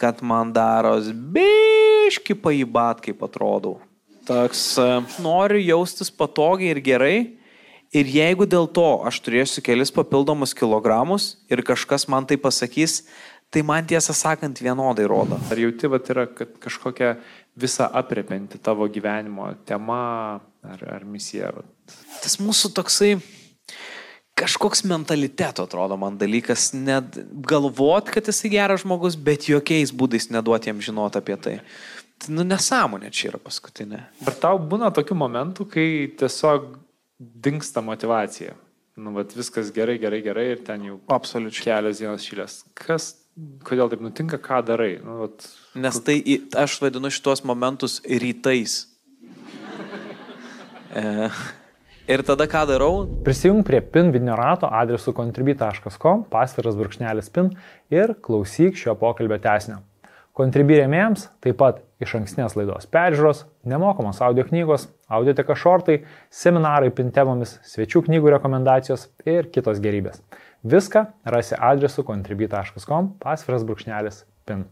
[0.00, 3.78] kad man daros biški paibat, kaip atrodau.
[4.28, 4.88] Toks, e,
[5.20, 7.18] noriu jaustis patogiai ir gerai.
[7.90, 13.00] Ir jeigu dėl to aš turėsiu kelis papildomus kilogramus ir kažkas man tai pasakys,
[13.50, 15.40] tai man tiesą sakant vienodai rodo.
[15.50, 16.26] Ar jauti, kad yra
[16.62, 17.16] kažkokia
[17.58, 20.04] visa apriepianti tavo gyvenimo tema
[20.62, 21.50] ar, ar misija?
[21.56, 21.98] Vat.
[22.22, 23.16] Tas mūsų toksai
[24.40, 30.70] kažkoks mentaliteto, atrodo man dalykas, net galvot, kad jisai geras žmogus, bet jokiais būdais neduoti
[30.70, 31.56] jam žinoti apie tai.
[32.20, 34.02] tai nu, nesąmonė čia yra paskutinė.
[34.26, 35.86] Ar tau būna tokių momentų, kai
[36.20, 36.72] tiesiog
[37.18, 38.56] dinksta motivacija?
[39.00, 41.64] Nu, bet viskas gerai, gerai, gerai ir ten jau Absoliučiai.
[41.68, 42.56] kelios dienos šilės.
[42.76, 43.12] Kas,
[43.64, 44.98] kodėl taip nutinka, ką darai?
[45.04, 45.46] Nu, vat...
[45.78, 46.18] Nes tai
[46.58, 48.82] aš vadinu šitos momentus rytais.
[51.00, 51.30] e,
[52.10, 52.94] Ir tada ką darau?
[53.22, 57.52] Prisijung prie PIN vidinio rato adresu contribui.com, pasviras brūkšnelis PIN
[57.94, 59.76] ir klausyk šio pokalbio tesnio.
[60.34, 66.00] Contribui rėmėjams taip pat iš ankstinės laidos peržiūros, nemokamos audio knygos, audioteka šortai,
[66.34, 70.18] seminarai PIN temomis, svečių knygų rekomendacijos ir kitos gerybės.
[70.66, 74.66] Viską rasi adresu contribui.com, pasviras brūkšnelis PIN.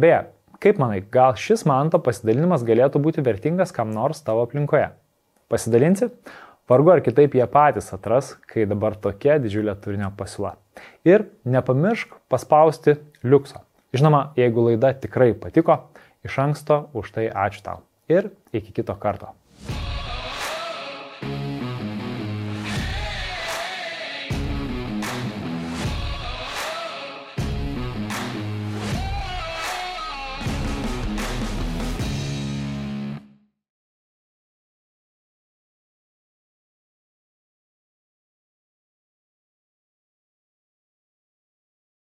[0.00, 0.24] Beje,
[0.64, 4.94] kaip manai, gal šis manto pasidalinimas galėtų būti vertingas kam nors tavo aplinkoje?
[5.52, 6.08] Pasidalinsi?
[6.64, 10.54] Vargu ar kitaip jie patys atras, kai dabar tokia didžiulė turinio pasiūla.
[11.04, 13.60] Ir nepamiršk paspausti liukso.
[13.92, 15.76] Žinoma, jeigu laida tikrai patiko,
[16.24, 17.84] iš anksto už tai ačiū tau.
[18.08, 19.34] Ir iki kito karto.